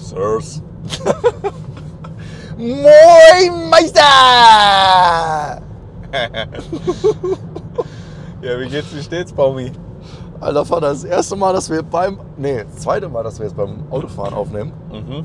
Sirs. 0.00 0.62
Moin 2.58 3.70
Meister! 3.70 4.02
Ja, 8.42 8.60
wie 8.60 8.68
geht's, 8.68 8.94
wie 8.94 9.02
steht's, 9.02 9.32
Baumi? 9.32 9.72
Alter 10.38 10.66
Vater, 10.66 10.88
das 10.88 11.04
erste 11.04 11.34
Mal, 11.34 11.54
dass 11.54 11.70
wir 11.70 11.82
beim. 11.82 12.20
Nee, 12.36 12.64
das 12.64 12.82
zweite 12.82 13.08
Mal, 13.08 13.22
dass 13.24 13.38
wir 13.38 13.46
jetzt 13.46 13.56
beim 13.56 13.90
Autofahren 13.90 14.34
aufnehmen. 14.34 14.70
Mhm. 14.92 15.24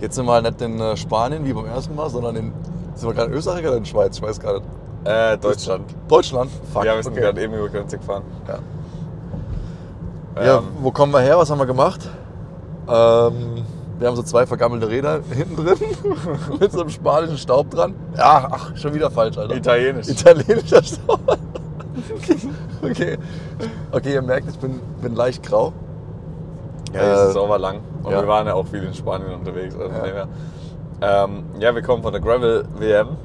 Jetzt 0.00 0.14
sind 0.14 0.26
wir 0.26 0.34
halt 0.34 0.44
nicht 0.44 0.60
in 0.62 0.78
äh, 0.78 0.96
Spanien 0.96 1.44
wie 1.44 1.52
beim 1.52 1.66
ersten 1.66 1.96
Mal, 1.96 2.08
sondern 2.08 2.36
in. 2.36 2.52
Sind 2.94 3.08
wir 3.08 3.14
gerade 3.14 3.32
in 3.32 3.36
Österreich 3.36 3.66
oder 3.66 3.78
in 3.78 3.84
Schweiz? 3.84 4.16
Ich 4.16 4.22
weiß 4.22 4.38
gar 4.38 4.60
nicht. 4.60 4.79
Äh, 5.04 5.38
Deutschland. 5.38 5.84
Deutschland? 6.08 6.50
Fuck. 6.72 6.84
Ja, 6.84 6.94
wir 6.94 7.02
sind 7.02 7.12
okay. 7.12 7.22
gerade 7.22 7.42
eben 7.42 7.54
über 7.54 7.68
Grenze 7.68 7.98
gefahren. 7.98 8.22
Ja. 10.36 10.44
ja, 10.44 10.58
Ähm, 10.58 10.64
wo 10.80 10.90
kommen 10.90 11.12
wir 11.12 11.20
her? 11.20 11.38
Was 11.38 11.50
haben 11.50 11.58
wir 11.58 11.66
gemacht? 11.66 12.08
Ähm, 12.88 13.64
wir 13.98 14.08
haben 14.08 14.16
so 14.16 14.22
zwei 14.22 14.46
vergammelte 14.46 14.88
Räder 14.88 15.20
hinten 15.30 15.56
drin 15.56 15.76
mit 16.60 16.72
so 16.72 16.80
einem 16.80 16.90
spanischen 16.90 17.38
Staub 17.38 17.70
dran. 17.70 17.94
Ja, 18.16 18.48
ach, 18.50 18.76
schon 18.76 18.94
wieder 18.94 19.10
falsch, 19.10 19.38
Alter. 19.38 19.54
Italienisch. 19.54 20.08
Italienischer 20.08 20.82
Staub. 20.82 21.20
okay. 22.82 23.18
Okay, 23.92 24.14
ihr 24.14 24.22
merkt, 24.22 24.48
ich 24.48 24.58
bin, 24.58 24.80
bin 25.00 25.14
leicht 25.14 25.42
grau. 25.42 25.72
Ja, 26.92 27.00
die 27.00 27.06
Äh, 27.06 27.28
ist 27.28 27.34
sauber 27.34 27.58
lang. 27.58 27.80
Und 28.02 28.12
ja. 28.12 28.20
wir 28.20 28.28
waren 28.28 28.46
ja 28.46 28.54
auch 28.54 28.66
viel 28.66 28.82
in 28.82 28.94
Spanien 28.94 29.32
unterwegs. 29.32 29.74
Also 29.74 29.94
Ja. 29.94 30.26
Ähm, 31.02 31.44
ja, 31.58 31.74
wir 31.74 31.82
kommen 31.82 32.02
von 32.02 32.12
der 32.12 32.20
Gravel 32.20 32.64
WM. 32.78 33.16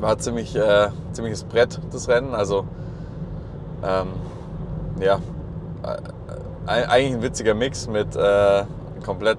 War 0.00 0.18
ziemlich 0.18 0.56
äh, 0.56 0.88
ziemliches 1.12 1.44
Brett 1.44 1.78
das 1.92 2.08
Rennen. 2.08 2.34
Also 2.34 2.64
ähm, 3.82 4.08
ja, 5.00 5.20
äh, 5.82 5.96
äh, 6.66 6.84
eigentlich 6.86 7.14
ein 7.14 7.22
witziger 7.22 7.54
Mix 7.54 7.88
mit 7.88 8.16
äh, 8.16 8.64
komplett 9.04 9.38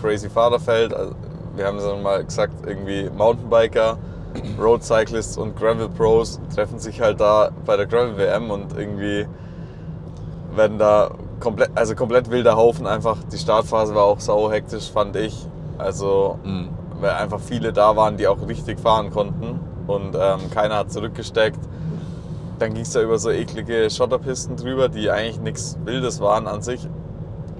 crazy 0.00 0.28
Fahrerfeld. 0.28 0.94
Also, 0.94 1.14
wir 1.56 1.66
haben 1.66 1.78
es 1.78 1.84
dann 1.84 2.02
mal 2.02 2.24
gesagt, 2.24 2.66
irgendwie 2.66 3.08
Mountainbiker, 3.10 3.98
Road 4.60 4.82
Cyclists 4.82 5.36
und 5.36 5.56
Gravel 5.56 5.88
Pros 5.88 6.40
treffen 6.54 6.78
sich 6.78 7.00
halt 7.00 7.20
da 7.20 7.50
bei 7.64 7.76
der 7.76 7.86
Gravel 7.86 8.16
WM 8.16 8.50
und 8.50 8.76
irgendwie 8.76 9.26
werden 10.54 10.78
da 10.78 11.10
komplett, 11.38 11.70
also 11.74 11.94
komplett 11.94 12.30
wilder 12.30 12.56
Haufen 12.56 12.86
einfach. 12.86 13.18
Die 13.32 13.38
Startphase 13.38 13.94
war 13.94 14.04
auch 14.04 14.20
sau 14.20 14.50
hektisch, 14.50 14.90
fand 14.90 15.16
ich. 15.16 15.46
Also, 15.78 16.38
Mhm. 16.42 16.68
Weil 17.00 17.10
einfach 17.10 17.40
viele 17.40 17.72
da 17.72 17.96
waren, 17.96 18.16
die 18.16 18.26
auch 18.26 18.46
richtig 18.46 18.80
fahren 18.80 19.10
konnten 19.10 19.60
und 19.86 20.14
ähm, 20.14 20.50
keiner 20.52 20.76
hat 20.76 20.92
zurückgesteckt. 20.92 21.58
Dann 22.58 22.72
ging 22.72 22.82
es 22.82 22.92
da 22.92 23.02
über 23.02 23.18
so 23.18 23.30
eklige 23.30 23.90
Schotterpisten 23.90 24.56
drüber, 24.56 24.88
die 24.88 25.10
eigentlich 25.10 25.40
nichts 25.40 25.76
Wildes 25.84 26.20
waren 26.20 26.46
an 26.46 26.62
sich. 26.62 26.88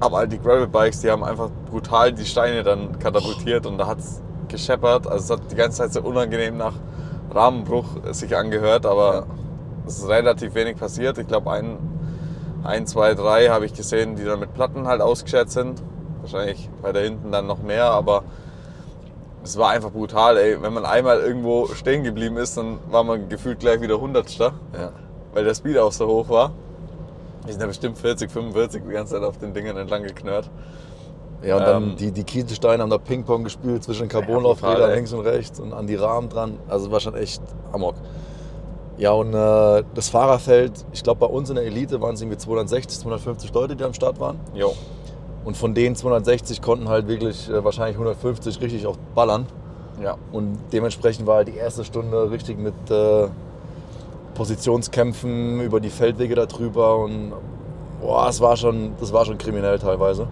Aber 0.01 0.19
halt 0.19 0.33
die 0.33 0.39
Gravelbikes, 0.39 1.01
die 1.01 1.11
haben 1.11 1.25
einfach 1.25 1.51
brutal 1.71 2.13
die 2.13 2.25
Steine 2.25 2.63
dann 2.63 2.99
katapultiert 2.99 3.67
und 3.67 3.79
da 3.79 3.87
hat 3.87 3.99
es 3.99 4.23
gescheppert. 4.49 5.07
Also 5.07 5.35
es 5.35 5.41
hat 5.41 5.51
die 5.51 5.57
ganze 5.57 5.79
Zeit 5.79 5.93
so 5.93 6.01
unangenehm 6.03 6.57
nach 6.57 6.75
Rahmenbruch 7.33 7.87
sich 8.13 8.37
angehört, 8.37 8.87
aber 8.87 9.15
Ja. 9.15 9.25
es 9.87 9.99
ist 9.99 10.09
relativ 10.09 10.55
wenig 10.55 10.77
passiert. 10.79 11.19
Ich 11.19 11.27
glaube, 11.27 11.51
ein, 11.51 11.79
ein, 12.63 12.87
zwei, 12.87 13.15
drei 13.15 13.49
habe 13.49 13.67
ich 13.67 13.75
gesehen, 13.75 14.17
die 14.17 14.25
dann 14.25 14.41
mit 14.41 14.55
Platten 14.55 14.87
halt 14.87 15.01
ausgeschert 15.01 15.51
sind. 15.51 15.83
Wahrscheinlich 16.21 16.71
bei 16.83 16.93
da 16.93 17.01
hinten 17.01 17.33
dann 17.33 17.47
noch 17.47 17.63
mehr, 17.63 17.91
aber 17.91 18.23
es 19.45 19.57
war 19.57 19.71
einfach 19.71 19.91
brutal. 19.91 20.37
Ey. 20.39 20.61
Wenn 20.61 20.73
man 20.73 20.85
einmal 20.85 21.21
irgendwo 21.21 21.67
stehen 21.69 22.03
geblieben 22.03 22.37
ist, 22.37 22.57
dann 22.57 22.79
war 22.91 23.05
man 23.05 23.29
gefühlt 23.29 23.61
gleich 23.61 23.81
wieder 23.81 24.01
Hundertster, 24.01 24.55
Ja. 24.77 24.91
weil 25.33 25.45
der 25.45 25.55
Speed 25.55 25.79
auch 25.79 25.93
so 25.93 26.07
hoch 26.09 26.29
war. 26.29 26.53
Die 27.47 27.53
sind 27.53 27.61
ja 27.61 27.67
bestimmt 27.67 27.99
40, 27.99 28.31
45 28.31 28.83
die 28.89 28.93
ganze 28.93 29.15
Zeit 29.15 29.23
auf 29.23 29.39
den 29.39 29.53
Dingern 29.53 29.77
entlang 29.77 30.03
geknurrt. 30.03 30.51
Ja, 31.43 31.59
und 31.59 31.63
dann 31.67 31.83
Ähm, 31.91 31.97
die, 31.97 32.11
die 32.11 32.25
Kieselsteine 32.25 32.83
haben 32.83 32.89
da 32.91 32.97
Ping-Pong 32.97 33.45
gespielt 33.45 33.85
zwischen 33.85 34.09
Carbonlaufrädern 34.09 34.89
ey. 34.91 34.97
links 34.97 35.13
und 35.13 35.21
rechts 35.21 35.61
und 35.61 35.75
an 35.75 35.87
die 35.87 35.97
Rahmen 35.97 36.31
dran. 36.31 36.59
Also 36.69 36.91
war 36.91 37.01
schon 37.01 37.15
echt 37.15 37.43
Amok. 37.73 37.97
Ja, 38.97 39.11
und 39.11 39.35
äh, 39.35 39.83
das 39.95 40.09
Fahrerfeld, 40.09 40.73
ich 40.93 41.03
glaube 41.03 41.21
bei 41.21 41.27
uns 41.27 41.51
in 41.51 41.57
der 41.57 41.65
Elite 41.67 42.01
waren 42.01 42.15
es 42.15 42.23
irgendwie 42.23 42.39
260, 42.39 42.99
250 43.01 43.53
Leute, 43.53 43.77
die 43.77 43.85
am 43.85 43.93
Start 43.93 44.19
waren. 44.21 44.41
Jo. 44.55 44.73
Und 45.45 45.57
von 45.57 45.75
denen 45.75 45.95
260 45.95 46.63
konnten 46.63 46.89
halt 46.89 47.07
wirklich 47.07 47.49
äh, 47.51 47.63
wahrscheinlich 47.65 47.97
150 47.97 48.61
richtig 48.61 48.87
auch 48.87 48.97
ballern. 49.15 49.47
Ja. 50.03 50.17
Und 50.33 50.59
dementsprechend 50.73 51.27
war 51.27 51.37
halt 51.37 51.49
die 51.49 51.57
erste 51.57 51.85
Stunde 51.85 52.31
richtig 52.31 52.59
mit 52.59 52.75
äh, 52.91 53.29
Positionskämpfen 54.35 55.61
über 55.61 55.81
die 55.81 55.91
Feldwege 55.91 56.35
da 56.35 56.47
drüber 56.47 56.97
und 56.97 57.33
boah, 58.01 58.27
das 58.27 58.41
war 58.41 58.57
schon, 58.57 58.93
das 58.99 59.13
war 59.13 59.25
schon 59.25 59.39
kriminell 59.39 59.79
teilweise. 59.79 60.27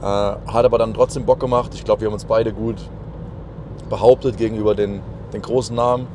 Äh, 0.00 0.04
hat 0.04 0.64
aber 0.64 0.78
dann 0.78 0.92
trotzdem 0.92 1.24
Bock 1.24 1.40
gemacht. 1.40 1.70
Ich 1.74 1.84
glaube, 1.84 2.00
wir 2.02 2.08
haben 2.08 2.14
uns 2.14 2.24
beide 2.24 2.52
gut 2.52 2.76
behauptet 3.88 4.36
gegenüber 4.36 4.74
den, 4.74 5.00
den 5.32 5.42
großen 5.42 5.74
Namen. 5.74 6.06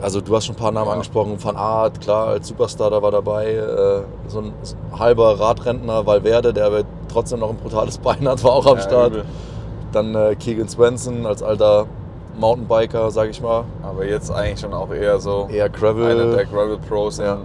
Also 0.00 0.20
du 0.20 0.34
hast 0.34 0.46
schon 0.46 0.54
ein 0.56 0.58
paar 0.58 0.72
Namen 0.72 0.86
Ja. 0.86 0.92
angesprochen. 0.94 1.36
Van 1.42 1.56
Aert, 1.56 2.00
klar, 2.00 2.28
als 2.28 2.48
Superstar 2.48 2.90
da 2.90 3.02
war 3.02 3.10
dabei. 3.10 3.52
Äh, 3.54 4.02
so 4.28 4.40
ein, 4.40 4.52
halber 4.98 5.38
Radrentner, 5.38 6.06
Valverde, 6.06 6.52
der 6.52 6.66
aber 6.66 6.82
trotzdem 7.10 7.40
noch 7.40 7.50
ein 7.50 7.56
brutales 7.56 7.98
Bein 7.98 8.26
hat, 8.28 8.42
war 8.44 8.52
auch 8.52 8.66
am 8.66 8.76
Ja, 8.76 8.82
Start. 8.82 9.10
übel. 9.12 9.24
Dann 9.92 10.14
äh, 10.14 10.36
Keegan 10.36 10.68
Swenson 10.68 11.26
als 11.26 11.42
alter 11.42 11.86
Mountainbiker, 12.38 13.10
sag 13.10 13.28
ich 13.30 13.42
mal. 13.42 13.64
Aber 13.82 14.04
jetzt 14.04 14.30
eigentlich 14.30 14.60
schon 14.60 14.72
auch 14.72 14.90
eher 14.90 15.18
so 15.20 15.48
Eher 15.50 15.64
einer 15.64 15.68
der 15.72 15.78
Gravel. 15.80 16.46
Gravel 16.46 16.78
Pros 16.88 17.18
Ja. 17.18 17.38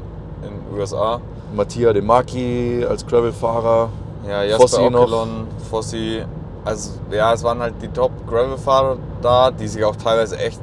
in, 0.44 0.50
den 0.50 0.80
USA. 0.80 1.20
Mattia 1.56 1.92
De 1.94 2.02
Marchi 2.02 2.86
als 2.88 3.06
Gravel-Fahrer. 3.06 3.90
Ja, 4.28 4.44
Jasper 4.44 4.62
Fossi 4.62 4.90
noch. 4.90 5.02
Ockelon, 5.04 5.48
Fossi. 5.70 6.24
Also 6.64 6.92
ja, 7.12 7.34
es 7.34 7.44
waren 7.44 7.59
halt 7.59 7.75
die 7.81 7.88
Top 7.88 8.12
Gravel-Fahrer 8.28 8.98
da, 9.22 9.52
die 9.52 9.68
sich 9.68 9.84
auch 9.84 9.96
teilweise 9.96 10.38
echt 10.40 10.59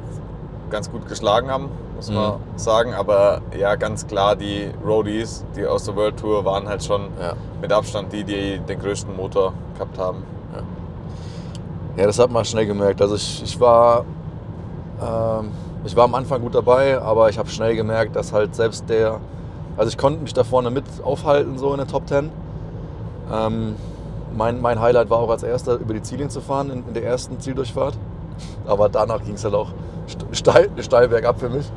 ganz 0.69 0.91
gut 0.91 1.07
geschlagen 1.07 1.49
haben, 1.49 1.69
muss 2.09 2.09
Mhm. 2.09 2.15
man 2.15 2.33
sagen. 2.55 2.93
Aber 2.93 3.41
ja, 3.57 3.75
ganz 3.75 4.05
klar, 4.07 4.35
die 4.35 4.69
Roadies, 4.85 5.45
die 5.55 5.65
aus 5.65 5.85
der 5.85 5.95
World 5.95 6.17
Tour, 6.17 6.43
waren 6.45 6.67
halt 6.67 6.83
schon 6.83 7.01
Ja. 7.21 7.33
mit 7.61 7.71
Abstand 7.71 8.11
die, 8.13 8.23
die 8.23 8.59
den 8.59 8.79
größten 8.79 9.15
Motor 9.15 9.53
gehabt 9.75 9.97
haben. 9.97 10.23
ja, 11.95 12.05
das 12.07 12.17
hat 12.19 12.31
man 12.31 12.43
schnell 12.45 12.65
gemerkt. 12.65 13.01
Also 13.01 13.15
ich, 13.15 13.43
ich 13.43 13.59
war. 13.59 14.05
Ähm, 15.01 15.51
ich 15.85 15.95
war 15.97 16.05
am 16.05 16.15
Anfang 16.15 16.41
gut 16.41 16.55
dabei, 16.55 17.01
aber 17.01 17.29
ich 17.29 17.37
habe 17.37 17.49
schnell 17.49 17.75
gemerkt, 17.75 18.15
dass 18.15 18.31
halt 18.31 18.55
selbst 18.55 18.87
der. 18.89 19.19
Also 19.75 19.89
ich 19.89 19.97
konnte 19.97 20.21
mich 20.21 20.33
da 20.33 20.43
vorne 20.43 20.69
mit 20.71 20.85
aufhalten, 21.03 21.57
so 21.57 21.71
in 21.71 21.77
der 21.77 21.87
Top 21.87 22.07
10. 22.07 22.29
Ähm, 23.31 23.75
mein, 24.35 24.61
mein 24.61 24.79
Highlight 24.79 25.09
war 25.09 25.19
auch 25.19 25.29
als 25.29 25.43
erster 25.43 25.75
über 25.75 25.93
die 25.93 26.01
Ziellinie 26.01 26.29
zu 26.29 26.41
fahren 26.41 26.69
in, 26.69 26.87
in 26.87 26.93
der 26.93 27.03
ersten 27.05 27.39
Zieldurchfahrt. 27.39 27.97
Aber 28.65 28.87
danach 28.89 29.23
ging 29.23 29.35
es 29.35 29.43
halt 29.43 29.53
auch 29.55 29.69
st- 30.07 30.33
steil, 30.35 30.69
steil 30.79 31.07
bergab 31.09 31.39
für 31.39 31.49
mich. 31.49 31.69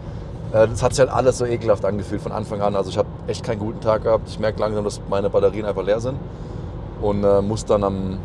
Äh, 0.52 0.68
Das 0.68 0.82
hat 0.82 0.92
sich 0.92 1.00
halt 1.00 1.10
alles 1.10 1.38
so 1.38 1.44
ekelhaft 1.46 1.84
angefühlt 1.84 2.20
von 2.22 2.32
Anfang 2.32 2.60
an. 2.60 2.76
Also 2.76 2.90
ich 2.90 2.98
habe 2.98 3.08
echt 3.26 3.44
keinen 3.44 3.58
guten 3.58 3.80
Tag 3.80 4.02
gehabt. 4.04 4.28
Ich 4.28 4.38
merke 4.38 4.60
langsam, 4.60 4.84
dass 4.84 5.00
meine 5.08 5.30
Batterien 5.30 5.66
einfach 5.66 5.84
leer 5.84 6.00
sind. 6.00 6.18
Und 7.00 7.24
äh, 7.24 7.42
muss 7.42 7.64
dann 7.64 7.84
am, 7.84 8.18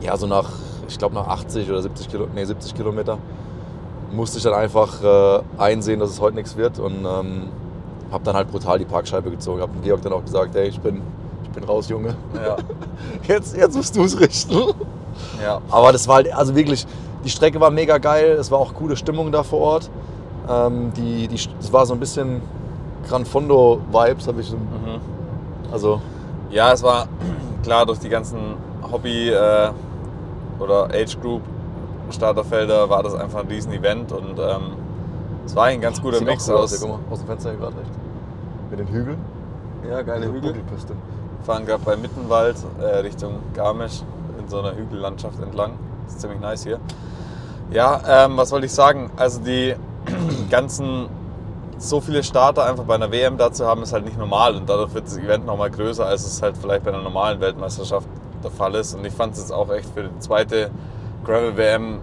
ja 0.00 0.16
so 0.16 0.26
nach, 0.26 0.48
ich 0.88 0.98
glaube 0.98 1.14
nach 1.14 1.28
80 1.28 1.70
oder 1.70 1.80
70, 1.82 2.08
Kilo, 2.08 2.26
nee, 2.34 2.44
70 2.44 2.74
Kilometer, 2.74 3.18
musste 4.12 4.38
ich 4.38 4.44
dann 4.44 4.54
einfach 4.54 5.02
äh, 5.02 5.42
einsehen, 5.58 6.00
dass 6.00 6.10
es 6.10 6.20
heute 6.20 6.36
nichts 6.36 6.56
wird. 6.56 6.78
Und 6.78 7.04
ähm, 7.04 7.48
habe 8.10 8.24
dann 8.24 8.34
halt 8.34 8.50
brutal 8.50 8.78
die 8.78 8.84
Parkscheibe 8.84 9.30
gezogen. 9.30 9.60
Habe 9.62 9.72
Georg 9.82 10.02
dann 10.02 10.12
auch 10.12 10.24
gesagt, 10.24 10.54
hey, 10.54 10.68
ich 10.68 10.80
bin, 10.80 11.00
ich 11.44 11.50
bin 11.50 11.64
raus, 11.64 11.88
Junge. 11.88 12.14
Ja. 12.34 12.56
Jetzt, 13.28 13.56
jetzt 13.56 13.74
musst 13.76 13.96
du 13.96 14.04
es 14.04 14.18
richten. 14.18 14.54
ja. 15.42 15.60
Aber 15.70 15.92
das 15.92 16.08
war 16.08 16.16
halt, 16.16 16.34
also 16.34 16.54
wirklich, 16.54 16.86
die 17.24 17.30
Strecke 17.30 17.60
war 17.60 17.70
mega 17.70 17.98
geil, 17.98 18.32
es 18.38 18.50
war 18.50 18.58
auch 18.58 18.74
coole 18.74 18.96
Stimmung 18.96 19.30
da 19.32 19.42
vor 19.42 19.60
Ort. 19.60 19.90
Ähm, 20.48 20.92
die, 20.96 21.28
die, 21.28 21.36
es 21.60 21.72
war 21.72 21.86
so 21.86 21.94
ein 21.94 22.00
bisschen 22.00 22.40
Gran 23.08 23.24
Fondo-Vibes, 23.24 24.26
habe 24.28 24.40
ich 24.40 24.48
so, 24.48 24.56
Mhm. 24.56 25.00
also 25.72 26.00
Ja, 26.50 26.72
es 26.72 26.82
war 26.82 27.06
klar 27.62 27.86
durch 27.86 27.98
die 27.98 28.08
ganzen 28.08 28.38
Hobby- 28.90 29.30
äh, 29.30 29.70
oder 30.58 30.84
Age 30.92 31.18
Group 31.20 31.42
Starterfelder 32.10 32.90
war 32.90 33.02
das 33.02 33.14
einfach 33.14 33.40
ein 33.40 33.46
riesen 33.48 33.72
Event 33.72 34.12
und 34.12 34.38
ähm, 34.38 34.72
es 35.46 35.56
war 35.56 35.64
ein 35.64 35.80
ganz 35.80 36.00
guter 36.02 36.18
sieht 36.18 36.26
Mix 36.26 36.48
cool 36.48 36.56
aus. 36.56 36.78
Guck 36.78 36.90
mal, 36.90 36.98
aus 37.10 37.18
dem 37.20 37.26
Fenster 37.26 37.50
hier 37.50 37.58
gerade 37.58 37.74
echt. 37.80 37.90
Mit 38.70 38.80
den 38.80 38.88
Hügeln. 38.88 39.18
Ja, 39.88 40.02
geile 40.02 40.20
Diese 40.26 40.32
Hügel. 40.34 40.52
Buckelpiste. 40.52 40.92
fahren 41.44 41.64
gerade 41.64 41.82
bei 41.84 41.96
Mittenwald 41.96 42.56
äh, 42.80 42.98
Richtung 42.98 43.36
Garmisch 43.54 44.02
in 44.38 44.46
so 44.48 44.58
einer 44.58 44.76
Hügellandschaft 44.76 45.40
entlang. 45.42 45.72
Das 46.04 46.14
ist 46.14 46.20
ziemlich 46.20 46.40
nice 46.40 46.64
hier. 46.64 46.78
Ja, 47.70 48.00
ähm, 48.26 48.36
was 48.36 48.52
wollte 48.52 48.66
ich 48.66 48.72
sagen? 48.72 49.10
Also 49.16 49.40
die 49.40 49.74
ganzen, 50.50 51.08
so 51.78 52.00
viele 52.00 52.22
Starter 52.22 52.64
einfach 52.64 52.84
bei 52.84 52.94
einer 52.94 53.10
WM 53.10 53.36
da 53.36 53.52
zu 53.52 53.66
haben, 53.66 53.82
ist 53.82 53.92
halt 53.92 54.04
nicht 54.04 54.18
normal 54.18 54.56
und 54.56 54.68
dadurch 54.68 54.94
wird 54.94 55.06
das 55.06 55.18
Event 55.18 55.46
nochmal 55.46 55.70
größer, 55.70 56.06
als 56.06 56.26
es 56.26 56.42
halt 56.42 56.56
vielleicht 56.56 56.84
bei 56.84 56.92
einer 56.92 57.02
normalen 57.02 57.40
Weltmeisterschaft 57.40 58.06
der 58.42 58.50
Fall 58.50 58.74
ist. 58.74 58.94
Und 58.94 59.04
ich 59.04 59.12
fand 59.12 59.34
es 59.34 59.40
jetzt 59.40 59.52
auch 59.52 59.70
echt 59.70 59.88
für 59.94 60.04
die 60.04 60.18
zweite 60.18 60.70
Gravel-WM 61.24 62.00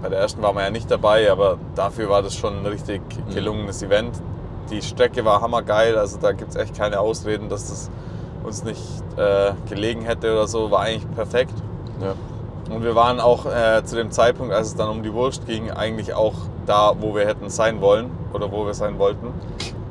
bei 0.00 0.08
der 0.08 0.20
ersten 0.20 0.42
waren 0.42 0.54
wir 0.54 0.62
ja 0.62 0.70
nicht 0.70 0.90
dabei, 0.90 1.30
aber 1.30 1.58
dafür 1.74 2.08
war 2.08 2.22
das 2.22 2.36
schon 2.36 2.58
ein 2.58 2.66
richtig 2.66 3.02
gelungenes 3.34 3.82
Event. 3.82 4.20
Die 4.70 4.82
Strecke 4.82 5.24
war 5.24 5.40
hammergeil, 5.40 5.96
also 5.98 6.18
da 6.18 6.32
gibt 6.32 6.50
es 6.50 6.56
echt 6.56 6.76
keine 6.76 7.00
Ausreden, 7.00 7.48
dass 7.48 7.68
das 7.68 7.90
uns 8.44 8.62
nicht 8.62 8.82
äh, 9.16 9.52
gelegen 9.68 10.02
hätte 10.02 10.32
oder 10.32 10.46
so. 10.46 10.70
War 10.70 10.80
eigentlich 10.80 11.10
perfekt. 11.12 11.54
Ja. 12.00 12.14
Und 12.72 12.84
wir 12.84 12.94
waren 12.94 13.18
auch 13.18 13.46
äh, 13.46 13.82
zu 13.84 13.96
dem 13.96 14.10
Zeitpunkt, 14.10 14.54
als 14.54 14.68
es 14.68 14.76
dann 14.76 14.88
um 14.88 15.02
die 15.02 15.12
Wurst 15.12 15.46
ging, 15.46 15.70
eigentlich 15.70 16.14
auch 16.14 16.34
da, 16.68 16.92
wo 16.98 17.14
wir 17.14 17.26
hätten 17.26 17.48
sein 17.50 17.80
wollen 17.80 18.10
oder 18.32 18.50
wo 18.50 18.66
wir 18.66 18.74
sein 18.74 18.98
wollten. 18.98 19.32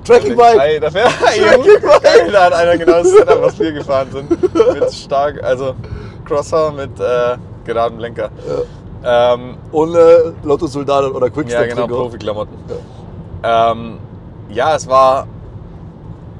Trackingbike! 0.05 0.59
Ey, 0.61 0.79
da 0.79 0.89
Geil, 0.89 2.31
da 2.31 2.45
hat 2.45 2.53
einer 2.53 2.77
genau 2.77 2.99
das 2.99 3.11
Setup, 3.11 3.41
was 3.41 3.59
wir 3.59 3.73
gefahren 3.73 4.07
sind. 4.11 4.29
Mit 4.73 4.93
stark, 4.93 5.43
also 5.43 5.75
Crosser 6.25 6.71
mit 6.71 6.99
äh, 6.99 7.37
geradem 7.65 7.99
Lenker. 7.99 8.29
Ähm, 9.03 9.55
Ohne 9.71 10.33
Lotto-Soldat 10.43 11.11
oder 11.11 11.29
Quickstep. 11.29 11.69
ja, 11.69 11.75
genau, 11.75 11.87
Profiklamotten. 11.87 12.55
Ähm, 13.43 13.97
ja, 14.49 14.75
es 14.75 14.87
war. 14.87 15.27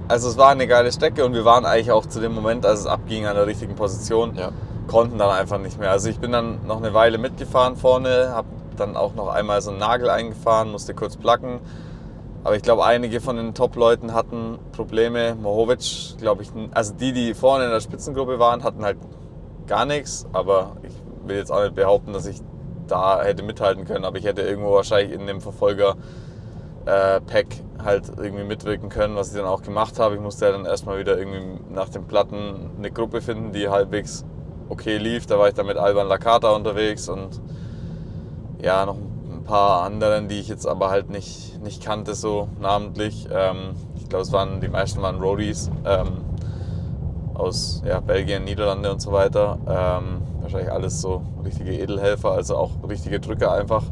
Also 0.10 0.30
es 0.30 0.38
war 0.38 0.50
eine 0.50 0.68
geile 0.68 0.90
Strecke 0.92 1.26
und 1.26 1.34
wir 1.34 1.44
waren 1.44 1.66
eigentlich 1.66 1.92
auch 1.92 2.06
zu 2.06 2.22
dem 2.22 2.34
Moment, 2.34 2.66
als 2.66 2.82
es 2.82 2.86
abging, 2.88 3.26
an 3.26 3.36
der 3.36 3.46
richtigen 3.46 3.76
Position. 3.76 4.36
Ja. 4.38 4.52
Konnten 4.88 5.18
dann 5.18 5.30
einfach 5.30 5.58
nicht 5.58 5.78
mehr. 5.78 5.92
Also 5.92 6.08
ich 6.08 6.18
bin 6.18 6.32
dann 6.32 6.60
noch 6.66 6.78
eine 6.78 6.94
Weile 6.94 7.18
mitgefahren 7.18 7.76
vorne, 7.76 8.32
habe 8.34 8.48
dann 8.80 8.96
auch 8.96 9.16
noch 9.16 9.28
einmal 9.28 9.62
so 9.62 9.72
einen 9.72 9.80
Nagel 9.80 10.10
eingefahren, 10.10 10.72
musste 10.72 10.94
kurz 10.94 11.18
placken. 11.18 11.60
Aber 12.44 12.56
ich 12.56 12.62
glaube, 12.62 12.86
einige 12.86 13.20
von 13.20 13.36
den 13.36 13.54
Top-Leuten 13.54 14.14
hatten 14.14 14.58
Probleme. 14.72 15.36
Mohovic, 15.36 16.18
glaube 16.18 16.44
ich, 16.44 16.52
also 16.72 16.94
die, 16.94 17.12
die 17.12 17.34
vorne 17.34 17.66
in 17.66 17.72
der 17.72 17.82
Spitzengruppe 17.82 18.40
waren, 18.40 18.64
hatten 18.64 18.86
halt 18.86 18.98
gar 19.66 19.86
nichts. 19.86 20.26
Aber 20.32 20.78
ich 20.84 20.94
will 21.28 21.36
jetzt 21.36 21.52
auch 21.52 21.62
nicht 21.62 21.76
behaupten, 21.76 22.14
dass 22.14 22.26
ich 22.26 22.42
da 22.88 23.22
hätte 23.22 23.44
mithalten 23.44 23.86
können. 23.86 24.06
Aber 24.06 24.18
ich 24.18 24.26
hätte 24.26 24.44
irgendwo 24.44 24.72
wahrscheinlich 24.72 25.14
in 25.14 25.28
dem 25.28 25.42
Verfolger 25.42 25.96
äh, 26.86 27.20
halt 27.84 28.12
irgendwie 28.18 28.44
mitwirken 28.46 28.90
können, 28.90 29.16
was 29.16 29.30
ich 29.30 29.36
dann 29.36 29.46
auch 29.46 29.62
gemacht 29.62 30.00
habe. 30.00 30.16
Ich 30.16 30.22
musste 30.22 30.46
ja 30.46 30.52
dann 30.52 30.66
erstmal 30.66 31.00
wieder 31.00 31.18
irgendwie 31.18 31.60
nach 31.70 31.90
den 31.90 32.06
Platten 32.06 32.72
eine 32.78 32.92
Gruppe 32.92 33.22
finden, 33.22 33.52
die 33.52 33.68
halbwegs 33.68 34.26
okay 34.70 34.98
lief. 34.98 35.26
Da 35.26 35.38
war 35.38 35.50
ich 35.50 35.54
dann 35.54 35.66
mit 35.66 35.78
Alban 35.78 36.08
Lakata 36.08 36.52
unterwegs 36.52 37.10
und 37.10 37.42
ja, 38.62 38.86
noch 38.86 38.96
ein 38.96 39.44
paar 39.44 39.84
anderen, 39.84 40.28
die 40.28 40.40
ich 40.40 40.48
jetzt 40.48 40.66
aber 40.66 40.90
halt 40.90 41.10
nicht, 41.10 41.62
nicht 41.62 41.84
kannte 41.84 42.16
so 42.16 42.50
namentlich. 42.60 43.28
Ähm, 43.32 43.76
ich 43.96 44.10
glaube, 44.10 44.24
es 44.24 44.32
waren 44.32 44.62
die 44.62 44.70
meisten 44.70 45.02
waren 45.02 45.20
Roadies 45.20 45.70
ähm, 45.86 46.24
aus 47.34 47.82
ja, 47.86 48.00
Belgien, 48.00 48.44
Niederlande 48.44 48.92
und 48.92 49.02
so 49.02 49.12
weiter. 49.12 49.58
Ähm, 49.68 50.22
wahrscheinlich 50.42 50.72
alles 50.72 51.02
so 51.02 51.22
richtige 51.44 51.72
Edelhelfer, 51.72 52.32
also 52.32 52.58
auch 52.58 52.72
richtige 52.88 53.20
Drücker 53.20 53.52
einfach. 53.52 53.84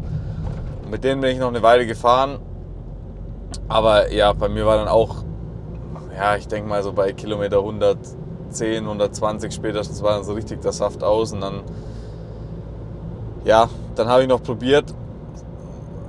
Mit 0.89 1.03
denen 1.03 1.21
bin 1.21 1.31
ich 1.31 1.39
noch 1.39 1.50
eine 1.50 1.62
Weile 1.62 1.85
gefahren. 1.85 2.39
Aber 3.67 4.12
ja, 4.12 4.33
bei 4.33 4.50
mir 4.50 4.65
war 4.65 4.77
dann 4.77 4.88
auch, 4.88 5.23
ja, 6.15 6.35
ich 6.35 6.47
denke 6.47 6.69
mal 6.69 6.83
so 6.83 6.94
bei 6.94 7.13
Kilometer 7.13 7.59
110, 7.59 8.83
120 8.83 9.53
spätestens 9.53 10.01
war 10.03 10.15
dann 10.15 10.23
so 10.23 10.33
richtig 10.33 10.62
der 10.62 10.71
Saft 10.71 11.03
aus 11.03 11.33
und 11.33 11.41
dann, 11.41 11.62
ja, 13.45 13.69
dann 13.95 14.07
habe 14.07 14.24
ich 14.24 14.27
noch 14.27 14.44
probiert, 14.44 14.94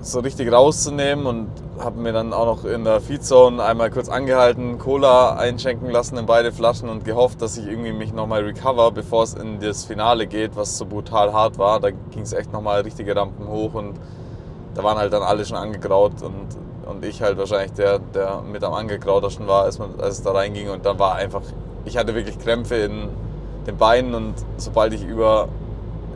so 0.00 0.20
richtig 0.20 0.50
rauszunehmen 0.50 1.26
und 1.26 1.48
habe 1.78 2.00
mir 2.00 2.12
dann 2.12 2.32
auch 2.32 2.46
noch 2.46 2.64
in 2.64 2.84
der 2.84 3.00
Feedzone 3.00 3.62
einmal 3.62 3.90
kurz 3.90 4.08
angehalten, 4.08 4.78
Cola 4.78 5.36
einschenken 5.36 5.90
lassen 5.90 6.16
in 6.16 6.24
beide 6.26 6.52
Flaschen 6.52 6.88
und 6.88 7.04
gehofft, 7.04 7.42
dass 7.42 7.58
ich 7.58 7.66
irgendwie 7.66 7.92
mich 7.92 8.12
nochmal 8.12 8.42
recover, 8.42 8.90
bevor 8.92 9.24
es 9.24 9.34
in 9.34 9.60
das 9.60 9.84
Finale 9.84 10.26
geht, 10.26 10.56
was 10.56 10.78
so 10.78 10.86
brutal 10.86 11.32
hart 11.32 11.58
war. 11.58 11.80
Da 11.80 11.90
ging 11.90 12.22
es 12.22 12.32
echt 12.32 12.52
nochmal 12.52 12.80
richtige 12.80 13.14
Rampen 13.14 13.46
hoch 13.48 13.74
und 13.74 13.94
da 14.74 14.82
waren 14.82 14.96
halt 14.96 15.12
dann 15.12 15.22
alle 15.22 15.44
schon 15.44 15.58
angegraut 15.58 16.22
und, 16.22 16.88
und 16.88 17.04
ich 17.04 17.20
halt 17.20 17.36
wahrscheinlich 17.36 17.72
der, 17.72 17.98
der 17.98 18.42
mit 18.42 18.64
am 18.64 18.72
angegrautersten 18.72 19.46
war, 19.46 19.64
als, 19.64 19.78
man, 19.78 20.00
als 20.00 20.18
es 20.18 20.22
da 20.22 20.32
reinging 20.32 20.70
und 20.70 20.86
dann 20.86 20.98
war 20.98 21.16
einfach, 21.16 21.42
ich 21.84 21.98
hatte 21.98 22.14
wirklich 22.14 22.38
Krämpfe 22.38 22.76
in 22.76 23.08
den 23.66 23.76
Beinen 23.76 24.14
und 24.14 24.34
sobald 24.56 24.94
ich 24.94 25.04
über 25.04 25.48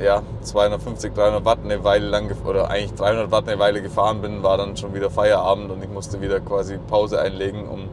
ja, 0.03 0.23
250, 0.43 1.15
300 1.15 1.45
Watt 1.45 1.59
eine 1.63 1.85
Weile 1.85 2.09
lang, 2.09 2.31
oder 2.47 2.71
eigentlich 2.71 2.95
300 2.95 3.31
Watt 3.31 3.49
eine 3.49 3.59
Weile 3.59 3.83
gefahren 3.83 4.23
bin, 4.23 4.43
war 4.43 4.57
dann 4.57 4.77
schon 4.77 4.95
wieder 4.95 5.11
Feierabend 5.11 5.71
und 5.71 5.83
ich 5.83 5.91
musste 5.91 6.21
wieder 6.21 6.41
quasi 6.41 6.79
Pause 6.79 7.21
einlegen, 7.21 7.69
um 7.69 7.89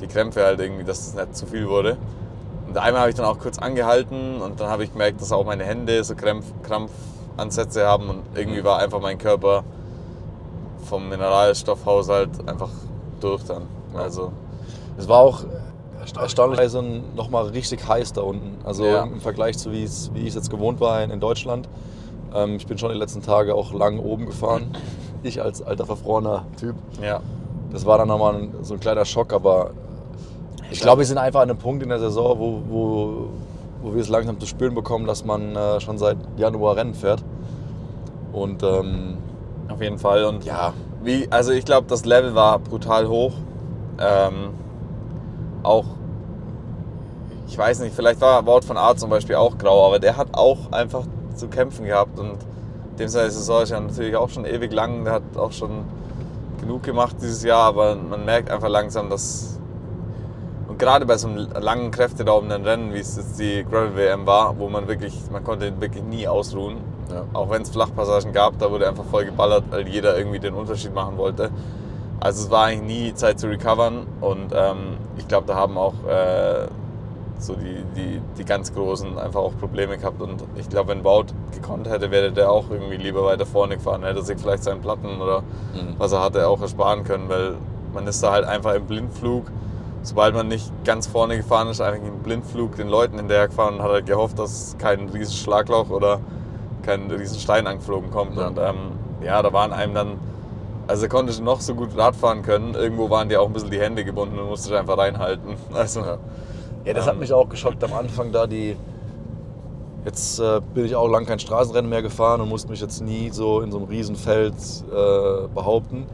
die 0.00 0.06
Krämpfe 0.06 0.44
halt 0.44 0.60
irgendwie, 0.60 0.84
dass 0.84 1.06
es 1.06 1.14
nicht 1.14 1.36
zu 1.36 1.46
viel 1.46 1.68
wurde. 1.68 1.96
Und 2.68 2.78
einmal 2.78 3.02
habe 3.02 3.10
ich 3.10 3.16
dann 3.16 3.26
auch 3.26 3.38
kurz 3.38 3.58
angehalten 3.58 4.40
und 4.40 4.60
dann 4.60 4.68
habe 4.68 4.84
ich 4.84 4.92
gemerkt, 4.92 5.20
dass 5.20 5.32
auch 5.32 5.44
meine 5.44 5.64
Hände 5.64 6.02
so 6.04 6.14
Krampf, 6.14 6.46
Krampfansätze 6.62 7.86
haben 7.86 8.08
und 8.08 8.22
irgendwie 8.34 8.64
war 8.64 8.78
einfach 8.78 9.00
mein 9.00 9.18
Körper 9.18 9.64
vom 10.84 11.08
Mineralstoffhaushalt 11.08 12.48
einfach 12.48 12.70
durch 13.20 13.44
dann. 13.44 13.62
Also 13.94 14.32
Es 14.96 15.08
war 15.08 15.18
auch 15.18 15.44
erstaunlicherweise 16.16 16.82
nochmal 17.16 17.44
richtig 17.46 17.86
heiß 17.86 18.12
da 18.12 18.22
unten. 18.22 18.58
Also 18.64 18.84
Ja. 18.84 19.02
im 19.04 19.20
Vergleich 19.20 19.58
zu 19.58 19.72
wie, 19.72 19.84
ich 19.84 20.08
es 20.28 20.34
jetzt 20.34 20.50
gewohnt 20.50 20.80
war 20.80 21.02
in, 21.02 21.10
in 21.10 21.20
Deutschland. 21.20 21.68
Ähm, 22.34 22.56
ich 22.56 22.66
bin 22.66 22.78
schon 22.78 22.90
die 22.92 22.98
letzten 22.98 23.22
Tage 23.22 23.54
auch 23.54 23.72
lang 23.72 23.98
oben 23.98 24.26
gefahren. 24.26 24.76
Ich 25.22 25.40
als 25.42 25.62
alter 25.62 25.86
verfrorener 25.86 26.44
Typ. 26.58 26.74
ja, 27.02 27.20
Das 27.72 27.86
war 27.86 27.96
dann 27.98 28.08
nochmal 28.08 28.34
ein, 28.34 28.54
so 28.62 28.74
ein 28.74 28.80
kleiner 28.80 29.04
Schock, 29.04 29.32
aber 29.32 29.70
ich 30.70 30.80
glaube, 30.80 31.00
wir 31.00 31.06
sind 31.06 31.18
einfach 31.18 31.40
an 31.40 31.50
einem 31.50 31.58
Punkt 31.58 31.82
in 31.82 31.88
der 31.88 31.98
Saison, 32.00 32.38
wo, 32.38 32.62
wo, 32.68 33.26
wo 33.82 33.94
wir 33.94 34.00
es 34.02 34.08
langsam 34.08 34.38
zu 34.40 34.46
spüren 34.46 34.74
bekommen, 34.74 35.06
dass 35.06 35.24
man 35.24 35.54
äh, 35.56 35.80
schon 35.80 35.98
seit 35.98 36.16
Januar 36.36 36.76
Rennen 36.76 36.94
fährt. 36.94 37.22
Und 38.32 38.62
ähm, 38.62 39.18
auf 39.68 39.80
jeden 39.80 39.98
Fall. 39.98 40.24
Und 40.24 40.44
ja, 40.44 40.72
Wie, 41.02 41.26
also 41.30 41.52
ich 41.52 41.64
glaube, 41.64 41.86
das 41.88 42.04
Level 42.04 42.34
war 42.34 42.58
brutal 42.58 43.08
hoch. 43.08 43.32
Ähm, 44.00 44.50
auch, 45.64 45.84
ich 47.46 47.58
weiß 47.58 47.80
nicht, 47.80 47.94
vielleicht 47.94 48.20
war 48.20 48.46
Wort 48.46 48.64
von 48.64 48.76
Art 48.76 48.98
zum 48.98 49.10
Beispiel 49.10 49.36
auch 49.36 49.58
grau, 49.58 49.86
aber 49.86 49.98
der 49.98 50.16
hat 50.16 50.28
auch 50.32 50.72
einfach 50.72 51.04
zu 51.34 51.48
kämpfen 51.48 51.84
gehabt. 51.84 52.18
Und 52.18 52.38
dem 52.98 53.08
seine 53.08 53.30
Saison 53.30 53.62
ist 53.62 53.70
ja 53.70 53.80
natürlich 53.80 54.16
auch 54.16 54.30
schon 54.30 54.44
ewig 54.44 54.72
lang. 54.72 55.04
Der 55.04 55.14
hat 55.14 55.22
auch 55.36 55.52
schon 55.52 55.84
genug 56.60 56.82
gemacht 56.82 57.16
dieses 57.20 57.42
Jahr, 57.42 57.62
aber 57.62 57.96
man 57.96 58.24
merkt 58.24 58.50
einfach 58.50 58.68
langsam, 58.68 59.10
dass. 59.10 59.58
Und 60.68 60.78
gerade 60.78 61.06
bei 61.06 61.16
so 61.16 61.28
einem 61.28 61.48
langen, 61.60 61.90
kräfteraubenden 61.90 62.64
Rennen, 62.64 62.94
wie 62.94 62.98
es 62.98 63.16
jetzt 63.16 63.38
die 63.38 63.64
Gravel 63.70 63.96
WM 63.96 64.26
war, 64.26 64.58
wo 64.58 64.68
man 64.68 64.88
wirklich, 64.88 65.14
man 65.30 65.44
konnte 65.44 65.80
wirklich 65.80 66.02
nie 66.02 66.26
ausruhen. 66.26 66.78
Ja. 67.12 67.24
Auch 67.32 67.50
wenn 67.50 67.62
es 67.62 67.70
Flachpassagen 67.70 68.32
gab, 68.32 68.58
da 68.58 68.70
wurde 68.70 68.88
einfach 68.88 69.04
voll 69.04 69.26
geballert, 69.26 69.64
weil 69.70 69.86
jeder 69.86 70.16
irgendwie 70.18 70.40
den 70.40 70.54
Unterschied 70.54 70.94
machen 70.94 71.16
wollte. 71.16 71.50
Also 72.24 72.44
es 72.46 72.50
war 72.50 72.64
eigentlich 72.64 73.04
nie 73.04 73.14
Zeit 73.14 73.38
zu 73.38 73.48
recovern 73.48 74.06
und 74.20 74.52
ähm, 74.54 74.96
ich 75.18 75.28
glaube, 75.28 75.46
da 75.46 75.54
haben 75.56 75.76
auch 75.76 75.92
äh, 76.08 76.66
so 77.38 77.54
die, 77.54 77.84
die, 77.94 78.20
die 78.38 78.44
ganz 78.44 78.72
Großen 78.72 79.18
einfach 79.18 79.40
auch 79.40 79.52
Probleme 79.60 79.98
gehabt 79.98 80.22
und 80.22 80.42
ich 80.56 80.68
glaube, 80.70 80.88
wenn 80.90 81.02
Baut 81.02 81.34
gekonnt 81.52 81.88
hätte, 81.88 82.10
wäre 82.10 82.32
der 82.32 82.50
auch 82.50 82.70
irgendwie 82.70 82.96
lieber 82.96 83.24
weiter 83.26 83.44
vorne 83.44 83.76
gefahren, 83.76 84.02
hätte 84.04 84.22
sich 84.22 84.38
vielleicht 84.38 84.64
seinen 84.64 84.80
Platten 84.80 85.20
oder 85.20 85.42
Mhm. 85.74 85.94
was 85.98 86.12
er 86.12 86.22
hatte 86.22 86.48
auch 86.48 86.60
ersparen 86.62 87.04
können, 87.04 87.28
weil 87.28 87.56
man 87.92 88.06
ist 88.06 88.22
da 88.22 88.32
halt 88.32 88.44
einfach 88.46 88.74
im 88.74 88.86
Blindflug. 88.86 89.44
Sobald 90.02 90.34
man 90.34 90.48
nicht 90.48 90.70
ganz 90.84 91.06
vorne 91.06 91.36
gefahren 91.36 91.68
ist, 91.68 91.80
einfach 91.80 92.02
im 92.06 92.18
Blindflug 92.20 92.76
den 92.76 92.88
Leuten 92.88 93.16
hinterher 93.18 93.48
gefahren 93.48 93.74
und 93.74 93.82
hat 93.82 93.90
halt 93.90 94.06
gehofft, 94.06 94.38
dass 94.38 94.76
kein 94.78 95.08
riesen 95.10 95.34
Schlagloch 95.34 95.90
oder 95.90 96.20
kein 96.82 97.10
riesen 97.10 97.38
Stein 97.38 97.66
angeflogen 97.66 98.10
kommt. 98.10 98.36
Ja. 98.36 98.46
Und 98.48 98.58
ähm, 98.58 98.76
ja, 99.22 99.42
da 99.42 99.52
waren 99.52 99.72
einem 99.72 99.94
dann, 99.94 100.08
also 100.86 101.08
konnte 101.08 101.42
noch 101.42 101.60
so 101.60 101.74
gut 101.74 101.96
Rad 101.96 102.14
fahren 102.16 102.42
können, 102.42 102.74
irgendwo 102.74 103.08
waren 103.10 103.28
dir 103.28 103.40
auch 103.40 103.46
ein 103.46 103.52
bisschen 103.52 103.70
die 103.70 103.80
Hände 103.80 104.04
gebunden 104.04 104.38
und 104.38 104.48
musste 104.48 104.78
einfach 104.78 104.98
reinhalten. 104.98 105.54
Also, 105.74 106.00
Ja. 106.00 106.92
Das 106.92 107.06
hat 107.06 107.14
Ähm. 107.14 107.20
mich 107.20 107.32
auch 107.32 107.48
geschockt 107.48 107.82
am 107.84 107.92
Anfang, 107.94 108.30
da 108.32 108.46
die. 108.46 108.76
Jetzt 110.04 110.38
äh, 110.38 110.60
bin 110.74 110.84
ich 110.84 110.94
auch 110.94 111.08
lang 111.08 111.24
kein 111.24 111.38
Straßenrennen 111.38 111.88
mehr 111.88 112.02
gefahren 112.02 112.42
und 112.42 112.50
musste 112.50 112.68
mich 112.70 112.80
jetzt 112.82 113.00
nie 113.00 113.30
so 113.30 113.60
in 113.60 113.72
so 113.72 113.78
einem 113.78 113.86
Riesenfeld 113.86 114.52
äh, 114.54 115.48
behaupten. 115.54 116.04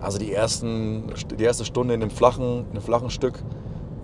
Also 0.00 0.16
die, 0.18 0.32
ersten, 0.32 1.12
die 1.38 1.44
erste 1.44 1.66
Stunde 1.66 1.92
in 1.92 2.00
dem 2.00 2.08
flachen, 2.10 2.64
in 2.68 2.72
dem 2.74 2.80
flachen 2.82 3.10
Stück 3.10 3.42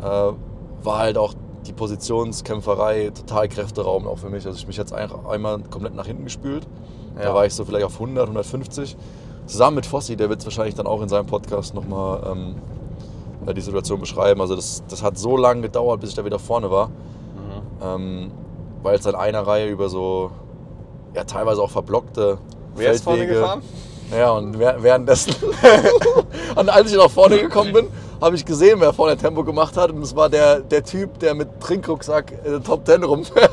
äh, 0.03 0.05
war 0.05 0.99
halt 0.99 1.17
auch 1.17 1.33
die 1.67 1.73
Positionskämpferei 1.73 3.11
total 3.15 3.49
kräfteraubend 3.49 4.11
auch 4.11 4.19
für 4.19 4.29
mich. 4.29 4.45
Also 4.45 4.59
ich 4.59 4.67
mich 4.67 4.77
jetzt 4.77 4.93
einfach 4.93 5.25
einmal 5.27 5.61
komplett 5.71 5.95
nach 5.95 6.07
hinten 6.07 6.25
gespült. 6.25 6.67
Da 7.17 7.25
Ja. 7.25 7.35
war 7.35 7.47
ich 7.47 7.55
so 7.55 7.65
vielleicht 7.65 7.87
auf 7.87 7.95
100, 7.95 8.25
150. 8.25 8.95
Zusammen 9.47 9.77
mit 9.77 9.87
Fossi, 9.87 10.17
der 10.17 10.29
wird 10.29 10.41
es 10.41 10.47
wahrscheinlich 10.47 10.75
dann 10.75 10.87
auch 10.87 11.03
in 11.03 11.09
seinem 11.09 11.27
Podcast 11.27 11.75
nochmal 11.75 12.21
ähm, 12.31 12.55
äh, 13.47 13.53
die 13.55 13.61
Situation 13.61 14.01
beschreiben. 14.01 14.41
Also 14.41 14.55
das, 14.57 14.83
das 14.89 15.03
hat 15.03 15.19
so 15.19 15.37
lange 15.37 15.63
gedauert, 15.63 16.01
bis 16.01 16.11
ich 16.11 16.17
da 16.17 16.25
wieder 16.25 16.39
vorne 16.39 16.71
war. 16.71 16.89
mhm. 16.89 16.93
Ähm, 17.85 18.31
weil 18.83 18.97
es 18.99 19.07
in 19.07 19.15
einer 19.15 19.47
Reihe 19.47 19.69
über 19.69 19.89
so, 19.89 20.31
ja 21.15 21.25
teilweise 21.25 21.63
auch 21.63 21.71
verblockte 21.71 22.39
Wer 22.75 22.93
ist 22.93 23.05
vorne 23.05 23.23
Feldwege- 23.25 23.35
gefahren? 23.41 23.63
Ja, 24.17 24.33
und 24.33 24.59
währ- 24.59 24.83
währenddessen, 24.83 25.35
und 26.57 26.69
als 26.69 26.91
ich 26.91 26.99
nach 26.99 27.09
vorne 27.11 27.39
gekommen 27.39 27.73
bin, 27.73 27.87
habe 28.21 28.37
ich 28.37 28.45
gesehen, 28.45 28.79
wer 28.81 28.93
vorne 28.93 29.17
Tempo 29.17 29.43
gemacht 29.43 29.77
hat. 29.77 29.91
Und 29.91 30.03
es 30.03 30.15
war 30.15 30.29
der, 30.29 30.61
der 30.61 30.85
Typ, 30.85 31.19
der 31.21 31.35
mit 31.35 31.61
Trinkrucksack 31.61 32.33
in 32.45 32.51
der 32.53 32.63
Top 32.63 32.85
Ten 32.85 33.05
rumfährt. 33.05 33.51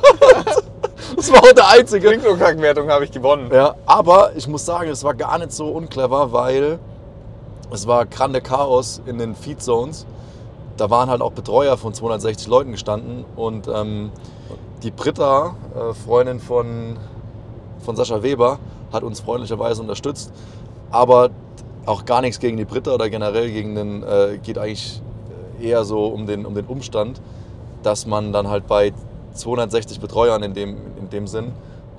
Das 1.19 1.33
war 1.33 1.43
auch 1.43 1.51
der 1.51 1.67
einzige. 1.67 2.07
Klinkenkack-Wertung 2.07 2.89
habe 2.89 3.03
ich 3.03 3.11
gewonnen. 3.11 3.49
Ja, 3.51 3.75
aber 3.85 4.31
ich 4.37 4.47
muss 4.47 4.65
sagen, 4.65 4.89
es 4.89 5.03
war 5.03 5.13
gar 5.13 5.37
nicht 5.37 5.51
so 5.51 5.67
unclever, 5.67 6.31
weil 6.31 6.79
es 7.73 7.85
war 7.87 8.05
grande 8.05 8.39
Chaos 8.39 9.01
in 9.05 9.17
den 9.17 9.35
Feed 9.35 9.61
Zones. 9.61 10.05
Da 10.77 10.89
waren 10.89 11.09
halt 11.09 11.19
auch 11.21 11.33
Betreuer 11.33 11.75
von 11.75 11.93
260 11.93 12.47
Leuten 12.47 12.71
gestanden 12.71 13.25
und 13.35 13.67
ähm, 13.67 14.11
die 14.81 14.91
Britta, 14.91 15.55
äh, 15.75 15.93
Freundin 15.93 16.39
von, 16.39 16.95
von 17.79 17.97
Sascha 17.97 18.23
Weber, 18.23 18.57
hat 18.93 19.03
uns 19.03 19.19
freundlicherweise 19.19 19.81
unterstützt. 19.81 20.31
Aber 20.89 21.31
auch 21.85 22.05
gar 22.05 22.21
nichts 22.21 22.39
gegen 22.39 22.55
die 22.55 22.63
Britta 22.63 22.93
oder 22.93 23.09
generell 23.09 23.51
gegen 23.51 23.75
den, 23.75 24.03
äh, 24.03 24.39
geht 24.41 24.57
eigentlich 24.57 25.01
eher 25.61 25.83
so 25.83 26.07
um 26.07 26.27
den, 26.27 26.45
um 26.45 26.55
den 26.55 26.65
Umstand, 26.65 27.19
dass 27.83 28.05
man 28.05 28.31
dann 28.31 28.47
halt 28.47 28.67
bei 28.67 28.93
260 29.33 29.99
Betreuern 29.99 30.43
in 30.43 30.53
dem, 30.53 30.77
in 31.09 31.19
dem 31.19 31.27
Sinn 31.27 31.51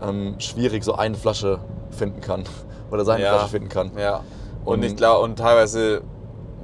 ähm, 0.02 0.37
schwierig 0.38 0.85
so 0.85 0.95
eine 0.95 1.17
Flasche 1.17 1.59
finden 1.90 2.21
kann 2.21 2.45
oder 2.90 3.05
seine 3.05 3.23
Ja. 3.25 3.31
Flasche 3.35 3.49
finden 3.50 3.69
kann. 3.69 3.90
Ja. 3.99 4.21
Und, 4.64 4.79
Und- 4.79 4.83
ich 4.85 4.97
glaube, 4.97 5.25
und 5.25 5.37
teilweise 5.38 6.02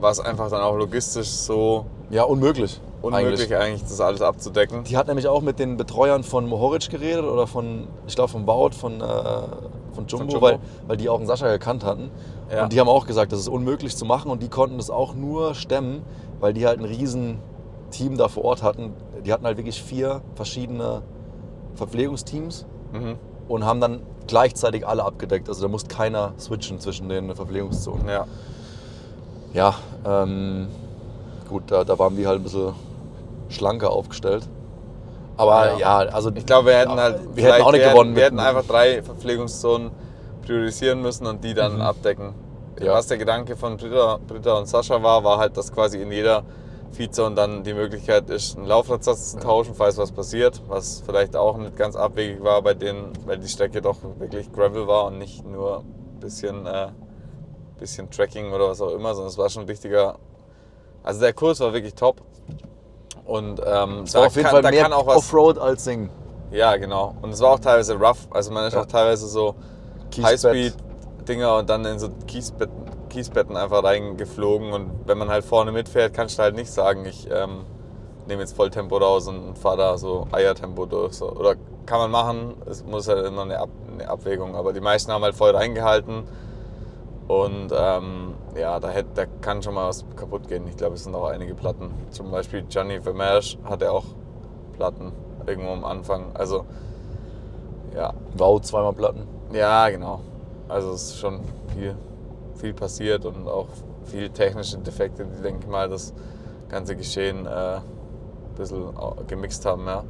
war 0.01 0.11
es 0.11 0.21
einfach 0.21 0.51
dann 0.51 0.63
auch 0.63 0.77
logistisch 0.77 1.29
so 1.29 1.87
Ja, 2.11 2.23
unmöglich. 2.25 2.81
unmöglich, 3.03 3.55
eigentlich, 3.57 3.83
das 3.83 4.01
alles 4.01 4.21
abzudecken. 4.23 4.85
Die 4.85 4.97
hat 4.97 5.07
nämlich 5.09 5.27
auch 5.29 5.41
mit 5.41 5.59
den 5.59 5.77
Betreuern 5.77 6.23
von 6.23 6.47
Mohoric 6.49 6.91
geredet 6.91 7.25
oder 7.25 7.47
von, 7.47 7.89
ich 8.07 8.15
glaube, 8.15 8.31
von 8.31 8.45
Baut, 8.47 8.75
von, 8.75 9.01
äh, 9.01 9.05
von 9.93 10.07
Jumbo, 10.07 10.33
Jumbo. 10.33 10.41
Weil, 10.43 10.59
weil 10.87 10.97
die 10.99 11.09
auch 11.09 11.19
einen 11.19 11.27
Sascha 11.27 11.49
gekannt 11.51 11.85
hatten. 11.85 12.11
Ja. 12.53 12.65
Und 12.65 12.73
die 12.73 12.81
haben 12.81 12.89
auch 12.89 13.07
gesagt, 13.07 13.33
das 13.33 13.41
ist 13.41 13.49
unmöglich 13.49 13.97
zu 13.97 14.05
machen 14.05 14.31
und 14.31 14.43
die 14.43 14.49
konnten 14.49 14.77
das 14.77 14.91
auch 14.91 15.15
nur 15.15 15.55
stemmen, 15.55 16.03
weil 16.41 16.53
die 16.53 16.67
halt 16.67 16.79
ein 16.79 16.85
riesen 16.85 17.39
Team 17.91 18.17
da 18.19 18.29
vor 18.29 18.45
Ort 18.45 18.63
hatten. 18.63 18.93
Die 19.25 19.33
hatten 19.33 19.47
halt 19.47 19.57
wirklich 19.57 19.83
vier 19.83 20.21
verschiedene 20.35 21.03
Verpflegungsteams 21.77 22.67
Mhm. 22.93 23.17
und 23.49 23.65
haben 23.65 23.81
dann 23.81 24.01
gleichzeitig 24.27 24.87
alle 24.87 25.05
abgedeckt. 25.05 25.49
Also 25.49 25.63
da 25.63 25.69
musste 25.69 25.95
keiner 25.95 26.33
switchen 26.39 26.81
zwischen 26.81 27.09
den 27.09 27.35
Verpflegungszonen. 27.35 28.09
Ja. 28.09 28.27
Ja, 29.53 29.75
ähm, 30.05 30.69
gut, 31.49 31.65
da, 31.71 31.85
da 31.85 31.99
waren 31.99 32.17
wir 32.17 32.29
halt 32.29 32.41
ein 32.41 32.43
bisschen 32.43 32.75
schlanker 33.49 33.91
aufgestellt. 33.91 34.47
Aber 35.37 35.79
Ja. 35.79 36.03
ja, 36.05 36.11
also 36.13 36.31
Ich 36.35 36.47
glaube, 36.47 36.69
wir 36.69 36.77
hätten 36.79 36.93
halt. 36.99 37.21
wir 37.35 37.45
hätten 37.45 37.63
auch 37.63 37.73
nicht 37.73 37.89
gewonnen. 37.89 38.17
Wir 38.17 38.25
hätten 38.25 38.41
einfach 38.41 38.65
drei 38.65 39.03
Verpflegungszonen 39.03 39.91
priorisieren 40.45 41.03
müssen 41.03 41.27
und 41.27 41.45
die 41.45 41.55
dann 41.55 41.77
Mhm. 41.77 41.81
abdecken. 41.83 42.35
Ja. 42.81 42.93
Was 42.95 43.07
der 43.07 43.19
Gedanke 43.19 43.57
von 43.57 43.77
Britta, 43.77 44.19
Britta 44.27 44.59
und 44.59 44.67
Sascha 44.67 45.03
war, 45.03 45.25
war 45.25 45.39
halt, 45.39 45.57
dass 45.57 45.73
quasi 45.73 46.01
in 46.03 46.13
jeder 46.13 46.43
Feedzone 46.97 47.35
dann 47.35 47.63
die 47.63 47.75
Möglichkeit 47.75 48.31
ist, 48.31 48.57
einen 48.57 48.67
Laufradsatz 48.67 49.33
zu 49.33 49.39
tauschen, 49.39 49.75
falls 49.75 49.97
was 49.99 50.13
passiert. 50.13 50.63
Was 50.69 51.03
vielleicht 51.05 51.37
auch 51.37 51.57
nicht 51.59 51.77
ganz 51.77 51.95
abwegig 51.97 52.43
war 52.43 52.63
bei 52.63 52.75
denen, 52.75 53.13
weil 53.27 53.39
die 53.39 53.49
Strecke 53.49 53.81
doch 53.83 53.99
wirklich 54.19 54.51
Gravel 54.53 54.87
war 54.87 55.07
und 55.07 55.19
nicht 55.19 55.45
nur 55.47 55.81
ein 55.81 56.21
bisschen, 56.21 56.67
äh, 56.67 56.89
bisschen 57.79 58.11
Tracking 58.11 58.53
oder 58.53 58.71
was 58.71 58.81
auch 58.81 58.91
immer, 58.93 59.15
sondern 59.15 59.31
es 59.31 59.39
war 59.39 59.49
schon 59.51 59.63
ein 59.65 59.69
richtiger. 59.69 60.17
Also 61.03 61.21
der 61.21 61.33
Kurs 61.33 61.61
war 61.61 61.73
wirklich 61.73 61.95
top. 61.95 62.23
Und 63.25 63.61
ähm, 63.65 64.03
es 64.05 64.15
war 64.15 64.27
auf 64.27 64.35
jeden 64.37 64.45
kann, 64.45 64.53
Fall 64.53 64.63
da 64.63 64.71
mehr 64.71 64.83
kann 64.83 64.93
auch 64.93 65.07
was. 65.07 65.17
Offroad 65.17 65.59
als 65.59 65.85
Sing. 65.85 66.11
Ja, 66.51 66.77
genau. 66.77 67.15
Und 67.23 67.31
es 67.31 67.41
war 67.41 67.53
auch 67.53 67.59
teilweise 67.59 67.95
rough. 67.97 68.27
Also 68.31 68.53
man 68.53 68.67
ist 68.67 68.75
Ja. 68.75 68.83
auch 68.83 68.87
teilweise 68.87 69.27
so. 69.27 69.55
Highspeed-Dinger 70.17 71.57
und 71.59 71.69
dann 71.69 71.85
in 71.85 71.99
so 71.99 72.09
Kiesbetten, 72.27 72.86
Kiesbetten 73.17 73.57
einfach 73.57 73.83
reingeflogen. 73.83 74.73
Und 74.75 74.91
wenn 75.07 75.17
man 75.17 75.31
halt 75.31 75.43
vorne 75.43 75.73
mitfährt, 75.73 76.13
kannst 76.13 76.39
du 76.39 76.43
halt 76.43 76.55
nicht 76.55 76.71
sagen, 76.71 77.07
ich 77.07 77.27
ähm, 77.31 77.65
nehme 78.29 78.43
jetzt 78.43 78.55
Volltempo 78.55 78.99
raus 78.99 79.27
und 79.27 79.59
fahre 79.59 79.79
da 79.79 79.99
so 79.99 80.27
Eiertempo 80.33 80.85
durch. 80.85 81.15
So. 81.15 81.31
Oder 81.33 81.55
kann 81.87 81.99
man 81.99 82.11
machen, 82.11 82.55
es 82.67 82.85
muss 82.85 83.09
halt 83.09 83.25
immer 83.25 83.43
eine, 83.43 83.59
Ab 83.59 83.71
eine 83.91 84.07
Abwägung. 84.07 84.55
Aber 84.55 84.75
die 84.75 84.83
meisten 84.83 85.11
haben 85.13 85.23
halt 85.23 85.35
voll 85.35 85.57
reingehalten. 85.57 86.25
Und 87.27 87.73
ähm, 87.75 88.35
ja, 88.55 88.79
da, 88.81 88.89
hätte, 88.91 89.09
da 89.15 89.25
kann 89.41 89.63
schon 89.63 89.73
mal 89.75 89.89
was 89.89 90.05
kaputt 90.15 90.47
gehen. 90.47 90.69
Ich 90.69 90.77
glaube, 90.77 90.97
es 90.97 91.05
sind 91.05 91.15
auch 91.15 91.27
einige 91.29 91.55
Platten. 91.55 91.91
Zum 92.11 92.31
Beispiel 92.31 92.65
Gianni 92.69 93.01
Vermeersch 93.01 93.57
hatte 93.65 93.91
auch 93.91 94.05
Platten 94.75 95.13
irgendwo 95.47 95.73
am 95.73 95.87
Anfang. 95.87 96.27
Also 96.35 96.67
ja, 97.95 98.13
Wow, 98.37 98.61
zweimal 98.61 98.93
Platten. 98.93 99.27
ja, 99.53 99.89
genau. 99.89 100.21
Also 100.69 100.91
es 100.91 101.03
ist 101.05 101.19
schon 101.19 101.41
viel, 101.75 101.97
viel 102.57 102.75
passiert 102.75 103.25
und 103.25 103.47
auch 103.49 103.69
viel 104.05 104.29
technische 104.31 104.79
Defekte, 104.79 105.25
die, 105.27 105.43
denke 105.43 105.61
ich 105.65 105.71
mal, 105.71 105.89
das 105.89 106.13
ganze 106.69 106.97
Geschehen 106.97 107.47
äh, 107.47 107.49
ein 107.49 107.83
bisschen 108.57 108.93
gemixt 109.27 109.65
haben. 109.67 109.87
Ja. 109.87 110.05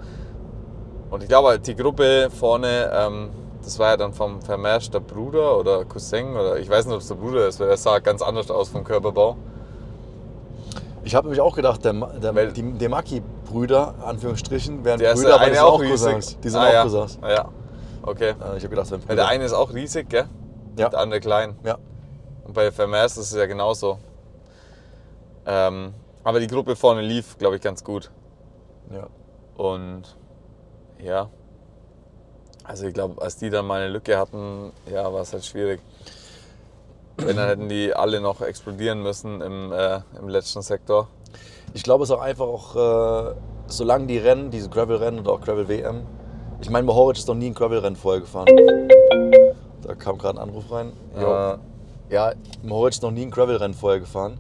Und 1.11 1.23
ich 1.23 1.29
glaube, 1.29 1.59
die 1.59 1.77
Gruppe 1.77 2.29
vorne, 2.31 2.91
ähm, 2.93 3.31
das 3.63 3.79
war 3.79 3.91
ja 3.91 3.97
dann 3.97 4.13
vom 4.13 4.41
Vermersch 4.43 4.91
der 4.91 5.01
Bruder 5.01 5.59
oder 5.59 5.85
Cousin 5.85 6.35
oder 6.37 6.59
ich 6.59 6.69
weiß 6.69 6.87
nicht, 6.87 6.95
ob 6.95 7.01
es 7.01 7.09
der 7.09 7.15
Bruder 7.17 7.47
ist, 7.49 7.59
weil 7.61 7.69
der 7.69 7.77
sah 7.77 7.99
ganz 7.99 8.23
anders 8.23 8.51
aus 8.51 8.69
vom 8.69 8.85
Körperbau. 8.85 9.37
Ich 11.05 11.15
habe 11.15 11.27
nämlich 11.29 11.41
auch 11.41 11.55
gedacht, 11.55 11.85
der, 11.85 11.93
der, 11.93 12.35
Weil- 12.35 12.53
die 12.53 12.63
Demaki-Brüder, 12.73 13.95
Anführungsstrichen, 14.05 14.85
wären 14.85 14.99
Der 14.99 15.15
Brüder, 15.15 15.29
der 15.29 15.35
aber 15.37 15.47
die 15.47 15.55
sind 15.55 15.65
auch. 15.65 15.81
Cousins. 15.81 16.39
Die 16.41 16.49
sind 16.49 16.61
Ah, 16.61 16.67
auch 16.69 16.73
ja. 16.73 16.83
Cousins. 16.83 17.19
Ah, 17.23 17.31
ja, 17.31 17.49
okay. 18.03 18.31
Äh, 18.31 18.57
Ich 18.57 18.65
habe 18.65 18.69
gedacht, 18.71 18.91
Ja, 19.09 19.15
der 19.15 19.29
eine 19.29 19.45
ist 19.45 19.53
auch 19.53 19.73
riesig, 19.73 20.09
gell? 20.09 20.25
Ja. 20.77 20.89
Der 20.89 20.99
andere 20.99 21.21
klein. 21.21 21.57
Ja. 21.65 21.79
Und 22.47 22.55
bei 22.55 22.71
Vermeers 22.71 23.17
ist 23.17 23.33
es 23.33 23.37
ja 23.37 23.47
genauso. 23.47 23.99
Ähm, 25.47 25.93
aber 26.23 26.41
die 26.41 26.47
Gruppe 26.47 26.77
vorne 26.77 27.03
lief, 27.03 27.37
glaube 27.39 27.57
ich, 27.57 27.63
ganz 27.63 27.83
gut. 27.83 28.11
ja. 28.91 29.09
Und 29.57 30.17
ja, 30.99 31.31
also 32.63 32.87
ich 32.87 32.95
glaube, 32.95 33.21
als 33.23 33.37
die 33.37 33.49
dann 33.49 33.67
mal 33.67 33.81
eine 33.81 33.93
Lücke 33.93 34.19
hatten, 34.19 34.73
ja, 34.91 35.13
war 35.13 35.23
es 35.23 35.33
halt 35.33 35.45
schwierig. 35.45 35.81
Wenn 37.17 37.37
dann 37.37 37.49
hätten 37.49 37.69
die 37.69 37.95
alle 37.95 38.21
noch 38.21 38.43
explodieren 38.43 39.03
müssen 39.03 39.41
im, 39.41 39.73
äh, 39.73 40.01
im 40.19 40.29
letzten 40.29 40.63
Sektor. 40.63 41.09
Ich 41.73 41.83
glaube, 41.83 42.05
es 42.05 42.11
ist 42.11 42.17
auch 42.17 42.21
einfach 42.21 42.47
auch, 42.47 42.77
äh, 42.77 43.35
solange 43.67 44.07
die 44.07 44.19
Rennen, 44.19 44.51
diese 44.51 44.69
Gravel-Rennen 44.69 45.21
oder 45.21 45.33
auch 45.33 45.41
Gravel-WM, 45.41 46.07
ich 46.61 46.71
meine, 46.71 46.85
Mohoric 46.85 47.19
ist 47.19 47.29
noch 47.29 47.35
nie 47.35 47.47
ein 47.47 47.55
Gravel-Rennen 47.55 47.97
vorher 47.97 48.21
gefahren. 48.21 48.47
Da 49.83 49.95
kam 49.95 50.19
gerade 50.19 50.39
ein 50.39 50.49
Anruf 50.49 50.71
rein. 50.71 50.93
Jo. 51.19 51.53
Äh, 51.53 51.59
ja, 52.11 52.33
ist 52.89 53.03
noch 53.03 53.11
nie 53.11 53.23
ein 53.23 53.31
Gravel-Rennen 53.31 53.75
vorher 53.75 54.01
gefahren 54.01 54.39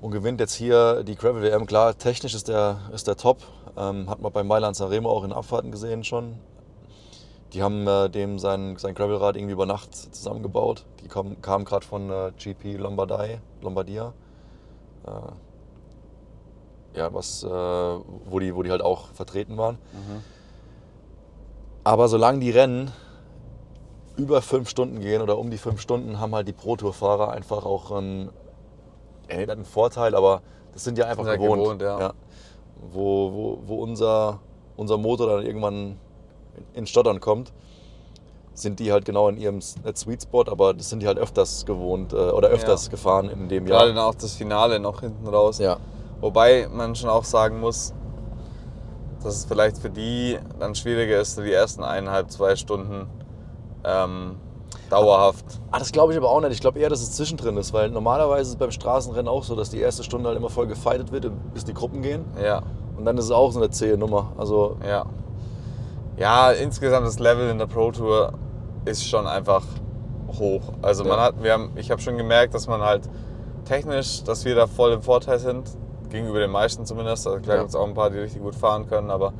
und 0.00 0.10
gewinnt 0.10 0.40
jetzt 0.40 0.54
hier 0.54 1.04
die 1.04 1.14
Gravel-WM. 1.14 1.66
Klar, 1.66 1.96
technisch 1.96 2.34
ist 2.34 2.48
der, 2.48 2.78
ist 2.92 3.06
der 3.06 3.16
top. 3.16 3.38
Ähm, 3.76 4.10
hat 4.10 4.20
man 4.20 4.32
bei 4.32 4.42
Mailand 4.42 4.76
Sanremo 4.76 5.08
auch 5.10 5.24
in 5.24 5.32
Abfahrten 5.32 5.70
gesehen 5.70 6.04
schon. 6.04 6.38
Die 7.52 7.62
haben 7.62 7.86
äh, 7.86 8.08
dem 8.08 8.38
sein, 8.38 8.76
sein 8.78 8.94
Gravelrad 8.94 9.36
irgendwie 9.36 9.52
über 9.52 9.66
Nacht 9.66 9.94
zusammengebaut. 9.94 10.86
Die 11.02 11.08
kam, 11.08 11.40
kamen 11.42 11.64
gerade 11.64 11.86
von 11.86 12.10
äh, 12.10 12.32
GP 12.36 12.78
Lombardei, 12.78 13.40
Lombardia. 13.60 14.14
Äh, 15.06 16.98
ja, 16.98 17.12
was, 17.14 17.44
äh, 17.44 17.48
wo, 17.48 18.38
die, 18.38 18.54
wo 18.54 18.62
die 18.62 18.70
halt 18.70 18.82
auch 18.82 19.08
vertreten 19.12 19.56
waren. 19.56 19.78
Aber 21.84 22.08
solange 22.08 22.40
die 22.40 22.50
Rennen 22.50 22.90
über 24.16 24.42
fünf 24.42 24.68
Stunden 24.68 25.00
gehen 25.00 25.22
oder 25.22 25.38
um 25.38 25.50
die 25.50 25.58
fünf 25.58 25.80
Stunden, 25.80 26.20
haben 26.20 26.34
halt 26.34 26.46
die 26.48 26.52
Pro-Tour-Fahrer 26.52 27.30
einfach 27.32 27.64
auch 27.64 27.90
einen, 27.90 28.30
ja, 29.30 29.36
nicht 29.36 29.50
einen 29.50 29.64
Vorteil, 29.64 30.14
aber 30.14 30.42
das 30.72 30.84
sind 30.84 30.98
ja 30.98 31.06
einfach 31.06 31.24
Sind 31.24 31.32
ja 31.32 31.36
gewohnt. 31.36 31.62
gewohnt, 31.62 31.82
ja. 31.82 32.12
Wo, 32.92 33.32
wo, 33.32 33.58
wo 33.66 33.74
unser, 33.82 34.40
unser 34.76 34.98
Motor 34.98 35.28
dann 35.36 35.46
irgendwann 35.46 35.96
in- 36.56 36.80
ins 36.80 36.90
Stottern 36.90 37.20
kommt, 37.20 37.52
sind 38.54 38.80
die 38.80 38.92
halt 38.92 39.04
genau 39.06 39.28
in 39.28 39.38
ihrem 39.38 39.56
nicht 39.56 39.96
Sweet 39.96 40.22
Spot, 40.24 40.44
aber 40.46 40.74
das 40.74 40.90
sind 40.90 41.02
die 41.02 41.06
halt 41.06 41.18
öfters 41.18 41.64
gewohnt 41.64 42.12
äh, 42.12 42.16
oder 42.16 42.48
öfters 42.48 42.86
Ja. 42.86 42.90
gefahren 42.90 43.30
in 43.30 43.48
dem 43.48 43.64
Gerade 43.64 43.86
Jahr. 43.86 43.94
dann 43.94 44.04
auch 44.04 44.14
das 44.14 44.34
Finale 44.34 44.78
noch 44.78 45.00
hinten 45.00 45.26
raus. 45.26 45.58
Ja, 45.58 45.78
Wobei 46.20 46.68
man 46.70 46.94
schon 46.94 47.08
auch 47.08 47.24
sagen 47.24 47.60
muss, 47.60 47.94
dass 49.22 49.36
es 49.36 49.44
vielleicht 49.44 49.78
für 49.78 49.90
die 49.90 50.38
dann 50.60 50.74
schwieriger 50.74 51.20
ist, 51.20 51.38
die 51.38 51.50
ersten 51.52 51.82
eineinhalb, 51.82 52.30
zwei 52.30 52.54
Stunden 52.56 53.06
ähm, 53.84 54.36
dauerhaft. 54.90 55.44
Ah, 55.70 55.78
das 55.78 55.92
glaube 55.92 56.12
ich 56.12 56.18
aber 56.18 56.30
auch 56.30 56.40
nicht. 56.40 56.52
Ich 56.52 56.60
glaube 56.60 56.78
eher, 56.78 56.88
dass 56.90 57.00
es 57.00 57.12
zwischendrin 57.12 57.56
ist, 57.56 57.72
weil 57.72 57.90
normalerweise 57.90 58.42
ist 58.42 58.48
es 58.50 58.56
beim 58.56 58.70
Straßenrennen 58.70 59.28
auch 59.28 59.42
so, 59.42 59.54
dass 59.56 59.70
die 59.70 59.80
erste 59.80 60.02
Stunde 60.04 60.28
halt 60.28 60.38
immer 60.38 60.50
voll 60.50 60.66
gefightet 60.66 61.12
wird, 61.12 61.30
bis 61.54 61.64
die 61.64 61.74
Gruppen 61.74 62.02
gehen. 62.02 62.24
Ja, 62.42 62.62
Und 62.96 63.04
dann 63.04 63.16
ist 63.18 63.24
es 63.26 63.30
auch 63.30 63.50
so 63.52 63.58
eine 63.58 63.70
zähe 63.70 63.96
Nummer. 63.96 64.32
Also, 64.36 64.76
ja. 64.86 65.04
Ja, 66.16 66.50
insgesamt 66.52 67.06
das 67.06 67.18
Level 67.18 67.48
in 67.48 67.58
der 67.58 67.66
Pro 67.66 67.90
Tour 67.90 68.32
ist 68.84 69.08
schon 69.08 69.26
einfach 69.26 69.62
hoch. 70.38 70.62
Also 70.82 71.04
man 71.04 71.18
Ja. 71.18 71.24
hat, 71.24 71.42
wir 71.42 71.52
haben, 71.52 71.70
ich 71.76 71.90
habe 71.90 72.00
schon 72.00 72.16
gemerkt, 72.16 72.54
dass 72.54 72.66
man 72.66 72.80
halt 72.82 73.08
technisch, 73.64 74.22
dass 74.24 74.44
wir 74.44 74.54
da 74.54 74.66
voll 74.66 74.92
im 74.92 75.02
Vorteil 75.02 75.38
sind, 75.38 75.70
gegenüber 76.10 76.38
den 76.40 76.50
meisten 76.50 76.84
zumindest. 76.84 77.26
Also 77.26 77.40
klar 77.40 77.56
Ja. 77.56 77.62
gibt 77.62 77.70
es 77.70 77.76
auch 77.76 77.86
ein 77.86 77.94
paar, 77.94 78.10
die 78.10 78.18
richtig 78.18 78.42
gut 78.42 78.54
fahren 78.54 78.86
können, 78.86 79.10
aber 79.10 79.32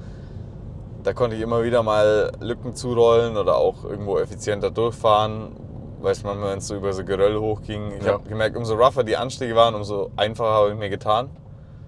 da 1.03 1.13
konnte 1.13 1.37
ich 1.37 1.43
immer 1.43 1.63
wieder 1.65 1.83
mal 1.83 2.33
Lücken 2.41 2.75
zurollen 2.75 3.37
oder 3.37 3.57
auch 3.57 3.85
irgendwo 3.85 4.19
effizienter 4.19 4.71
durchfahren. 4.71 5.53
Weißt 6.01 6.23
du, 6.23 6.27
manchmal, 6.29 6.53
wenn 6.53 6.59
es 6.59 6.67
so 6.69 6.77
über 6.77 6.93
so 6.93 7.05
Geröll 7.05 7.39
hochging. 7.39 7.93
Ich 7.99 8.05
Ja. 8.05 8.15
habe 8.15 8.29
gemerkt, 8.29 8.57
umso 8.57 8.75
rougher 8.75 9.05
die 9.05 9.17
Anstiege 9.17 9.55
waren, 9.55 9.75
umso 9.75 10.11
einfacher 10.17 10.51
habe 10.51 10.71
ich 10.71 10.77
mir 10.77 10.91
getan. 10.91 11.31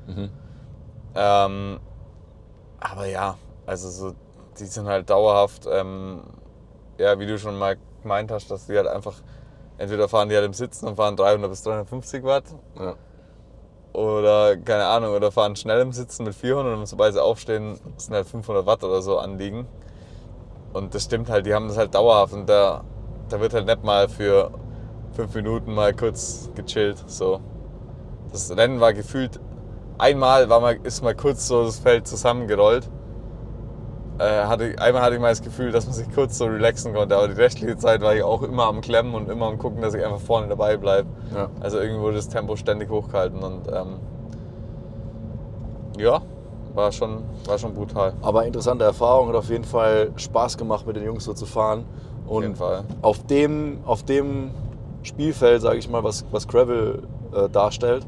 mhm. 0.06 0.30
Ähm, 1.16 1.80
aber 2.80 3.06
ja, 3.06 3.36
also 3.66 3.88
so 3.88 4.14
die 4.58 4.66
sind 4.66 4.86
halt 4.86 5.08
dauerhaft, 5.10 5.66
ähm, 5.70 6.20
ja, 6.98 7.18
wie 7.18 7.26
du 7.26 7.38
schon 7.38 7.58
mal 7.58 7.76
gemeint 8.02 8.30
hast, 8.30 8.50
dass 8.50 8.66
die 8.66 8.76
halt 8.76 8.86
einfach, 8.86 9.14
entweder 9.78 10.08
fahren 10.08 10.28
die 10.28 10.34
halt 10.34 10.44
im 10.44 10.52
Sitzen 10.52 10.86
und 10.86 10.96
fahren 10.96 11.16
300 11.16 11.50
bis 11.50 11.62
350 11.62 12.22
Watt 12.24 12.44
Ja. 12.78 12.94
Oder 13.94 14.56
keine 14.56 14.86
Ahnung, 14.86 15.14
oder 15.14 15.30
fahren 15.32 15.56
schnell 15.56 15.80
im 15.80 15.92
Sitzen 15.92 16.24
mit 16.24 16.34
400 16.34 16.76
und 16.76 16.86
sobald 16.86 17.14
sie 17.14 17.22
aufstehen, 17.22 17.78
sind 17.96 18.14
halt 18.14 18.26
500 18.26 18.66
Watt 18.66 18.84
oder 18.84 19.00
so 19.00 19.18
anliegen. 19.18 19.66
Und 20.72 20.94
das 20.94 21.04
stimmt 21.04 21.30
halt, 21.30 21.46
die 21.46 21.54
haben 21.54 21.68
das 21.68 21.78
halt 21.78 21.94
dauerhaft 21.94 22.34
und 22.34 22.48
da, 22.48 22.82
da 23.28 23.40
wird 23.40 23.54
halt 23.54 23.66
nicht 23.66 23.84
mal 23.84 24.08
für 24.08 24.50
fünf 25.12 25.34
Minuten 25.34 25.72
mal 25.72 25.94
kurz 25.94 26.50
gechillt. 26.56 27.02
So. 27.06 27.40
Das 28.32 28.54
Rennen 28.56 28.80
war 28.80 28.92
gefühlt, 28.92 29.38
einmal 29.96 30.48
war 30.48 30.58
mal, 30.58 30.76
ist 30.82 31.02
mal 31.02 31.14
kurz 31.14 31.46
so 31.46 31.64
das 31.64 31.78
Feld 31.78 32.08
zusammengerollt. 32.08 32.90
Äh, 34.18 34.44
hatte, 34.44 34.76
einmal 34.78 35.02
hatte 35.02 35.16
ich 35.16 35.20
mal 35.20 35.30
das 35.30 35.42
Gefühl, 35.42 35.72
dass 35.72 35.86
man 35.86 35.94
sich 35.94 36.06
kurz 36.14 36.38
so 36.38 36.44
relaxen 36.44 36.94
konnte, 36.94 37.16
aber 37.16 37.26
die 37.26 37.34
restliche 37.34 37.76
Zeit 37.76 38.00
war 38.00 38.14
ich 38.14 38.22
auch 38.22 38.42
immer 38.42 38.64
am 38.66 38.80
Klemmen 38.80 39.12
und 39.14 39.28
immer 39.28 39.46
am 39.46 39.58
Gucken, 39.58 39.82
dass 39.82 39.94
ich 39.94 40.04
einfach 40.04 40.20
vorne 40.20 40.46
dabei 40.46 40.76
bleibe. 40.76 41.08
Ja. 41.34 41.48
Also 41.60 41.80
irgendwie 41.80 42.00
wurde 42.00 42.16
das 42.16 42.28
Tempo 42.28 42.54
ständig 42.54 42.90
hochgehalten 42.90 43.42
und 43.42 43.66
ähm, 43.72 43.96
ja, 45.98 46.22
war 46.74 46.92
schon, 46.92 47.22
war 47.46 47.58
schon 47.58 47.74
brutal. 47.74 48.14
Aber 48.22 48.46
interessante 48.46 48.84
Erfahrung, 48.84 49.28
hat 49.28 49.34
auf 49.34 49.48
jeden 49.50 49.64
Fall 49.64 50.12
Spaß 50.16 50.58
gemacht, 50.58 50.86
mit 50.86 50.96
den 50.96 51.04
Jungs 51.04 51.24
so 51.24 51.34
zu 51.34 51.46
fahren. 51.46 51.84
Auf 52.26 52.40
jeden 52.40 52.52
Und 52.52 52.58
Fall. 52.58 52.84
auf 53.02 53.24
dem, 53.26 53.78
auf 53.84 54.04
dem 54.04 54.50
Spielfeld, 55.02 55.60
sage 55.60 55.78
ich 55.78 55.88
mal, 55.88 56.04
was, 56.04 56.24
was 56.30 56.48
Gravel 56.48 57.02
äh, 57.34 57.48
darstellt, 57.48 58.06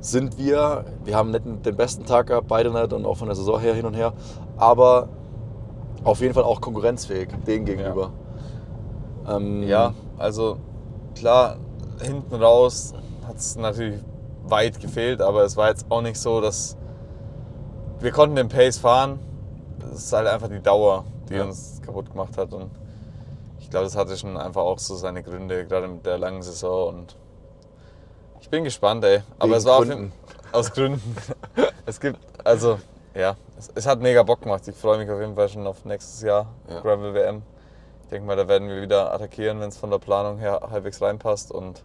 sind 0.00 0.38
wir, 0.38 0.84
wir 1.04 1.16
haben 1.16 1.30
nicht 1.30 1.44
den 1.64 1.76
besten 1.76 2.04
Tag 2.04 2.26
gehabt, 2.28 2.46
beide 2.48 2.70
nicht 2.70 2.92
und 2.92 3.06
auch 3.06 3.16
von 3.16 3.28
der 3.28 3.34
Saison 3.34 3.58
her 3.58 3.74
hin 3.74 3.86
und 3.86 3.94
her, 3.94 4.12
aber 4.56 5.08
auf 6.04 6.20
jeden 6.20 6.34
Fall 6.34 6.44
auch 6.44 6.60
konkurrenzfähig 6.60 7.28
denen 7.46 7.64
gegenüber. 7.64 8.10
Ähm, 9.28 9.62
Ja, 9.64 9.92
also 10.18 10.58
klar, 11.14 11.56
hinten 12.00 12.34
raus 12.36 12.94
hat 13.26 13.36
es 13.36 13.56
natürlich 13.56 14.00
weit 14.44 14.80
gefehlt, 14.80 15.20
aber 15.20 15.42
es 15.42 15.56
war 15.56 15.68
jetzt 15.68 15.86
auch 15.88 16.02
nicht 16.02 16.18
so, 16.18 16.40
dass 16.40 16.76
wir 17.98 18.12
konnten 18.12 18.36
den 18.36 18.48
Pace 18.48 18.78
fahren. 18.78 19.18
Es 19.92 20.04
ist 20.04 20.12
halt 20.12 20.28
einfach 20.28 20.48
die 20.48 20.60
Dauer, 20.60 21.04
die 21.28 21.34
Ja. 21.34 21.44
uns 21.44 21.80
kaputt 21.84 22.10
gemacht 22.12 22.36
hat. 22.38 22.52
Und 22.52 22.70
ich 23.58 23.70
glaube, 23.70 23.84
das 23.86 23.96
hatte 23.96 24.16
schon 24.16 24.36
einfach 24.36 24.60
auch 24.62 24.78
so 24.78 24.94
seine 24.94 25.22
Gründe, 25.22 25.66
gerade 25.66 25.88
mit 25.88 26.04
der 26.06 26.18
langen 26.18 26.42
Saison. 26.42 26.88
Und 26.94 27.16
ich 28.40 28.48
bin 28.50 28.62
gespannt, 28.64 29.02
ey. 29.04 29.22
Aber 29.38 29.48
Wegen 29.50 29.58
es 29.58 29.64
war 29.64 29.78
auf 29.78 29.84
Gründen. 29.86 30.02
jeden- 30.04 30.12
aus 30.52 30.72
Gründen. 30.72 31.16
es 31.86 31.98
gibt, 31.98 32.18
also 32.44 32.78
ja, 33.16 33.36
es, 33.58 33.70
es 33.74 33.86
hat 33.86 34.00
mega 34.00 34.22
Bock 34.22 34.42
gemacht. 34.42 34.66
Ich 34.68 34.76
freue 34.76 34.98
mich 34.98 35.10
auf 35.10 35.20
jeden 35.20 35.34
Fall 35.34 35.48
schon 35.48 35.66
auf 35.66 35.84
nächstes 35.84 36.22
Jahr 36.22 36.46
Ja. 36.68 36.80
Gravel 36.80 37.14
WM. 37.14 37.42
Ich 38.02 38.08
denke 38.10 38.26
mal, 38.26 38.36
da 38.36 38.46
werden 38.46 38.68
wir 38.68 38.80
wieder 38.82 39.12
attackieren, 39.12 39.58
wenn 39.60 39.68
es 39.70 39.76
von 39.78 39.90
der 39.90 39.98
Planung 39.98 40.38
her 40.38 40.60
halbwegs 40.70 41.00
reinpasst 41.02 41.50
und 41.50 41.82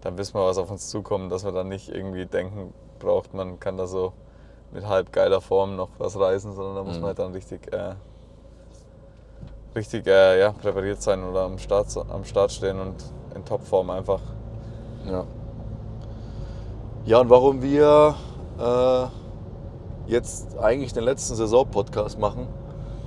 dann 0.00 0.16
wissen 0.18 0.34
wir, 0.34 0.44
was 0.46 0.58
auf 0.58 0.70
uns 0.70 0.88
zukommt, 0.88 1.30
dass 1.30 1.44
wir 1.44 1.52
dann 1.52 1.68
nicht 1.68 1.88
irgendwie 1.90 2.26
denken 2.26 2.72
braucht, 2.98 3.34
man 3.34 3.60
kann 3.60 3.76
da 3.76 3.86
so 3.86 4.12
mit 4.72 4.86
halb 4.88 5.12
geiler 5.12 5.40
Form 5.40 5.76
noch 5.76 5.90
was 5.98 6.18
reißen, 6.18 6.54
sondern 6.54 6.74
da 6.76 6.82
muss 6.84 6.94
Mhm. 6.96 7.00
man 7.02 7.08
halt 7.08 7.18
dann 7.18 7.32
richtig, 7.32 7.72
äh, 7.72 7.94
richtig 9.74 10.06
äh, 10.06 10.40
ja, 10.40 10.52
präpariert 10.52 11.02
sein 11.02 11.22
oder 11.22 11.42
am 11.42 11.58
Start, 11.58 11.86
am 12.08 12.24
Start 12.24 12.50
stehen 12.52 12.80
und 12.80 12.96
in 13.34 13.44
Topform 13.44 13.90
einfach. 13.90 14.20
Ja. 15.06 15.24
Ja, 17.04 17.18
und 17.20 17.30
warum 17.30 17.62
wir 17.62 18.14
äh, 18.58 19.19
jetzt 20.10 20.58
eigentlich 20.58 20.92
den 20.92 21.04
letzten 21.04 21.34
Saison-Podcast 21.36 22.18
machen, 22.18 22.46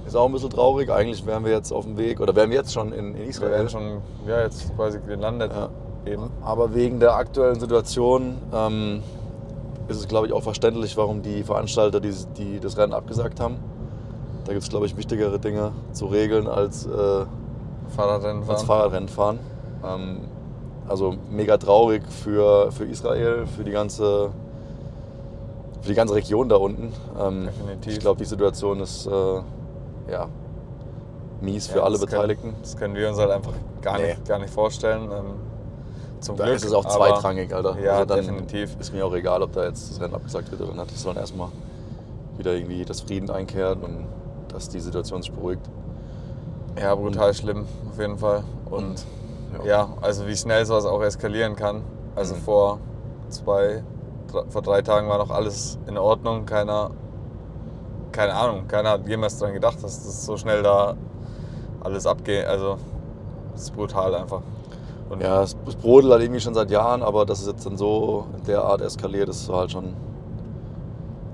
ist 0.05 0.15
auch 0.15 0.25
ein 0.25 0.31
bisschen 0.33 0.50
traurig. 0.50 0.89
Eigentlich 0.91 1.25
wären 1.25 1.45
wir 1.45 1.51
jetzt 1.51 1.72
auf 1.72 1.86
dem 1.86 1.98
Weg, 1.98 2.19
oder 2.19 2.36
wären 2.36 2.50
wir 2.50 2.57
jetzt 2.57 2.74
schon 2.74 2.91
in, 2.91 3.13
in 3.13 3.17
Wir 3.22 3.25
Israel. 3.27 3.51
werden 3.51 3.69
schon 3.69 4.01
ja, 4.27 4.41
jetzt 4.41 4.75
quasi 4.75 5.00
gelandet 5.00 5.51
Ja. 5.53 5.69
eben. 6.12 6.29
Aber 6.43 6.74
wegen 6.74 7.00
der 7.00 7.15
aktuellen 7.15 7.60
Situation 7.60 8.38
ähm, 8.53 9.01
ist 9.88 9.98
es, 9.98 10.07
glaube 10.07 10.27
ich, 10.27 10.33
auch 10.33 10.43
verständlich, 10.43 10.97
warum 10.97 11.21
die 11.21 11.43
Veranstalter 11.43 11.99
die, 11.99 12.13
die 12.38 12.60
das 12.60 12.77
Rennen 12.77 12.93
abgesagt 12.93 13.39
haben. 13.39 13.58
Da 14.45 14.51
gibt 14.51 14.63
es, 14.63 14.69
glaube 14.69 14.86
ich, 14.86 14.97
wichtigere 14.97 15.39
Dinge 15.39 15.71
zu 15.93 16.06
regeln 16.08 16.47
als, 16.47 16.86
äh, 16.86 16.89
Fahrradrennen 17.95 18.41
als 18.49 18.63
fahren. 18.63 18.65
Fahrradrennen 18.67 19.10
fahren. 19.10 19.39
Ähm, 19.86 20.17
also 20.88 21.15
mega 21.32 21.58
traurig 21.58 22.04
für, 22.10 22.71
für 22.73 22.84
Israel, 22.84 23.45
für 23.45 23.63
die 23.63 23.71
ganze, 23.71 24.32
für 25.84 25.89
die 25.89 25.96
ganze 25.96 26.15
Region 26.15 26.50
da 26.50 26.56
unten. 26.56 26.91
Ähm, 27.19 27.46
Definitiv. 27.46 27.93
Ich 27.93 28.00
glaube, 28.00 28.17
die 28.17 28.26
Situation 28.26 28.80
ist 28.80 29.06
äh, 29.06 29.12
ja, 30.12 30.28
mies 31.41 31.67
für 31.67 31.80
Ja, 31.80 31.84
alle 31.84 31.98
das 31.98 32.06
Beteiligten. 32.06 32.50
Können, 32.52 32.62
das 32.62 32.78
können 32.78 32.96
wir 32.96 33.10
uns 33.10 33.17
halt 33.19 33.32
einfach 33.32 33.54
gar, 33.82 33.98
Nee. 33.98 34.08
nicht, 34.08 34.26
gar 34.28 34.39
nicht 34.39 34.54
vorstellen. 34.54 35.12
Ähm, 35.12 35.26
zum 36.22 36.38
Da 36.38 36.46
Glück. 36.46 36.56
ist 36.56 36.63
es 36.65 36.74
auch 36.74 36.86
zweitrangig, 36.86 37.54
Alter. 37.54 37.78
Ja, 37.82 37.98
also 38.00 38.15
definitiv. 38.15 38.78
Ist 38.80 38.93
mir 38.93 39.06
auch 39.06 39.13
egal, 39.13 39.43
ob 39.43 39.52
da 39.52 39.65
jetzt 39.65 39.91
das 39.91 40.00
Rennen 40.02 40.15
abgesagt 40.15 40.50
wird 40.52 40.62
oder 40.62 40.74
nicht. 40.74 40.91
Die 40.91 40.96
sollen 40.96 41.17
erstmal 41.17 41.50
wieder 42.38 42.54
irgendwie 42.54 42.86
das 42.86 43.02
Frieden 43.02 43.30
einkehrt 43.30 43.84
und 43.84 44.06
dass 44.48 44.69
die 44.69 44.80
Situation 44.80 45.22
sich 45.22 45.32
beruhigt. 45.34 45.69
Ja, 46.80 46.96
brutal 46.96 47.34
schlimm, 47.34 47.65
auf 47.91 48.00
jeden 48.00 48.17
Fall. 48.17 48.43
Und 48.72 49.06
ja, 49.65 49.89
also 50.02 50.26
wie 50.28 50.36
schnell 50.36 50.65
sowas 50.65 50.86
auch 50.86 51.02
eskalieren 51.04 51.56
kann. 51.56 51.82
Also 52.15 52.36
Mhm. 52.36 52.39
vor 52.39 52.80
zwei, 53.30 53.84
vor 54.50 54.62
drei 54.62 54.82
Tagen 54.82 55.08
war 55.08 55.17
noch 55.17 55.30
alles 55.30 55.78
in 55.88 55.98
Ordnung. 55.98 56.46
Keiner, 56.46 56.91
keine 58.12 58.34
Ahnung, 58.34 58.67
keiner 58.67 58.91
hat 58.91 59.08
jemals 59.08 59.38
daran 59.38 59.54
gedacht, 59.54 59.78
dass 59.84 60.04
das 60.04 60.26
so 60.26 60.38
schnell 60.38 60.63
da 60.63 60.96
alles 61.82 62.06
abgeht. 62.06 62.46
Also, 62.46 62.78
es 63.56 63.63
ist 63.63 63.76
brutal 63.76 64.15
einfach. 64.15 64.41
Und 65.10 65.22
Ja, 65.22 65.43
es, 65.43 65.56
es 65.67 65.76
brodelt 65.76 66.12
halt 66.12 66.24
irgendwie 66.24 66.39
schon 66.39 66.54
seit 66.54 66.72
Jahren, 66.72 67.04
aber 67.04 67.26
dass 67.26 67.41
es 67.41 67.48
jetzt 67.48 67.65
dann 67.65 67.78
so 67.78 68.26
in 68.38 68.43
der 68.46 68.63
Art 68.63 68.82
eskaliert, 68.82 69.30
ist 69.30 69.50
halt 69.50 69.72
schon. 69.72 69.93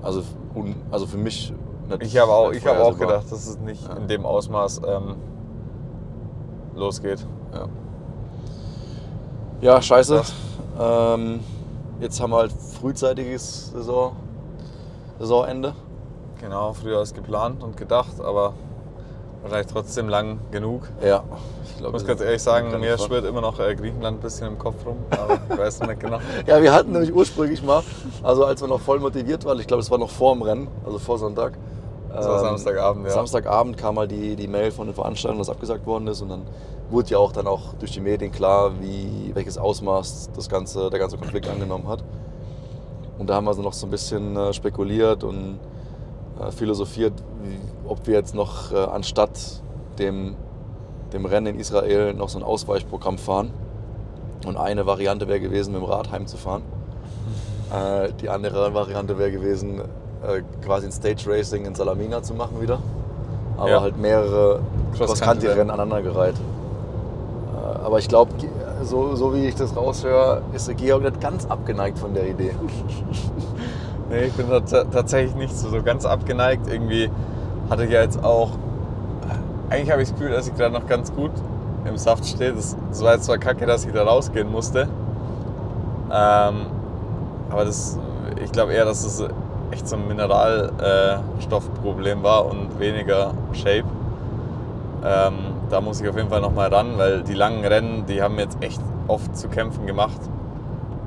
Also, 0.02 0.22
un, 0.54 0.74
also 0.90 1.06
für 1.06 1.18
mich 1.18 1.52
nicht. 1.88 2.02
ich 2.02 2.18
habe 2.18 2.32
auch, 2.32 2.52
ich 2.52 2.66
habe 2.66 2.82
auch 2.82 2.98
gedacht, 2.98 3.24
dass 3.30 3.46
es 3.46 3.58
nicht 3.58 3.86
Ja. 3.88 3.96
in 3.96 4.08
dem 4.08 4.24
Ausmaß 4.26 4.82
ähm, 4.86 5.16
losgeht. 6.74 7.26
Ja, 7.52 7.66
ja 9.60 9.82
scheiße. 9.82 10.22
Ähm, 10.78 11.40
jetzt 12.00 12.20
haben 12.20 12.30
wir 12.30 12.38
halt 12.38 12.52
frühzeitiges 12.52 13.70
Saison, 13.72 14.16
Saisonende. 15.18 15.74
Genau, 16.40 16.72
früher 16.72 16.98
als 16.98 17.12
geplant 17.12 17.62
und 17.62 17.76
gedacht, 17.76 18.20
aber 18.20 18.54
wahrscheinlich 19.42 19.70
trotzdem 19.70 20.08
lang 20.08 20.38
genug. 20.50 20.88
Ja, 21.02 21.22
ich 21.62 21.70
Ich 21.70 21.76
glaube. 21.78 21.92
muss 21.92 22.06
ganz 22.06 22.20
ehrlich 22.20 22.42
sagen, 22.42 22.78
mir 22.80 22.94
ich 22.94 23.00
schwirrt 23.02 23.24
immer 23.26 23.40
noch 23.40 23.58
äh, 23.60 23.74
Griechenland 23.74 24.18
ein 24.18 24.20
bisschen 24.20 24.48
im 24.48 24.58
Kopf 24.58 24.84
rum, 24.86 24.96
aber 25.10 25.38
ich 25.50 25.58
weiß 25.58 25.80
nicht 25.80 26.00
genau. 26.00 26.18
Ja, 26.46 26.62
wir 26.62 26.72
hatten 26.72 26.92
nämlich 26.92 27.14
ursprünglich 27.14 27.62
mal, 27.62 27.82
also 28.22 28.44
als 28.44 28.60
wir 28.60 28.68
noch 28.68 28.80
voll 28.80 29.00
motiviert 29.00 29.44
waren, 29.44 29.58
ich 29.60 29.66
glaube, 29.66 29.82
es 29.82 29.90
war 29.90 29.98
noch 29.98 30.10
vor 30.10 30.34
dem 30.34 30.42
Rennen, 30.42 30.68
also 30.84 30.98
vor 30.98 31.18
Sonntag. 31.18 31.58
Das 32.08 32.26
war 32.26 32.40
ähm, 32.40 32.46
Samstagabend, 32.48 33.06
ja. 33.06 33.12
Samstagabend 33.12 33.76
kam 33.76 33.94
mal 33.94 34.08
die, 34.08 34.34
die 34.34 34.48
Mail 34.48 34.72
von 34.72 34.86
den 34.86 34.94
Veranstaltern, 34.94 35.38
dass 35.38 35.48
abgesagt 35.48 35.86
worden 35.86 36.06
ist 36.08 36.22
und 36.22 36.28
dann 36.30 36.42
wurde 36.90 37.10
ja 37.10 37.18
auch 37.18 37.32
dann 37.32 37.46
auch 37.46 37.74
durch 37.78 37.92
die 37.92 38.00
Medien 38.00 38.32
klar, 38.32 38.72
wie, 38.80 39.30
welches 39.34 39.58
Ausmaß 39.58 40.30
das 40.34 40.48
ganze, 40.48 40.90
der 40.90 40.98
ganze 40.98 41.16
Konflikt 41.16 41.48
angenommen 41.48 41.88
hat. 41.88 42.02
Und 43.18 43.28
da 43.28 43.34
haben 43.34 43.44
wir 43.44 43.54
so 43.54 43.62
noch 43.62 43.72
so 43.72 43.86
ein 43.86 43.90
bisschen 43.90 44.36
äh, 44.36 44.52
spekuliert 44.52 45.24
und 45.24 45.58
äh, 46.40 46.50
philosophiert, 46.50 47.12
ob 47.86 48.06
wir 48.06 48.14
jetzt 48.14 48.34
noch 48.34 48.72
äh, 48.72 48.76
anstatt 48.76 49.38
dem, 49.98 50.36
dem 51.12 51.26
Rennen 51.26 51.48
in 51.54 51.60
Israel 51.60 52.14
noch 52.14 52.28
so 52.28 52.38
ein 52.38 52.44
Ausweichprogramm 52.44 53.18
fahren. 53.18 53.50
Und 54.46 54.56
eine 54.56 54.86
Variante 54.86 55.28
wäre 55.28 55.40
gewesen, 55.40 55.72
mit 55.74 55.82
dem 55.82 55.88
Rad 55.88 56.10
heimzufahren. 56.10 56.62
Äh, 57.72 58.12
die 58.20 58.28
andere 58.28 58.74
Variante 58.74 59.16
wäre 59.16 59.30
gewesen, 59.30 59.80
äh, 60.26 60.42
quasi 60.64 60.86
ein 60.86 60.92
Stage 60.92 61.22
Racing 61.28 61.66
in 61.66 61.76
Salamina 61.76 62.20
zu 62.20 62.34
machen 62.34 62.60
wieder. 62.60 62.80
Aber 63.56 63.70
Ja. 63.70 63.80
halt 63.80 63.96
mehrere. 63.96 64.58
Cross-Country-Rennen 64.96 65.70
aneinandergereiht. 65.70 66.34
Äh, 67.74 67.78
aber 67.84 67.98
ich 67.98 68.08
glaube, 68.08 68.32
so, 68.82 69.14
so 69.14 69.34
wie 69.34 69.46
ich 69.46 69.54
das 69.54 69.76
raushöre, 69.76 70.42
ist 70.52 70.68
der 70.68 70.74
Georg 70.74 71.02
nicht 71.02 71.20
ganz 71.20 71.46
abgeneigt 71.46 71.98
von 71.98 72.14
der 72.14 72.28
Idee. 72.28 72.54
Nee, 74.08 74.24
ich 74.24 74.32
bin 74.32 74.50
da 74.50 74.58
ta- 74.58 74.82
tatsächlich 74.90 75.36
nicht 75.36 75.56
so, 75.56 75.68
so 75.68 75.80
ganz 75.84 76.04
abgeneigt. 76.04 76.66
Irgendwie 76.68 77.08
hatte 77.70 77.84
ich 77.84 77.92
ja 77.92 78.00
jetzt 78.02 78.24
auch. 78.24 78.50
Eigentlich 79.68 79.92
habe 79.92 80.02
ich 80.02 80.08
das 80.08 80.18
Gefühl, 80.18 80.34
dass 80.34 80.48
ich 80.48 80.56
gerade 80.56 80.74
noch 80.74 80.88
ganz 80.88 81.14
gut 81.14 81.30
im 81.84 81.96
Saft 81.96 82.26
stehe. 82.26 82.52
Das, 82.52 82.76
das 82.88 83.04
war 83.04 83.12
jetzt 83.14 83.26
zwar 83.26 83.38
kacke, 83.38 83.66
dass 83.66 83.84
ich 83.84 83.92
da 83.92 84.02
rausgehen 84.02 84.50
musste. 84.50 84.88
Ähm, 86.12 86.66
aber 87.50 87.64
das, 87.64 88.00
ich 88.42 88.50
glaube 88.50 88.72
eher, 88.72 88.84
dass 88.84 89.04
es 89.04 89.22
echt 89.70 89.86
so 89.88 89.94
ein 89.94 90.08
Mineralstoffproblem 90.08 92.24
war 92.24 92.46
und 92.46 92.80
weniger 92.80 93.32
Shape. 93.52 93.84
Ähm, 95.04 95.34
da 95.70 95.80
muss 95.80 96.00
ich 96.00 96.08
auf 96.08 96.16
jeden 96.16 96.28
Fall 96.28 96.40
noch 96.40 96.52
mal 96.52 96.68
ran, 96.68 96.98
weil 96.98 97.22
die 97.22 97.34
langen 97.34 97.64
Rennen, 97.64 98.04
die 98.06 98.20
haben 98.20 98.38
jetzt 98.38 98.58
echt 98.62 98.80
oft 99.08 99.36
zu 99.36 99.48
kämpfen 99.48 99.86
gemacht. 99.86 100.20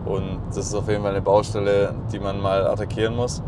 Und 0.05 0.39
das 0.49 0.67
ist 0.67 0.75
auf 0.75 0.87
jeden 0.87 1.01
Fall 1.01 1.11
eine 1.11 1.21
Baustelle, 1.21 1.93
die 2.11 2.19
man 2.19 2.41
mal 2.41 2.67
attackieren 2.67 3.15
muss. 3.15 3.41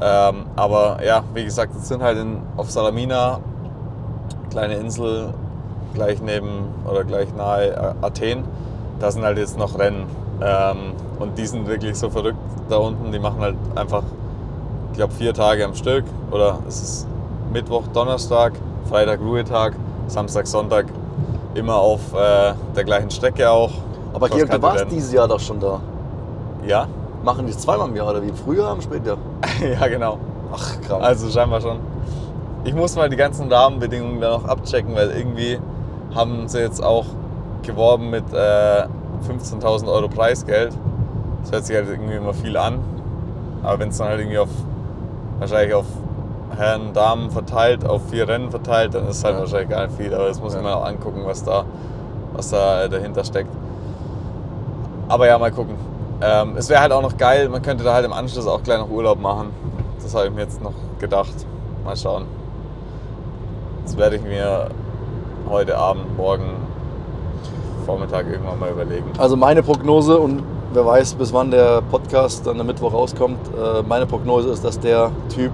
Ähm, 0.00 0.46
aber 0.56 0.98
ja, 1.04 1.22
wie 1.34 1.44
gesagt, 1.44 1.74
es 1.76 1.88
sind 1.88 2.02
halt 2.02 2.18
in, 2.18 2.38
auf 2.56 2.70
Salamina, 2.70 3.40
kleine 4.50 4.74
Insel, 4.74 5.32
gleich 5.94 6.20
neben 6.20 6.68
oder 6.90 7.04
gleich 7.04 7.34
nahe 7.34 7.94
Athen. 8.02 8.44
Da 8.98 9.10
sind 9.10 9.24
halt 9.24 9.38
jetzt 9.38 9.58
noch 9.58 9.78
Rennen. 9.78 10.06
Ähm, 10.42 10.92
und 11.18 11.38
die 11.38 11.46
sind 11.46 11.66
wirklich 11.66 11.96
so 11.96 12.10
verrückt 12.10 12.38
da 12.68 12.76
unten. 12.76 13.12
Die 13.12 13.18
machen 13.18 13.40
halt 13.40 13.56
einfach, 13.76 14.02
ich 14.90 14.96
glaube, 14.96 15.12
vier 15.12 15.32
Tage 15.32 15.64
am 15.64 15.74
Stück. 15.74 16.04
Oder 16.30 16.58
es 16.66 16.82
ist 16.82 17.06
Mittwoch, 17.52 17.84
Donnerstag, 17.92 18.52
Freitag, 18.88 19.20
Ruhetag, 19.20 19.74
Samstag, 20.06 20.46
Sonntag. 20.46 20.86
Immer 21.54 21.76
auf 21.76 22.00
äh, 22.14 22.54
der 22.74 22.84
gleichen 22.84 23.10
Strecke 23.10 23.48
auch. 23.48 23.70
Aber 24.12 24.28
Georg, 24.28 24.50
du 24.50 24.62
warst 24.62 24.86
dieses 24.90 25.12
Jahr 25.12 25.28
doch 25.28 25.40
schon 25.40 25.60
da. 25.60 25.80
Ja? 26.66 26.86
Machen 27.22 27.46
die 27.46 27.56
zweimal 27.56 27.88
im 27.88 27.96
Jahr 27.96 28.10
oder 28.10 28.22
wie? 28.22 28.32
Früher 28.32 28.68
am 28.68 28.80
Spätjahr? 28.80 29.16
ja, 29.80 29.86
genau. 29.88 30.18
Ach, 30.52 30.80
krass. 30.80 31.02
Also 31.02 31.30
scheinbar 31.30 31.60
schon. 31.60 31.78
Ich 32.64 32.74
muss 32.74 32.96
mal 32.96 33.08
die 33.08 33.16
ganzen 33.16 33.52
Rahmenbedingungen 33.52 34.20
da 34.20 34.30
noch 34.30 34.44
abchecken, 34.46 34.94
weil 34.94 35.10
irgendwie 35.10 35.58
haben 36.14 36.48
sie 36.48 36.60
jetzt 36.60 36.82
auch 36.82 37.06
geworben 37.62 38.10
mit 38.10 38.24
äh, 38.32 38.86
15.000 39.28 39.86
Euro 39.86 40.08
Preisgeld. 40.08 40.72
Das 41.42 41.52
hört 41.52 41.64
sich 41.66 41.76
halt 41.76 41.88
irgendwie 41.88 42.14
immer 42.14 42.34
viel 42.34 42.56
an. 42.56 42.80
Aber 43.62 43.78
wenn 43.78 43.88
es 43.88 43.98
dann 43.98 44.08
halt 44.08 44.20
irgendwie 44.20 44.38
auf, 44.38 44.48
wahrscheinlich 45.38 45.74
auf 45.74 45.86
Herren, 46.56 46.92
Damen 46.92 47.30
verteilt, 47.30 47.86
auf 47.86 48.02
vier 48.10 48.28
Rennen 48.28 48.50
verteilt, 48.50 48.94
dann 48.94 49.08
ist 49.08 49.18
es 49.18 49.24
halt 49.24 49.34
ja. 49.34 49.40
wahrscheinlich 49.40 49.68
gar 49.68 49.86
nicht 49.86 49.96
viel. 49.96 50.14
Aber 50.14 50.28
das 50.28 50.40
muss 50.40 50.52
ja. 50.52 50.60
ich 50.60 50.64
mir 50.64 50.76
auch 50.76 50.84
angucken, 50.84 51.22
was 51.24 51.44
da, 51.44 51.64
was 52.32 52.50
da 52.50 52.88
dahinter 52.88 53.24
steckt. 53.24 53.50
Aber 55.08 55.26
ja, 55.26 55.38
mal 55.38 55.52
gucken. 55.52 55.76
Ähm, 56.20 56.56
es 56.56 56.68
wäre 56.68 56.80
halt 56.80 56.92
auch 56.92 57.02
noch 57.02 57.16
geil, 57.16 57.48
man 57.48 57.62
könnte 57.62 57.84
da 57.84 57.94
halt 57.94 58.04
im 58.04 58.12
Anschluss 58.12 58.46
auch 58.46 58.62
gleich 58.62 58.78
noch 58.78 58.90
Urlaub 58.90 59.20
machen. 59.20 59.50
Das 60.02 60.14
habe 60.14 60.26
ich 60.26 60.32
mir 60.32 60.42
jetzt 60.42 60.62
noch 60.62 60.72
gedacht. 60.98 61.34
Mal 61.84 61.96
schauen. 61.96 62.24
Das 63.84 63.96
werde 63.96 64.16
ich 64.16 64.22
mir 64.22 64.68
heute 65.48 65.76
Abend, 65.76 66.16
morgen 66.16 66.44
Vormittag 67.84 68.26
irgendwann 68.30 68.58
mal 68.58 68.70
überlegen. 68.70 69.04
Also 69.18 69.36
meine 69.36 69.62
Prognose 69.62 70.18
und 70.18 70.42
wer 70.72 70.86
weiß, 70.86 71.14
bis 71.14 71.32
wann 71.32 71.50
der 71.50 71.82
Podcast 71.82 72.46
dann 72.46 72.58
am 72.60 72.66
Mittwoch 72.66 72.92
rauskommt. 72.92 73.38
Äh, 73.48 73.82
meine 73.82 74.06
Prognose 74.06 74.48
ist, 74.48 74.64
dass 74.64 74.80
der 74.80 75.10
Typ 75.28 75.52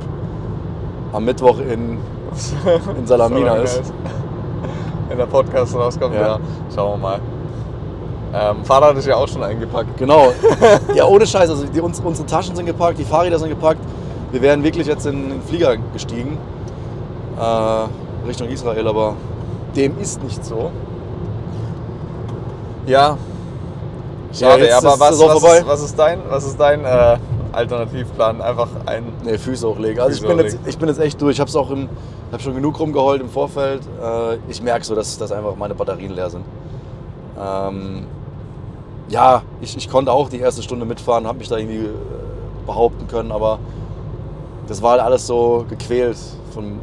am 1.13 1.25
Mittwoch 1.25 1.59
in, 1.59 1.99
in 2.99 3.07
Salamina 3.07 3.57
ist. 3.57 3.93
Wenn 5.09 5.19
der 5.19 5.27
Podcast 5.27 5.75
rauskommt, 5.75 6.15
ja. 6.15 6.21
ja. 6.21 6.39
Schauen 6.75 7.01
wir 7.01 7.09
mal. 7.09 7.21
Ähm, 8.33 8.65
Fahrrad 8.65 8.97
ist 8.97 9.07
ja 9.07 9.17
auch 9.17 9.27
schon 9.27 9.43
eingepackt. 9.43 9.97
Genau. 9.99 10.33
Ja, 10.95 11.07
ohne 11.07 11.27
Scheiß. 11.27 11.51
Also 11.51 11.65
die, 11.67 11.81
unsere 11.81 12.27
Taschen 12.27 12.55
sind 12.55 12.67
gepackt, 12.67 12.99
die 12.99 13.05
Fahrräder 13.05 13.39
sind 13.39 13.49
gepackt. 13.49 13.81
Wir 14.31 14.41
wären 14.43 14.63
wirklich 14.63 14.87
jetzt 14.87 15.07
in 15.07 15.31
den 15.31 15.43
Flieger 15.43 15.77
gestiegen. 15.93 16.39
Äh, 17.39 18.29
Richtung 18.29 18.49
Israel, 18.49 18.87
aber 18.87 19.15
dem 19.75 19.99
ist 19.99 20.23
nicht 20.23 20.45
so. 20.45 20.71
Ja. 22.87 23.17
Schade, 24.33 24.69
ja, 24.69 24.79
aber 24.79 25.01
was, 25.01 25.01
was, 25.01 25.21
ist, 25.21 25.67
was, 25.67 25.83
ist, 25.83 25.99
dein, 25.99 26.21
was 26.29 26.45
ist 26.45 26.61
dein 26.61 26.85
äh, 26.85 27.17
Alternativplan? 27.53 28.41
Einfach 28.41 28.69
ein. 28.87 29.05
Nee, 29.25 29.39
Füße 29.39 29.69
hochlegen. 29.69 30.01
Also 30.01 30.21
Füße 30.21 30.31
ich, 30.31 30.37
bin 30.37 30.45
jetzt, 30.45 30.59
ich 30.67 30.79
bin 30.79 30.89
jetzt 30.89 31.01
echt 31.01 31.21
durch. 31.21 31.37
Ich 31.37 31.41
habe 31.41 31.59
auch 31.59 31.71
im, 31.71 31.89
hab 32.33 32.41
schon 32.41 32.55
genug 32.55 32.79
rumgeheult 32.79 33.21
im 33.21 33.29
Vorfeld. 33.29 33.83
Äh, 34.03 34.37
ich 34.49 34.63
merke 34.63 34.85
so, 34.85 34.95
dass, 34.95 35.19
dass 35.19 35.33
einfach 35.33 35.57
meine 35.57 35.75
Batterien 35.75 36.13
leer 36.13 36.31
sind. 36.31 36.45
Ähm, 37.41 38.07
ja, 39.09 39.43
ich, 39.61 39.77
ich 39.77 39.91
konnte 39.91 40.13
auch 40.13 40.29
die 40.29 40.39
erste 40.39 40.63
Stunde 40.63 40.87
mitfahren, 40.87 41.27
habe 41.27 41.39
mich 41.39 41.49
da 41.49 41.57
irgendwie 41.57 41.87
äh, 41.87 41.91
behaupten 42.67 43.09
können, 43.09 43.33
aber 43.33 43.59
das 44.69 44.83
war 44.83 44.93
halt 44.93 45.03
alles 45.03 45.27
so 45.27 45.67
gequält 45.69 46.17
vom, 46.53 46.79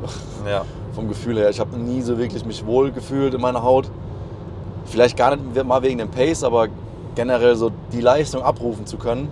ja. 0.47 0.63
vom 0.93 1.08
Gefühl 1.08 1.38
her. 1.38 1.49
Ich 1.49 1.60
habe 1.60 1.77
nie 1.77 2.01
so 2.01 2.17
wirklich 2.17 2.45
mich 2.45 2.65
wohl 2.65 2.91
gefühlt 2.91 3.34
in 3.34 3.41
meiner 3.41 3.63
Haut. 3.63 3.89
Vielleicht 4.86 5.15
gar 5.17 5.36
nicht 5.36 5.65
mal 5.65 5.82
wegen 5.82 5.97
dem 5.99 6.10
Pace, 6.10 6.43
aber 6.43 6.67
generell 7.15 7.56
so 7.56 7.71
die 7.91 8.01
Leistung 8.01 8.43
abrufen 8.43 8.86
zu 8.86 8.97
können, 8.97 9.30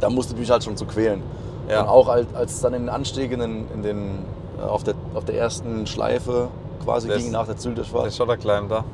da 0.00 0.10
musste 0.10 0.34
ich 0.34 0.40
mich 0.40 0.50
halt 0.50 0.64
schon 0.64 0.76
zu 0.76 0.84
quälen. 0.84 1.22
Ja. 1.68 1.82
Und 1.82 1.88
auch 1.88 2.08
als, 2.08 2.34
als 2.34 2.54
es 2.54 2.60
dann 2.60 2.74
in 2.74 2.82
den 2.82 2.88
Anstieg 2.88 3.30
in 3.32 3.40
den, 3.40 3.66
in 3.74 3.82
den, 3.82 4.24
äh, 4.58 4.62
auf, 4.62 4.84
der, 4.84 4.94
auf 5.14 5.24
der 5.24 5.36
ersten 5.36 5.86
Schleife 5.86 6.48
quasi 6.84 7.08
das, 7.08 7.18
ging 7.18 7.30
nach 7.30 7.46
der 7.46 7.56
Zülterfahrt. 7.56 8.06
Der 8.06 8.10
Schotterclimb 8.10 8.68
da? 8.70 8.84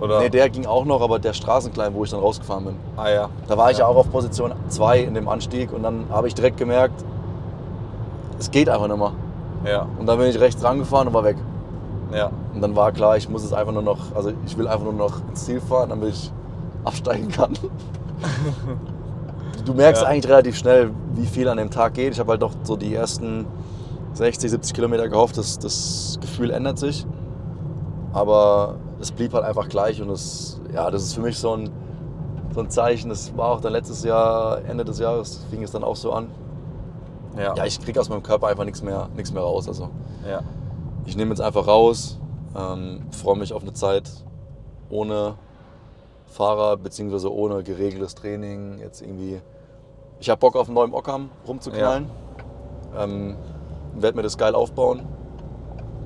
Oder? 0.00 0.20
Nee, 0.20 0.30
der 0.30 0.48
ging 0.48 0.64
auch 0.64 0.84
noch, 0.84 1.02
aber 1.02 1.18
der 1.18 1.32
Straßenklein, 1.32 1.92
wo 1.92 2.04
ich 2.04 2.10
dann 2.10 2.20
rausgefahren 2.20 2.64
bin. 2.64 2.76
Ah 2.96 3.10
ja. 3.10 3.28
Da 3.48 3.58
war 3.58 3.70
ich 3.70 3.78
ja, 3.78 3.84
ja 3.84 3.90
auch 3.90 3.96
auf 3.96 4.10
Position 4.10 4.52
2 4.68 5.00
in 5.00 5.14
dem 5.14 5.28
Anstieg 5.28 5.72
und 5.72 5.82
dann 5.82 6.06
habe 6.10 6.28
ich 6.28 6.34
direkt 6.34 6.56
gemerkt, 6.56 7.04
es 8.38 8.50
geht 8.50 8.68
einfach 8.68 8.86
nicht 8.86 8.96
mehr. 8.96 9.12
Ja. 9.64 9.86
Und 9.98 10.06
dann 10.06 10.18
bin 10.18 10.28
ich 10.28 10.38
rechts 10.38 10.62
rangefahren 10.62 11.08
und 11.08 11.14
war 11.14 11.24
weg. 11.24 11.36
Ja. 12.12 12.30
Und 12.54 12.60
dann 12.60 12.76
war 12.76 12.92
klar, 12.92 13.16
ich 13.16 13.28
muss 13.28 13.42
es 13.44 13.52
einfach 13.52 13.72
nur 13.72 13.82
noch, 13.82 14.14
also 14.14 14.32
ich 14.46 14.56
will 14.56 14.68
einfach 14.68 14.84
nur 14.84 14.92
noch 14.92 15.20
ins 15.28 15.44
Ziel 15.44 15.60
fahren, 15.60 15.90
damit 15.90 16.10
ich 16.10 16.32
absteigen 16.84 17.28
kann. 17.28 17.52
du 19.68 19.74
merkst 19.74 20.02
ja. 20.02 20.08
eigentlich 20.08 20.30
relativ 20.30 20.56
schnell, 20.56 20.90
wie 21.14 21.26
viel 21.26 21.46
an 21.48 21.58
dem 21.58 21.70
Tag 21.70 21.94
geht. 21.94 22.14
Ich 22.14 22.18
habe 22.18 22.32
halt 22.32 22.42
doch 22.42 22.52
so 22.62 22.76
die 22.76 22.94
ersten 22.94 23.46
60, 24.14 24.50
70 24.50 24.74
Kilometer 24.74 25.08
gehofft, 25.08 25.36
dass 25.36 25.58
das 25.58 26.18
Gefühl 26.20 26.50
ändert 26.50 26.78
sich. 26.78 27.06
Aber 28.12 28.76
es 28.98 29.12
blieb 29.12 29.34
halt 29.34 29.44
einfach 29.44 29.68
gleich 29.68 30.00
und 30.00 30.10
es, 30.10 30.60
ja, 30.72 30.90
das 30.90 31.02
ist 31.02 31.14
für 31.14 31.20
mich 31.20 31.38
so 31.38 31.52
ein, 31.52 31.70
so 32.54 32.60
ein 32.60 32.70
Zeichen. 32.70 33.10
Das 33.10 33.36
war 33.36 33.50
auch 33.50 33.60
dann 33.60 33.72
letztes 33.72 34.02
Jahr, 34.04 34.64
Ende 34.64 34.84
des 34.84 34.98
Jahres, 34.98 35.44
fing 35.50 35.62
es 35.62 35.70
dann 35.70 35.84
auch 35.84 35.96
so 35.96 36.12
an. 36.12 36.28
Ja, 37.36 37.54
ja 37.54 37.64
ich 37.66 37.78
kriege 37.78 38.00
aus 38.00 38.08
meinem 38.08 38.22
Körper 38.22 38.48
einfach 38.48 38.64
nichts 38.64 38.82
mehr, 38.82 39.08
nichts 39.14 39.32
mehr 39.32 39.42
raus. 39.42 39.68
Also 39.68 39.90
ja. 40.28 40.40
ich 41.04 41.14
nehme 41.14 41.30
jetzt 41.30 41.40
einfach 41.42 41.66
raus, 41.66 42.18
ähm, 42.56 43.02
freue 43.10 43.36
mich 43.36 43.52
auf 43.52 43.62
eine 43.62 43.74
Zeit 43.74 44.10
ohne 44.88 45.34
Fahrer 46.26 46.78
beziehungsweise 46.78 47.30
ohne 47.30 47.62
geregeltes 47.62 48.14
Training. 48.14 48.78
Jetzt 48.78 49.02
irgendwie, 49.02 49.42
ich 50.20 50.30
habe 50.30 50.38
Bock 50.38 50.56
auf 50.56 50.66
einen 50.66 50.74
neuen 50.74 50.92
Ockam 50.92 51.30
rumzuknallen. 51.46 52.10
Ja. 52.94 53.04
Ähm, 53.04 53.36
werde 53.94 54.16
mir 54.16 54.22
das 54.22 54.36
geil 54.36 54.54
aufbauen. 54.54 55.02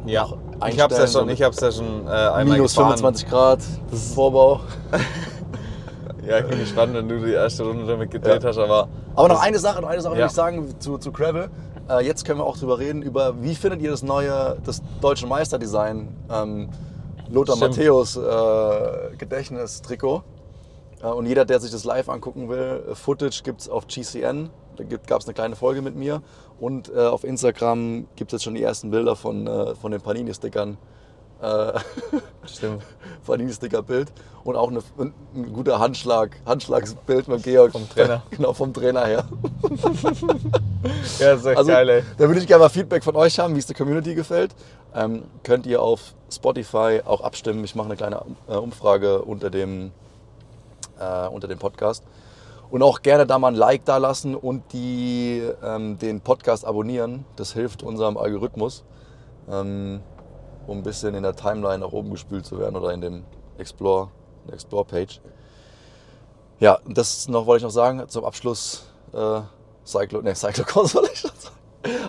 Ja, 0.04 0.28
ich 0.68 0.80
habe 0.80 0.92
es 0.92 1.00
ja 1.00 1.06
schon, 1.06 1.28
ich 1.28 1.42
hab's 1.42 1.60
ja 1.60 1.70
schon 1.70 2.06
äh, 2.06 2.10
einmal 2.10 2.56
Minus 2.56 2.74
gefahren. 2.74 2.96
25 2.96 3.28
Grad, 3.28 3.60
das 3.90 4.00
ist 4.00 4.14
Vorbau. 4.14 4.60
ja, 6.26 6.38
ich 6.38 6.46
bin 6.46 6.58
gespannt, 6.58 6.94
wenn 6.94 7.08
du 7.08 7.20
die 7.20 7.32
erste 7.32 7.62
Runde 7.64 7.86
damit 7.86 8.10
gedreht 8.10 8.42
ja. 8.42 8.48
hast. 8.48 8.58
Aber, 8.58 8.88
aber 9.14 9.28
noch 9.28 9.40
eine 9.40 9.58
Sache, 9.58 9.80
noch 9.80 9.88
eine 9.88 10.00
Sache 10.00 10.14
ja. 10.14 10.20
will 10.20 10.26
ich 10.26 10.32
sagen 10.32 10.74
zu, 10.80 10.98
zu 10.98 11.12
Gravel. 11.12 11.50
Äh, 11.88 12.04
jetzt 12.04 12.24
können 12.24 12.40
wir 12.40 12.44
auch 12.44 12.56
drüber 12.56 12.78
reden, 12.78 13.02
über 13.02 13.40
wie 13.42 13.54
findet 13.54 13.80
ihr 13.80 13.90
das 13.90 14.02
neue, 14.02 14.56
das 14.64 14.82
deutsche 15.00 15.26
Meisterdesign, 15.26 16.16
ähm, 16.30 16.68
Lothar. 17.30 17.56
Matthäus 17.56 18.16
äh, 18.16 19.16
Gedächtnistrikot. 19.16 20.22
Äh, 21.02 21.06
und 21.06 21.26
jeder, 21.26 21.44
der 21.44 21.60
sich 21.60 21.70
das 21.70 21.84
live 21.84 22.08
angucken 22.08 22.48
will, 22.48 22.82
Footage 22.94 23.42
gibt 23.42 23.60
es 23.62 23.68
auf 23.68 23.86
GCN. 23.86 24.50
Da 24.76 24.84
gab 24.84 25.20
es 25.20 25.26
eine 25.26 25.34
kleine 25.34 25.56
Folge 25.56 25.82
mit 25.82 25.96
mir. 25.96 26.22
Und 26.58 26.88
äh, 26.94 26.98
auf 26.98 27.24
Instagram 27.24 28.06
gibt 28.16 28.32
es 28.32 28.38
jetzt 28.38 28.44
schon 28.44 28.54
die 28.54 28.62
ersten 28.62 28.90
Bilder 28.90 29.16
von, 29.16 29.46
äh, 29.46 29.74
von 29.74 29.92
den 29.92 30.00
Panini-Stickern. 30.00 30.78
Äh, 31.42 31.72
Stimmt. 32.46 32.82
Panini-Sticker-Bild. 33.26 34.12
Und 34.44 34.56
auch 34.56 34.70
eine, 34.70 34.80
ein 34.98 35.52
guter 35.52 35.78
Handschlag, 35.78 36.36
Handschlagsbild 36.46 37.28
mit 37.28 37.42
Georg. 37.42 37.72
Vom 37.72 37.88
Trainer. 37.88 38.22
Genau, 38.30 38.52
vom 38.52 38.72
Trainer 38.72 39.04
her. 39.04 39.24
ja, 41.18 41.32
das 41.32 41.40
ist 41.40 41.46
echt 41.46 41.58
also, 41.58 41.70
geil, 41.70 41.88
ey. 41.88 42.02
Da 42.16 42.28
würde 42.28 42.40
ich 42.40 42.46
gerne 42.46 42.62
mal 42.62 42.68
Feedback 42.68 43.04
von 43.04 43.14
euch 43.16 43.38
haben, 43.38 43.54
wie 43.54 43.58
es 43.58 43.66
der 43.66 43.76
Community 43.76 44.14
gefällt. 44.14 44.54
Ähm, 44.94 45.24
könnt 45.42 45.66
ihr 45.66 45.82
auf 45.82 46.14
Spotify 46.30 47.00
auch 47.04 47.20
abstimmen. 47.20 47.62
Ich 47.64 47.74
mache 47.74 47.86
eine 47.86 47.96
kleine 47.96 48.22
äh, 48.48 48.54
Umfrage 48.54 49.22
unter 49.22 49.50
dem, 49.50 49.92
äh, 51.02 51.28
unter 51.28 51.48
dem 51.48 51.58
Podcast. 51.58 52.04
Und 52.70 52.82
auch 52.82 53.02
gerne 53.02 53.26
da 53.26 53.38
mal 53.38 53.48
ein 53.48 53.54
Like 53.54 53.84
da 53.84 53.98
lassen 53.98 54.34
und 54.34 54.72
die, 54.72 55.42
ähm, 55.62 55.98
den 55.98 56.20
Podcast 56.20 56.64
abonnieren. 56.64 57.26
Das 57.36 57.52
hilft 57.52 57.82
unserem 57.82 58.16
Algorithmus, 58.16 58.84
ähm, 59.50 60.00
um 60.66 60.78
ein 60.78 60.82
bisschen 60.82 61.14
in 61.14 61.22
der 61.22 61.36
Timeline 61.36 61.80
nach 61.80 61.92
oben 61.92 62.10
gespült 62.10 62.46
zu 62.46 62.58
werden 62.58 62.76
oder 62.76 62.94
in 62.94 63.02
dem 63.02 63.24
Explore, 63.58 64.08
Explore-Page. 64.50 65.20
Ja, 66.60 66.78
das 66.86 67.28
noch 67.28 67.46
wollte 67.46 67.58
ich 67.58 67.64
noch 67.64 67.70
sagen 67.70 68.08
zum 68.08 68.24
Abschluss 68.24 68.86
äh, 69.12 69.40
Cyclo, 69.84 70.22
ne, 70.22 70.34
Cyclocross 70.34 70.92
soll 70.92 71.08
ich 71.12 71.18
schon 71.18 71.30
sagen. 71.36 71.56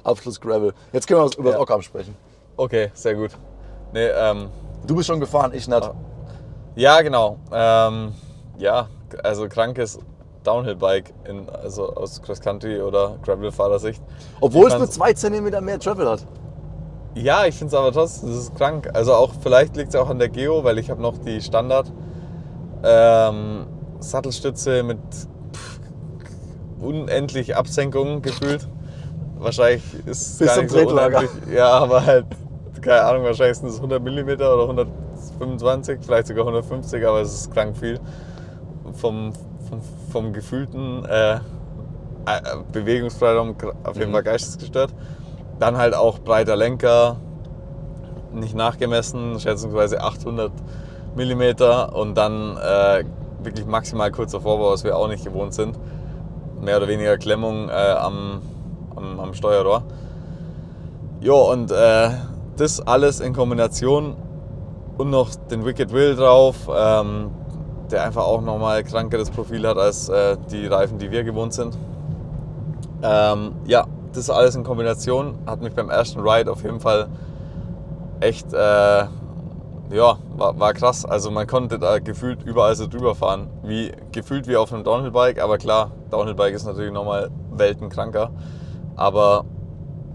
Abschluss 0.04 0.40
Gravel. 0.40 0.74
Jetzt 0.92 1.08
können 1.08 1.20
wir 1.20 1.38
über 1.38 1.50
ja. 1.50 1.54
das 1.54 1.62
Ockam 1.62 1.82
sprechen. 1.82 2.16
Okay, 2.56 2.92
sehr 2.94 3.16
gut. 3.16 3.32
Nee, 3.92 4.08
ähm, 4.08 4.50
du 4.86 4.96
bist 4.96 5.08
schon 5.08 5.20
gefahren, 5.20 5.52
ich 5.54 5.68
nicht. 5.68 5.92
Ja, 6.76 7.02
genau. 7.02 7.40
Ähm, 7.52 8.14
ja, 8.64 8.88
also 9.24 9.48
krankes 9.50 10.00
Downhill-Bike, 10.44 11.14
also 11.62 11.94
aus 11.96 12.22
Cross-Country 12.22 12.82
oder 12.82 13.18
Gravel-Fahrersicht. 13.24 14.02
Obwohl 14.40 14.68
es 14.68 14.78
nur 14.78 14.90
zwei 14.90 15.14
Zentimeter 15.14 15.62
mehr 15.62 15.80
Travel 15.80 16.10
hat. 16.10 16.26
Ja, 17.16 17.46
ich 17.46 17.56
finde 17.56 17.76
es 17.76 17.80
aber 17.80 17.92
trotzdem, 17.92 18.30
das 18.30 18.38
ist 18.40 18.56
krank. 18.56 18.90
Also 18.94 19.14
auch, 19.14 19.34
vielleicht 19.42 19.76
liegt 19.76 19.90
es 19.90 19.96
auch 19.96 20.10
an 20.10 20.18
der 20.18 20.30
Geo, 20.30 20.64
weil 20.64 20.80
ich 20.80 20.90
habe 20.90 21.02
noch 21.02 21.18
die 21.18 21.42
Standard 21.42 21.92
ähm, 22.84 23.68
Sattelstütze 24.00 24.84
mit 24.84 25.00
pff, 25.54 25.80
unendlich 26.82 27.56
Absenkungen 27.56 28.22
gefühlt. 28.22 28.68
wahrscheinlich 29.38 29.84
ist 30.06 30.22
es 30.22 30.38
Bis 30.40 30.48
gar 30.48 30.56
zum 30.56 30.64
nicht 30.64 30.74
so 30.74 30.88
unendlich. 30.88 31.30
Ja, 31.54 31.70
aber 31.70 32.06
halt, 32.06 32.26
keine 32.82 33.04
Ahnung, 33.04 33.24
wahrscheinlich 33.26 33.58
sind 33.58 33.70
es 33.70 33.76
100 33.76 34.02
mm 34.02 34.30
oder 34.30 34.62
125, 34.64 36.00
vielleicht 36.02 36.28
sogar 36.28 36.46
150, 36.46 37.06
aber 37.06 37.22
es 37.22 37.34
ist 37.34 37.54
krank 37.54 37.78
viel. 37.78 38.00
Vom, 38.94 39.34
vom, 39.70 39.82
vom 40.12 40.34
gefühlten 40.34 41.06
äh, 41.06 41.36
äh, 41.36 41.40
Bewegungsfreiraum 42.72 43.56
auf 43.84 43.96
jeden 43.98 44.10
Mhm. 44.10 44.14
Fall 44.14 44.24
geistesgestört. 44.24 44.94
Dann 45.60 45.78
halt 45.78 45.94
auch 45.94 46.20
breiter 46.20 46.56
Lenker, 46.56 47.18
nicht 48.34 48.56
nachgemessen, 48.56 49.40
schätzungsweise 49.40 50.02
800 50.02 50.52
mm 51.16 51.94
und 51.94 52.16
dann 52.16 52.58
äh, 52.58 53.04
wirklich 53.44 53.66
maximal 53.66 54.12
kurzer 54.12 54.42
Vorbau, 54.42 54.72
was 54.72 54.84
wir 54.84 54.98
auch 54.98 55.08
nicht 55.08 55.24
gewohnt 55.24 55.54
sind. 55.54 55.78
Mehr 56.62 56.78
oder 56.78 56.88
weniger 56.88 57.18
Klemmung 57.18 57.70
äh, 57.70 57.74
am, 57.74 58.42
am, 58.96 59.20
am 59.20 59.34
Steuerrohr. 59.34 59.84
Jo, 61.20 61.52
und 61.52 61.72
äh, 61.72 62.10
das 62.58 62.80
alles 62.82 63.20
in 63.20 63.34
Kombination 63.34 64.16
und 64.98 65.10
noch 65.10 65.34
den 65.36 65.66
Wicked 65.66 65.92
Will 65.92 66.16
drauf, 66.16 66.70
ähm, 66.74 67.32
der 67.94 68.04
einfach 68.04 68.24
auch 68.24 68.42
nochmal 68.42 68.84
krankeres 68.84 69.30
Profil 69.30 69.68
hat 69.68 69.78
als 69.78 70.10
äh, 70.10 70.36
die 70.52 70.66
Reifen, 70.68 70.98
die 70.98 71.12
wir 71.12 71.24
gewohnt 71.24 71.54
sind. 71.54 71.78
Ähm, 73.04 73.54
ja, 73.66 73.86
das 74.14 74.30
alles 74.30 74.56
in 74.56 74.64
Kombination 74.64 75.38
hat 75.46 75.62
mich 75.62 75.74
beim 75.74 75.90
ersten 75.90 76.20
Ride 76.20 76.52
auf 76.52 76.64
jeden 76.64 76.80
Fall 76.80 77.08
echt, 78.20 78.52
äh, 78.54 78.58
ja, 78.58 80.18
war, 80.36 80.60
war 80.60 80.74
krass. 80.74 81.06
Also 81.06 81.30
man 81.30 81.46
konnte 81.46 81.78
da 81.78 82.00
gefühlt 82.00 82.44
überall 82.44 82.76
so 82.76 82.88
drüber 82.88 83.14
fahren, 83.14 83.48
wie, 83.64 83.92
gefühlt 84.12 84.48
wie 84.48 84.56
auf 84.56 84.74
einem 84.74 84.84
Downhill-Bike, 84.84 85.42
aber 85.42 85.58
klar, 85.58 85.92
Downhill-Bike 86.10 86.56
ist 86.56 86.66
natürlich 86.66 86.92
nochmal 86.92 87.30
weltenkranker. 87.52 88.32
Aber, 88.96 89.46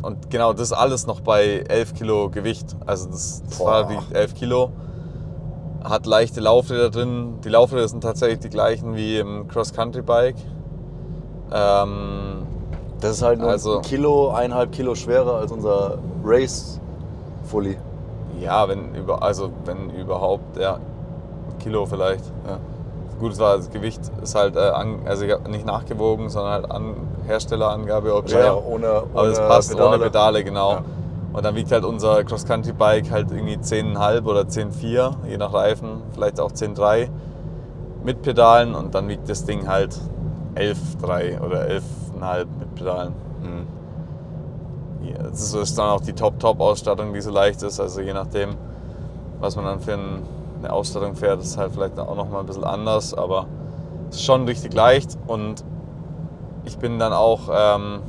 und 0.02 0.30
genau, 0.30 0.52
das 0.52 0.72
alles 0.72 1.06
noch 1.06 1.20
bei 1.20 1.64
11 1.68 1.94
Kilo 1.94 2.30
Gewicht. 2.30 2.76
Also 2.86 3.08
das, 3.08 3.42
das 3.44 3.58
Boah. 3.58 3.66
war 3.66 3.90
wie 3.90 4.14
11 4.14 4.34
Kilo. 4.34 4.72
Hat 5.84 6.06
leichte 6.06 6.40
Laufräder 6.40 6.90
drin. 6.90 7.38
Die 7.44 7.48
Laufräder 7.48 7.86
sind 7.88 8.02
tatsächlich 8.02 8.40
die 8.40 8.48
gleichen 8.50 8.96
wie 8.96 9.18
im 9.18 9.46
Cross-Country-Bike. 9.48 10.36
Ähm, 11.52 12.46
Das 13.00 13.12
ist 13.12 13.22
halt 13.22 13.38
nur 13.38 13.48
Also- 13.50 13.76
ein 13.76 13.82
Kilo, 13.82 14.30
eineinhalb 14.30 14.72
Kilo 14.72 14.96
schwerer 14.96 15.34
als 15.36 15.52
unser 15.52 15.98
Race 16.24 16.80
Fully. 17.44 17.76
Ja, 18.40 18.66
wenn 18.68 18.92
über, 18.94 19.22
also 19.22 19.50
wenn 19.64 19.90
überhaupt, 19.90 20.56
ja, 20.56 20.74
ein 20.74 21.58
Kilo 21.60 21.86
vielleicht. 21.86 22.24
Ja. 22.44 22.58
Gut, 23.20 23.32
es 23.32 23.38
war 23.38 23.56
das 23.56 23.70
Gewicht 23.70 24.00
ist 24.20 24.34
halt, 24.34 24.56
äh, 24.56 24.60
an, 24.70 25.00
also 25.06 25.24
nicht 25.48 25.64
nachgewogen, 25.64 26.28
sondern 26.28 26.52
halt 26.54 26.70
an 26.72 26.94
Herstellerangabe 27.28 28.14
ob 28.16 28.28
Ja, 28.28 28.40
ja, 28.46 28.54
ohne, 28.56 28.88
Aber 29.14 29.22
ohne 29.22 29.32
passt 29.32 29.70
Pedale. 29.70 29.88
ohne 29.88 29.98
Pedale, 29.98 30.42
genau. 30.44 30.70
Ja. 30.72 30.82
Und 31.32 31.44
dann 31.44 31.54
wiegt 31.54 31.70
halt 31.70 31.84
unser 31.84 32.24
Cross-Country-Bike 32.24 33.10
halt 33.10 33.30
irgendwie 33.30 33.56
10,5 33.58 34.24
oder 34.26 34.42
10,4, 34.48 35.16
je 35.28 35.36
nach 35.36 35.52
Reifen, 35.52 36.02
vielleicht 36.12 36.40
auch 36.40 36.50
10,3 36.52 37.08
mit 38.02 38.22
Pedalen 38.22 38.74
und 38.74 38.94
dann 38.94 39.08
wiegt 39.08 39.28
das 39.28 39.44
Ding 39.44 39.68
halt 39.68 39.98
11,3 40.54 41.40
oder 41.40 41.66
11,5 41.68 42.46
mit 42.58 42.74
Pedalen. 42.74 43.12
Mhm. 43.42 43.66
Ja, 45.06 45.22
das 45.24 45.52
ist- 45.54 45.78
dann 45.78 45.90
auch 45.90 46.00
die 46.00 46.12
Top-Top-Ausstattung, 46.14 47.12
die 47.12 47.20
so 47.20 47.30
leicht 47.30 47.62
ist. 47.62 47.78
Also 47.78 48.00
je 48.00 48.12
nachdem, 48.14 48.50
was 49.40 49.54
man 49.56 49.64
dann 49.64 49.80
für 49.80 49.94
ein- 49.94 50.22
eine 50.60 50.72
Ausstattung 50.72 51.14
fährt, 51.14 51.40
ist 51.40 51.56
halt 51.56 51.72
vielleicht 51.72 51.98
auch 52.00 52.16
noch 52.16 52.28
mal 52.28 52.40
ein 52.40 52.46
bisschen 52.46 52.64
anders. 52.64 53.14
Aber 53.14 53.46
es 54.10 54.16
ist 54.16 54.24
schon 54.24 54.44
richtig 54.46 54.74
leicht 54.74 55.16
und 55.26 55.62
ich 56.64 56.78
bin 56.78 56.98
dann 56.98 57.12
auch 57.12 57.42
ähm, 57.52 58.00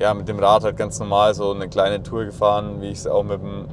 ja, 0.00 0.14
mit 0.14 0.26
dem 0.28 0.38
Rad 0.38 0.64
halt 0.64 0.78
ganz 0.78 0.98
normal 0.98 1.34
so 1.34 1.52
eine 1.52 1.68
kleine 1.68 2.02
Tour 2.02 2.24
gefahren, 2.24 2.80
wie 2.80 2.88
ich 2.88 3.00
es 3.00 3.06
auch 3.06 3.22
mit 3.22 3.42
dem 3.42 3.66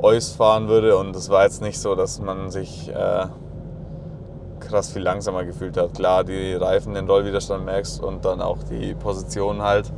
Eus 0.00 0.32
fahren 0.32 0.66
würde. 0.68 0.98
Und 0.98 1.14
es 1.14 1.30
war 1.30 1.44
jetzt 1.44 1.62
nicht 1.62 1.78
so, 1.78 1.94
dass 1.94 2.20
man 2.20 2.50
sich 2.50 2.88
äh, 2.88 3.26
krass 4.58 4.90
viel 4.90 5.02
langsamer 5.02 5.44
gefühlt 5.44 5.76
hat. 5.76 5.94
Klar, 5.94 6.24
die 6.24 6.54
Reifen, 6.54 6.94
den 6.94 7.08
Rollwiderstand 7.08 7.64
merkst 7.64 8.02
und 8.02 8.24
dann 8.24 8.42
auch 8.42 8.64
die 8.64 8.94
Position 8.94 9.62
halt, 9.62 9.92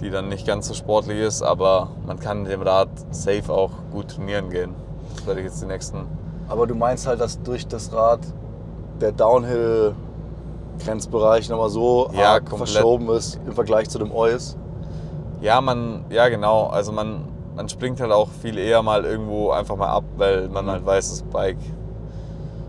die 0.00 0.10
dann 0.10 0.28
nicht 0.28 0.44
ganz 0.44 0.66
so 0.66 0.74
sportlich 0.74 1.20
ist, 1.20 1.42
aber 1.42 1.90
man 2.04 2.18
kann 2.18 2.42
mit 2.42 2.50
dem 2.50 2.62
Rad 2.62 2.88
safe 3.12 3.52
auch 3.52 3.70
gut 3.92 4.08
trainieren 4.08 4.50
gehen. 4.50 4.74
Das 5.14 5.24
werde 5.26 5.38
ich 5.40 5.46
jetzt 5.46 5.62
die 5.62 5.66
nächsten. 5.66 6.08
Aber 6.48 6.66
du 6.66 6.74
meinst 6.74 7.06
halt, 7.06 7.20
dass 7.20 7.40
durch 7.42 7.68
das 7.68 7.92
Rad 7.92 8.18
der 9.00 9.12
Downhill-Grenzbereich 9.12 11.48
nochmal 11.48 11.70
so 11.70 12.10
Ja, 12.12 12.40
verschoben 12.44 13.08
ist 13.10 13.38
im 13.46 13.52
Vergleich 13.52 13.88
zu 13.88 14.00
dem 14.00 14.10
Eus. 14.12 14.56
Ja, 15.40 15.60
man, 15.60 16.04
ja 16.10 16.28
genau, 16.28 16.66
also 16.66 16.92
man, 16.92 17.24
man 17.56 17.68
springt 17.68 18.00
halt 18.00 18.12
auch 18.12 18.28
viel 18.28 18.58
eher 18.58 18.82
mal 18.82 19.04
irgendwo 19.04 19.50
einfach 19.50 19.76
mal 19.76 19.88
ab, 19.88 20.04
weil 20.16 20.48
man 20.48 20.66
Mhm. 20.66 20.70
halt 20.70 20.86
weiß, 20.86 21.10
das 21.10 21.22
Bike 21.22 21.58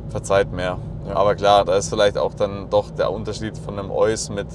verzeiht 0.09 0.51
mehr. 0.51 0.77
Ja. 1.07 1.15
Aber 1.15 1.35
klar, 1.35 1.65
da 1.65 1.75
ist 1.75 1.89
vielleicht 1.89 2.17
auch 2.17 2.33
dann 2.33 2.69
doch 2.69 2.91
der 2.91 3.11
Unterschied 3.11 3.57
von 3.57 3.77
einem 3.77 3.91
Eus 3.91 4.29
mit 4.29 4.47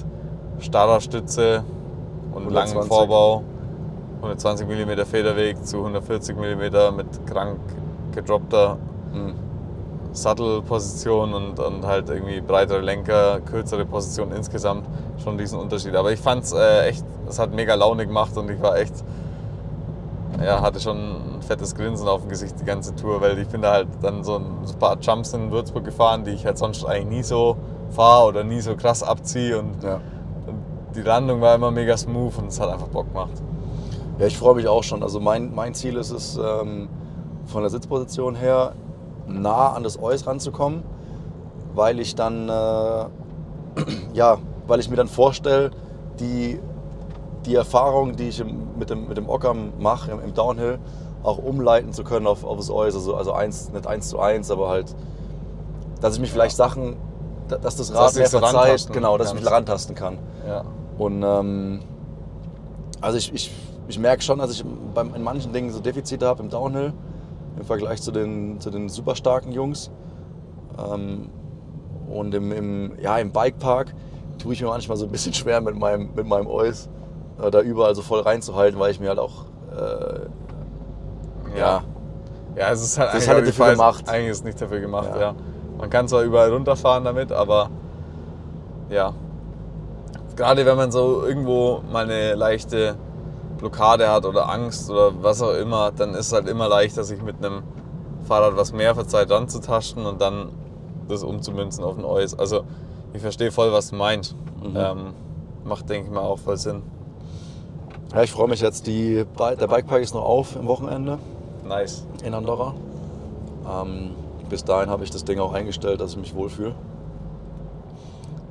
starrer 0.60 1.00
Stütze 1.00 1.64
und 2.32 2.44
langem 2.50 2.78
120. 2.78 2.88
Vorbau, 2.88 3.42
120 4.22 4.66
mm 4.66 5.04
Federweg 5.04 5.64
zu 5.64 5.78
140 5.78 6.36
mm 6.36 6.96
mit 6.96 7.26
krank 7.26 7.58
gedroppter 8.14 8.78
Mhm. 9.12 9.34
Sattelposition 10.16 11.34
und, 11.34 11.58
und 11.60 11.84
halt 11.86 12.08
irgendwie 12.08 12.40
breitere 12.40 12.80
Lenker, 12.80 13.40
kürzere 13.40 13.84
Position 13.84 14.32
insgesamt 14.32 14.86
schon 15.22 15.38
diesen 15.38 15.58
Unterschied. 15.58 15.94
Aber 15.94 16.12
ich 16.12 16.20
fand 16.20 16.44
es 16.44 16.52
äh, 16.52 16.88
echt, 16.88 17.04
es 17.28 17.38
hat 17.38 17.52
mega 17.54 17.74
Laune 17.74 18.06
gemacht 18.06 18.36
und 18.36 18.50
ich 18.50 18.60
war 18.60 18.76
echt, 18.78 18.94
ja, 20.44 20.60
hatte 20.60 20.80
schon 20.80 20.96
ein 20.96 21.42
fettes 21.42 21.74
Grinsen 21.74 22.08
auf 22.08 22.22
dem 22.22 22.28
Gesicht 22.30 22.58
die 22.60 22.64
ganze 22.64 22.94
Tour, 22.94 23.20
weil 23.20 23.38
ich 23.38 23.48
bin 23.48 23.62
da 23.62 23.72
halt 23.72 23.88
dann 24.02 24.24
so 24.24 24.36
ein 24.36 24.78
paar 24.78 24.98
Jumps 25.00 25.32
in 25.32 25.50
Würzburg 25.50 25.84
gefahren, 25.84 26.24
die 26.24 26.32
ich 26.32 26.44
halt 26.44 26.58
sonst 26.58 26.84
eigentlich 26.84 27.18
nie 27.18 27.22
so 27.22 27.56
fahre 27.90 28.26
oder 28.28 28.44
nie 28.44 28.60
so 28.60 28.74
krass 28.76 29.02
abziehe 29.02 29.58
und, 29.58 29.82
Ja. 29.82 30.00
und 30.46 30.58
die 30.94 31.02
Landung 31.02 31.40
war 31.40 31.54
immer 31.54 31.70
mega 31.70 31.96
smooth 31.96 32.38
und 32.38 32.48
es 32.48 32.60
hat 32.60 32.68
einfach 32.70 32.88
Bock 32.88 33.08
gemacht. 33.08 33.32
Ja, 34.18 34.26
ich 34.26 34.36
freue 34.38 34.54
mich 34.54 34.66
auch 34.66 34.82
schon. 34.82 35.02
Also 35.02 35.20
mein, 35.20 35.54
mein 35.54 35.74
Ziel 35.74 35.96
ist 35.96 36.10
es, 36.10 36.36
ähm, 36.42 36.88
von 37.46 37.60
der 37.62 37.70
Sitzposition 37.70 38.34
her 38.34 38.72
nah 39.26 39.72
an 39.72 39.82
das 39.82 40.00
Eus 40.00 40.26
ranzukommen, 40.26 40.82
weil 41.74 42.00
ich 42.00 42.14
dann, 42.14 42.48
äh, 42.48 42.52
ja, 44.14 44.38
weil 44.66 44.80
ich 44.80 44.88
mir 44.90 44.96
dann 44.96 45.08
vorstelle, 45.08 45.70
die, 46.20 46.58
die 47.44 47.54
Erfahrung, 47.54 48.16
die 48.16 48.28
ich 48.28 48.40
im, 48.40 48.78
mit, 48.78 48.90
dem, 48.90 49.08
mit 49.08 49.16
dem 49.16 49.28
Ockam 49.28 49.72
mache 49.78 50.10
im, 50.12 50.20
im 50.20 50.34
Downhill, 50.34 50.78
auch 51.22 51.38
umleiten 51.38 51.92
zu 51.92 52.04
können 52.04 52.26
auf, 52.26 52.44
auf 52.44 52.56
das 52.56 52.70
Eus. 52.70 52.94
Also, 52.94 53.14
also 53.14 53.32
eins, 53.32 53.70
nicht 53.72 53.86
eins 53.86 54.08
zu 54.08 54.18
eins, 54.20 54.50
aber 54.50 54.68
halt, 54.68 54.94
dass 56.00 56.14
ich 56.14 56.20
mich 56.20 56.30
vielleicht 56.32 56.56
Sachen, 56.56 56.96
da- 57.48 57.58
dass 57.58 57.76
das 57.76 57.88
Dass 57.88 57.96
Rad 57.98 58.14
du 58.14 58.18
mehr 58.18 58.28
verzeiht, 58.28 58.92
genau, 58.92 59.18
dass 59.18 59.28
ich 59.28 59.34
mich 59.34 59.44
rantasten 59.52 59.94
kann. 59.94 60.18
Ja. 60.46 60.62
Und 60.98 61.22
ähm, 61.22 61.80
also 63.00 63.18
ich, 63.18 63.32
ich, 63.34 63.50
ich 63.88 63.98
merke 63.98 64.22
schon, 64.22 64.38
dass 64.38 64.50
ich 64.50 64.64
beim, 64.94 65.14
in 65.14 65.22
manchen 65.22 65.52
Dingen 65.52 65.70
so 65.70 65.80
Defizite 65.80 66.26
habe 66.26 66.42
im 66.42 66.48
Downhill 66.48 66.92
im 67.58 67.64
Vergleich 67.64 68.02
zu 68.02 68.12
den, 68.12 68.60
zu 68.60 68.70
den 68.70 68.88
super 68.88 69.16
starken 69.16 69.52
Jungs. 69.52 69.90
Ähm, 70.78 71.30
und 72.08 72.34
im, 72.34 72.52
im, 72.52 72.92
ja, 73.00 73.18
im 73.18 73.32
Bikepark 73.32 73.94
tue 74.38 74.52
ich 74.52 74.62
mir 74.62 74.68
manchmal 74.68 74.96
so 74.96 75.06
ein 75.06 75.10
bisschen 75.12 75.32
schwer 75.34 75.60
mit 75.60 75.76
meinem, 75.76 76.10
mit 76.14 76.26
meinem 76.26 76.46
Eus, 76.46 76.88
äh, 77.42 77.50
da 77.50 77.60
überall 77.60 77.94
so 77.94 78.02
voll 78.02 78.20
reinzuhalten, 78.20 78.78
weil 78.78 78.90
ich 78.90 79.00
mir 79.00 79.08
halt 79.08 79.18
auch 79.18 79.46
äh, 79.72 81.58
Ja. 81.58 81.82
Ja, 82.56 82.70
es 82.70 82.82
ist 82.82 82.98
halt 82.98 83.10
Das 83.12 83.22
ist 83.22 83.28
eigentlich 83.28 83.44
halt 83.44 83.48
dafür 83.58 83.72
gemacht. 83.72 84.08
Eigentlich 84.08 84.30
ist 84.30 84.44
nicht 84.44 84.60
dafür 84.60 84.80
gemacht, 84.80 85.10
Ja. 85.14 85.20
ja. 85.20 85.34
Man 85.78 85.90
kann 85.90 86.08
zwar 86.08 86.22
überall 86.22 86.50
runterfahren 86.50 87.04
damit, 87.04 87.32
aber 87.32 87.68
ja. 88.88 89.12
Gerade 90.36 90.64
wenn 90.64 90.76
man 90.76 90.90
so 90.90 91.24
irgendwo 91.26 91.82
mal 91.92 92.04
eine 92.04 92.34
leichte 92.34 92.96
Blockade 93.58 94.10
hat 94.10 94.24
oder 94.26 94.48
Angst 94.50 94.90
oder 94.90 95.22
was 95.22 95.42
auch 95.42 95.54
immer, 95.54 95.90
dann 95.90 96.10
ist 96.10 96.28
es 96.28 96.32
halt 96.32 96.48
immer 96.48 96.68
leichter, 96.68 97.04
sich 97.04 97.22
mit 97.22 97.44
einem 97.44 97.62
Fahrrad, 98.26 98.56
was 98.56 98.72
mehr 98.72 98.94
verzeiht, 98.94 99.30
ranzutasten 99.30 100.04
und 100.04 100.20
dann 100.20 100.50
das 101.08 101.22
umzumünzen 101.22 101.84
auf 101.84 101.96
ein 101.96 102.04
Eus. 102.04 102.38
Also 102.38 102.62
ich 103.12 103.22
verstehe 103.22 103.52
voll, 103.52 103.72
was 103.72 103.90
du 103.90 103.96
meinst. 103.96 104.34
Mhm. 104.62 104.76
Ähm, 104.76 105.14
macht, 105.64 105.88
denke 105.88 106.08
ich 106.08 106.14
mal, 106.14 106.20
auch 106.20 106.38
voll 106.38 106.56
Sinn. 106.56 106.82
ja, 108.12 108.22
ich 108.22 108.32
freue 108.32 108.48
mich 108.48 108.60
jetzt. 108.60 108.86
Die, 108.86 109.24
der 109.38 109.66
Bikepark 109.66 110.02
ist 110.02 110.14
noch 110.14 110.24
auf 110.24 110.56
im 110.56 110.66
Wochenende. 110.66 111.18
Nice. 111.66 112.06
in 112.22 112.34
Andorra. 112.34 112.74
Ähm, 113.68 114.10
bis 114.48 114.64
dahin 114.64 114.90
habe 114.90 115.02
ich 115.04 115.10
das 115.10 115.24
Ding 115.24 115.40
auch 115.40 115.52
eingestellt, 115.52 116.00
dass 116.00 116.12
ich 116.12 116.18
mich 116.18 116.34
wohlfühle. 116.34 116.74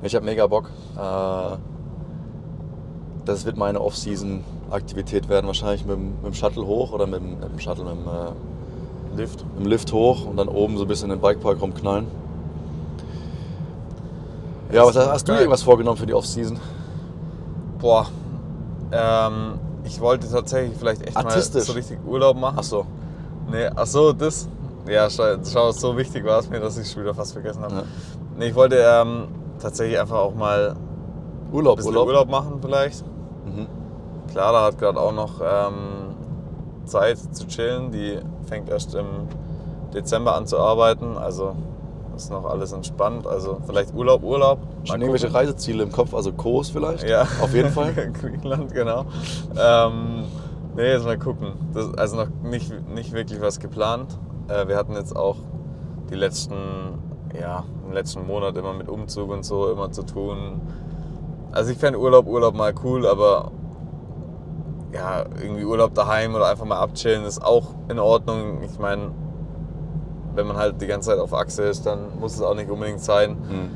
Ich 0.02 0.14
habe 0.14 0.24
mega 0.24 0.46
Bock. 0.46 0.70
Äh, 0.96 1.56
das 3.24 3.44
wird 3.44 3.56
meine 3.56 3.80
Off-Season-Aktivität 4.70 5.28
werden. 5.28 5.46
Wahrscheinlich 5.46 5.84
mit, 5.84 5.96
dem- 5.96 6.14
mit 6.16 6.24
dem 6.26 6.34
Shuttle 6.34 6.66
hoch 6.66 6.92
oder 6.92 7.06
mit, 7.06 7.20
dem- 7.20 7.38
mit 7.40 7.50
dem 7.52 7.58
Shuttle, 7.58 7.84
mit 7.84 7.94
dem, 7.94 8.06
äh, 8.06 9.16
Lift. 9.16 9.44
mit 9.54 9.64
dem 9.64 9.66
Lift 9.70 9.92
hoch 9.92 10.26
und 10.26 10.36
dann 10.36 10.48
oben 10.48 10.76
so 10.76 10.84
ein 10.84 10.88
bisschen 10.88 11.10
in 11.10 11.18
den 11.18 11.22
Bikepark 11.22 11.60
rumknallen. 11.60 12.06
Ja, 14.72 14.84
was 14.84 14.96
hast, 14.96 15.08
hast 15.10 15.28
du 15.28 15.32
irgendwas 15.32 15.62
vorgenommen 15.62 15.96
für 15.96 16.06
die 16.06 16.14
Off-Season? 16.14 16.58
Boah, 17.78 18.06
Ähm, 18.92 19.54
ich 19.84 20.00
wollte 20.00 20.28
tatsächlich 20.30 20.76
vielleicht 20.78 21.02
echt 21.06 21.14
mal 21.20 21.40
so 21.42 21.72
richtig 21.72 21.98
Urlaub 22.06 22.36
machen. 22.36 22.56
Ach 22.58 22.62
so. 22.62 22.86
Nee, 23.50 23.68
ach 23.74 23.86
so, 23.86 24.12
das. 24.12 24.48
Ja, 24.88 25.08
schau, 25.10 25.72
so 25.72 25.96
wichtig 25.96 26.24
war 26.24 26.38
es 26.38 26.48
mir, 26.48 26.60
dass 26.60 26.76
ich 26.78 26.86
es 26.86 26.96
wieder 26.96 27.12
fast 27.12 27.32
vergessen 27.32 27.62
habe. 27.62 27.74
Ja. 27.74 27.82
Nee, 28.38 28.46
ich 28.48 28.54
wollte 28.54 28.76
ähm, 28.76 29.24
tatsächlich 29.60 29.98
einfach 29.98 30.18
auch 30.18 30.34
mal 30.36 30.70
ein 30.76 31.52
Urlaub, 31.52 31.76
bisschen 31.76 31.90
Urlaub. 31.90 32.06
Urlaub, 32.06 32.28
machen 32.30 32.58
vielleicht. 32.62 33.04
Mhm. 33.44 33.66
Clara 34.30 34.64
hat 34.64 34.78
gerade 34.78 35.00
auch 35.00 35.12
noch 35.12 35.40
ähm, 35.40 36.14
Zeit 36.84 37.18
zu 37.18 37.46
chillen. 37.46 37.90
Die 37.90 38.18
fängt 38.48 38.68
erst 38.68 38.94
im 38.94 39.06
Dezember 39.94 40.34
an 40.34 40.46
zu 40.46 40.58
arbeiten. 40.58 41.16
Also 41.16 41.54
ist 42.16 42.30
noch 42.30 42.46
alles 42.46 42.72
entspannt. 42.72 43.26
Also 43.26 43.60
vielleicht 43.66 43.94
Urlaub, 43.94 44.22
Urlaub. 44.22 44.58
Mal 44.60 44.86
Schon 44.86 45.00
irgendwelche. 45.02 45.32
Reiseziele 45.32 45.82
im 45.82 45.92
Kopf, 45.92 46.14
also 46.14 46.32
Kos 46.32 46.70
vielleicht? 46.70 47.08
Ja. 47.08 47.22
Auf 47.42 47.54
jeden 47.54 47.70
Fall. 47.70 47.92
Griechenland, 48.20 48.72
genau. 48.72 49.04
Ähm, 49.58 50.24
nee, 50.74 50.90
jetzt 50.90 51.04
mal 51.04 51.18
gucken. 51.18 51.52
Das, 51.74 51.92
also 51.94 52.16
noch 52.16 52.28
nicht, 52.42 52.72
nicht 52.88 53.12
wirklich 53.12 53.40
was 53.40 53.60
geplant. 53.60 54.18
Äh, 54.48 54.68
wir 54.68 54.76
hatten 54.76 54.94
jetzt 54.94 55.14
auch 55.14 55.36
die 56.10 56.14
letzten, 56.14 56.54
ja, 57.38 57.64
im 57.86 57.92
letzten 57.92 58.26
Monat 58.26 58.56
immer 58.56 58.72
mit 58.72 58.88
Umzug 58.88 59.30
und 59.30 59.44
so 59.44 59.70
immer 59.70 59.90
zu 59.90 60.02
tun. 60.02 60.60
Also 61.52 61.72
ich 61.72 61.78
fände 61.78 61.98
Urlaub, 61.98 62.26
Urlaub 62.26 62.54
mal 62.54 62.74
cool, 62.84 63.06
aber 63.06 63.50
ja, 64.96 65.24
irgendwie 65.40 65.64
Urlaub 65.64 65.94
daheim 65.94 66.34
oder 66.34 66.48
einfach 66.48 66.64
mal 66.64 66.78
abchillen 66.78 67.24
ist 67.24 67.44
auch 67.44 67.74
in 67.88 67.98
Ordnung. 67.98 68.62
Ich 68.62 68.78
meine, 68.78 69.10
wenn 70.34 70.46
man 70.46 70.56
halt 70.56 70.80
die 70.80 70.86
ganze 70.86 71.10
Zeit 71.10 71.18
auf 71.18 71.34
Achse 71.34 71.64
ist, 71.64 71.84
dann 71.86 72.18
muss 72.18 72.34
es 72.34 72.42
auch 72.42 72.54
nicht 72.54 72.70
unbedingt 72.70 73.00
sein. 73.00 73.32
Mhm. 73.32 73.70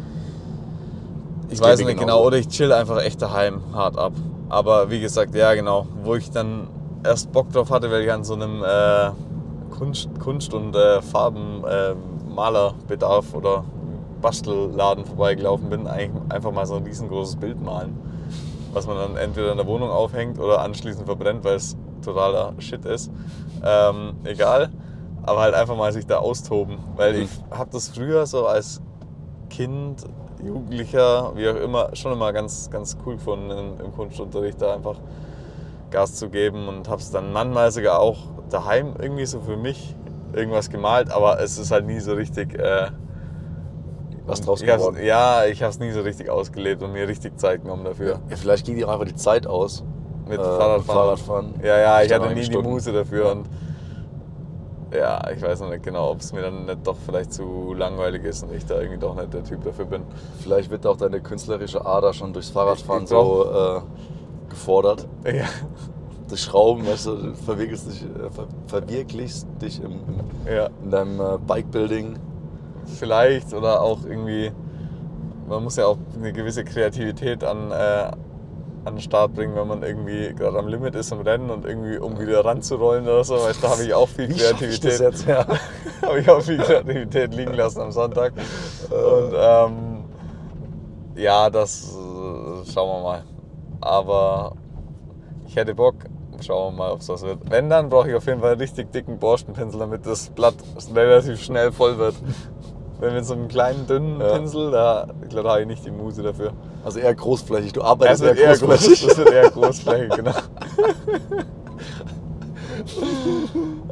Ich 1.49 1.59
Geht 1.59 1.69
weiß 1.69 1.81
nicht 1.81 1.89
genauso. 1.89 2.07
genau, 2.07 2.25
oder 2.25 2.39
ich 2.39 2.49
chill 2.49 2.73
einfach 2.73 3.03
echt 3.03 3.21
daheim 3.21 3.61
hart 3.75 3.99
ab. 3.99 4.13
Aber 4.49 4.91
wie 4.91 5.01
gesagt, 5.01 5.35
ja 5.35 5.53
genau, 5.55 5.87
wo 6.05 6.15
ich 6.15 6.31
dann 6.31 6.69
erst 7.05 7.33
Bock 7.33 7.53
drauf 7.53 7.71
hatte, 7.71 7.91
weil 7.91 8.03
ich 8.03 8.13
an 8.13 8.25
so 8.25 8.35
einem 8.35 8.65
äh, 8.65 9.11
Kunst, 9.77 10.09
Kunst- 10.21 10.55
und 10.55 10.75
äh, 10.75 11.03
Farbenmalerbedarf 11.03 13.35
oder 13.35 13.65
Bastelladen 14.21 15.05
vorbeigelaufen 15.05 15.69
bin, 15.71 15.87
eigentlich 15.87 16.11
einfach 16.31 16.51
mal 16.53 16.67
so 16.67 16.75
ein 16.77 16.85
riesengroßes 16.85 17.37
Bild 17.37 17.63
malen. 17.63 17.97
Was 18.73 18.87
man 18.87 18.97
dann 18.97 19.17
entweder 19.17 19.51
in 19.51 19.57
der 19.57 19.67
Wohnung 19.67 19.91
aufhängt 19.91 20.39
oder 20.39 20.61
anschließend 20.63 21.07
verbrennt, 21.07 21.45
weil 21.45 21.57
es 21.57 21.77
totaler 22.05 22.55
Shit 22.59 22.85
ist. 22.85 23.11
Ähm, 23.65 24.15
egal. 24.25 24.71
Aber 25.23 25.41
halt 25.41 25.55
einfach 25.55 25.77
mal 25.77 25.93
sich 25.93 26.07
da 26.07 26.19
austoben. 26.19 26.79
Weil 26.97 27.15
Mhm. 27.15 27.23
ich 27.23 27.31
habe 27.51 27.71
das 27.73 27.89
früher 27.89 28.27
so 28.27 28.47
als 28.47 28.81
Kind, 29.51 30.05
Jugendlicher, 30.43 31.33
wie 31.37 31.49
auch 31.49 31.57
immer, 31.57 31.95
schon 31.95 32.13
immer 32.13 32.33
ganz, 32.33 32.71
ganz 32.71 32.97
cool 33.05 33.17
gefunden 33.17 33.51
im, 33.51 33.81
im 33.85 33.93
Kunstunterricht, 33.93 34.63
da 34.63 34.75
einfach 34.75 34.97
Gas 35.91 36.15
zu 36.15 36.31
geben 36.31 36.69
und 36.69 36.89
habe 36.89 37.01
es 37.01 37.11
dann 37.11 37.33
manchmal 37.33 37.71
sogar 37.73 37.99
auch 37.99 38.19
daheim 38.49 38.95
irgendwie 38.99 39.27
so 39.27 39.41
für 39.41 39.57
mich 39.57 39.95
irgendwas 40.33 40.71
gemalt, 40.71 41.11
aber 41.11 41.41
es 41.41 41.59
ist 41.59 41.73
halt 41.73 41.87
nie 41.87 42.01
so 42.01 42.15
richtig. 42.15 42.55
Äh, 42.59 42.91
Was 44.27 44.41
draus 44.43 44.63
ich 44.63 44.69
hab's, 44.69 44.83
geworden. 44.83 45.05
Ja, 45.05 45.45
ich 45.47 45.63
habe 45.63 45.71
es 45.71 45.79
nie 45.81 45.91
so 45.91 46.01
richtig 46.03 46.31
ausgelebt 46.31 46.83
und 46.83 46.93
mir 46.93 47.09
richtig 47.09 47.39
Zeit 47.39 47.63
genommen 47.63 47.85
dafür. 47.85 48.21
Ja, 48.29 48.37
vielleicht 48.37 48.67
ging 48.67 48.77
dir 48.77 48.89
auch 48.89 48.93
einfach 48.93 49.07
die 49.07 49.15
Zeit 49.17 49.47
aus. 49.47 49.85
Mit 50.29 50.39
Äh, 50.39 50.45
Fahrradfahren. 50.45 50.85
Fahrradfahren. 50.85 51.55
Ja, 51.63 51.79
ja, 51.79 52.03
ich 52.03 52.09
Dann 52.09 52.23
hatte 52.23 52.35
nie 52.35 52.41
die 52.41 52.47
Stunden. 52.47 52.71
Muße 52.71 52.93
dafür 52.93 53.25
Ja. 53.27 53.33
und 53.33 53.47
ja, 54.93 55.31
ich 55.31 55.41
weiß 55.41 55.61
noch 55.61 55.71
nicht 55.71 55.85
genau, 55.85 56.11
ob 56.11 56.21
es 56.21 56.33
mir 56.33 56.43
dann 56.43 56.65
nicht 56.67 56.85
doch 56.85 56.97
vielleicht 57.05 57.33
zu 57.33 57.75
langweilig 57.75 58.25
ist 58.25 58.43
und 58.43 58.53
ich 58.53 58.67
da 58.67 58.81
irgendwie 58.81 58.99
doch 58.99 59.15
nicht 59.15 59.33
der 59.33 59.45
Typ 59.45 59.63
dafür 59.63 59.85
bin. 59.85 60.03
Vielleicht 60.43 60.71
wird 60.71 60.85
auch 60.87 60.97
deine 60.97 61.21
künstlerische 61.21 61.85
Ader 61.87 62.13
schon 62.13 62.33
durchs 62.33 62.51
Fahrradfahren 62.51 63.05
Ich 63.05 63.09
so 63.09 63.47
äh, 63.53 63.81
gefordert. 64.51 65.07
Ja, 65.25 65.45
Durch 66.29 66.41
Schrauben, 66.43 66.87
weißt 66.87 67.07
du, 67.07 67.15
du 67.17 67.35
verwirklichst 67.35 67.87
dich, 67.89 68.03
äh, 68.03 68.31
ver 68.31 68.47
verwirklichst 68.67 69.47
dich 69.63 69.81
im, 69.83 69.93
im, 69.93 70.53
ja. 70.53 70.69
in 70.83 70.91
deinem 70.91 71.21
äh, 71.21 71.39
Bikebuilding. 71.47 72.19
Vielleicht 72.87 73.55
oder 73.55 73.81
auch 73.81 74.05
irgendwie, 74.05 74.53
man 75.49 75.63
muss 75.65 75.77
ja 75.77 75.87
auch 75.87 75.99
eine 76.15 76.33
gewisse 76.33 76.65
Kreativität 76.65 77.45
an, 77.45 77.71
äh, 77.71 78.11
an 78.85 78.95
den 78.95 79.01
Start 79.01 79.35
bringen, 79.35 79.55
wenn 79.57 79.69
man 79.69 79.83
irgendwie 79.83 80.35
gerade 80.35 80.59
am 80.59 80.69
Limit 80.69 80.95
ist 80.95 81.13
im 81.13 81.21
Rennen 81.21 81.51
und 81.51 81.65
irgendwie 81.67 81.99
um 81.99 82.19
wieder 82.19 82.45
ranzurollen 82.45 83.05
oder 83.05 83.25
so, 83.25 83.37
du, 83.37 83.53
da 83.61 83.71
habe 83.71 83.83
ich 83.85 83.95
auch 83.95 84.09
viel 84.09 84.29
Wie 84.29 84.39
schaff 84.39 84.61
ich 84.63 84.81
das 84.81 84.99
Kreativität. 84.99 85.01
jetzt? 85.01 85.27
Ja. 85.27 85.47
habe 86.03 86.21
ich 86.21 86.31
auch 86.31 86.41
viel 86.41 86.59
Kreativität 86.59 87.35
liegen 87.35 87.55
lassen 87.55 87.81
am 87.81 87.93
Sonntag. 87.93 88.33
Und 88.89 89.33
ähm, 89.35 90.05
ja, 91.15 91.51
das 91.51 91.95
äh, 91.95 92.71
schauen 92.73 92.89
wir 92.89 93.03
mal. 93.03 93.25
Aber 93.81 94.57
ich 95.47 95.57
hätte 95.57 95.75
Bock. 95.75 95.97
Schauen 96.43 96.73
wir 96.75 96.79
mal, 96.79 96.93
ob 96.93 97.01
es 97.01 97.09
was 97.11 97.23
wird. 97.23 97.39
Wenn, 97.51 97.69
dann 97.69 97.91
brauche 97.91 98.09
ich 98.09 98.15
auf 98.15 98.27
jeden 98.27 98.41
Fall 98.41 98.53
einen 98.53 98.61
richtig 98.61 98.93
dicken 98.93 99.19
Borstenpinsel, 99.19 99.79
damit 99.79 100.07
das 100.07 100.31
Blatt 100.31 100.55
relativ 100.95 101.43
schnell 101.43 101.71
voll 101.71 101.99
wird. 101.99 102.15
Wenn 103.01 103.15
mit 103.15 103.25
so 103.25 103.33
einem 103.33 103.49
kleinen, 103.49 103.87
dünnen 103.87 104.21
Ja. 104.21 104.35
Pinsel, 104.37 104.71
da, 104.71 105.07
da 105.31 105.43
habe 105.45 105.63
ich 105.63 105.67
nicht 105.67 105.85
die 105.87 105.91
Muse 105.91 106.23
dafür. 106.23 106.53
Also 106.85 106.99
eher 106.99 107.15
großflächig. 107.15 107.73
Du 107.73 107.81
Es 107.81 107.87
arbeitest 107.87 108.23
eher 108.23 108.37
eher 108.37 108.57
groß, 108.59 108.61
großflächig. 108.61 109.07
das 109.09 109.17
wird 109.19 109.31
eher 109.33 109.51
großflächig, 109.51 110.17
genau. 110.17 110.33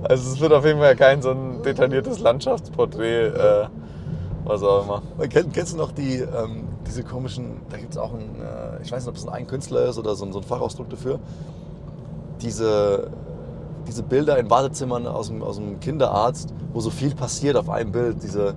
Also 0.03 0.33
es 0.33 0.41
wird 0.41 0.53
auf 0.53 0.65
jeden 0.65 0.79
Fall 0.79 0.97
kein 0.97 1.21
so 1.23 1.31
ein 1.31 1.63
detailliertes 1.63 2.21
Landschaftsporträt, 2.21 3.27
äh, 3.29 3.67
was 4.45 4.63
auch 4.63 4.85
immer. 4.85 5.03
Kenn, 5.29 5.53
kennst 5.53 5.75
du 5.75 5.77
noch 5.79 5.93
die, 5.93 6.17
ähm, 6.21 6.69
diese 6.87 7.03
komischen, 7.03 7.61
da 7.71 7.77
gibt 7.77 7.93
es 7.93 7.99
auch 7.99 8.13
einen, 8.13 8.41
äh, 8.41 8.83
ich 8.83 8.91
weiß 8.93 9.03
nicht, 9.05 9.09
ob 9.09 9.17
es 9.17 9.27
ein 9.29 9.47
Künstler 9.47 9.87
ist 9.87 9.99
oder 9.99 10.15
so, 10.15 10.25
ein- 10.25 10.33
so 10.33 10.39
ein 10.39 10.45
Fachausdruck 10.45 10.89
dafür, 10.89 11.19
diese, 12.41 13.11
diese 13.87 14.03
Bilder 14.03 14.39
in 14.39 14.49
Wartezimmern 14.49 15.07
aus 15.07 15.29
dem, 15.29 15.43
aus 15.43 15.57
dem 15.57 15.81
Kinderarzt, 15.81 16.55
wo 16.73 16.81
so 16.81 16.91
viel 16.91 17.15
passiert 17.15 17.57
auf 17.57 17.69
einem 17.69 17.93
Bild, 17.93 18.23
diese, 18.23 18.55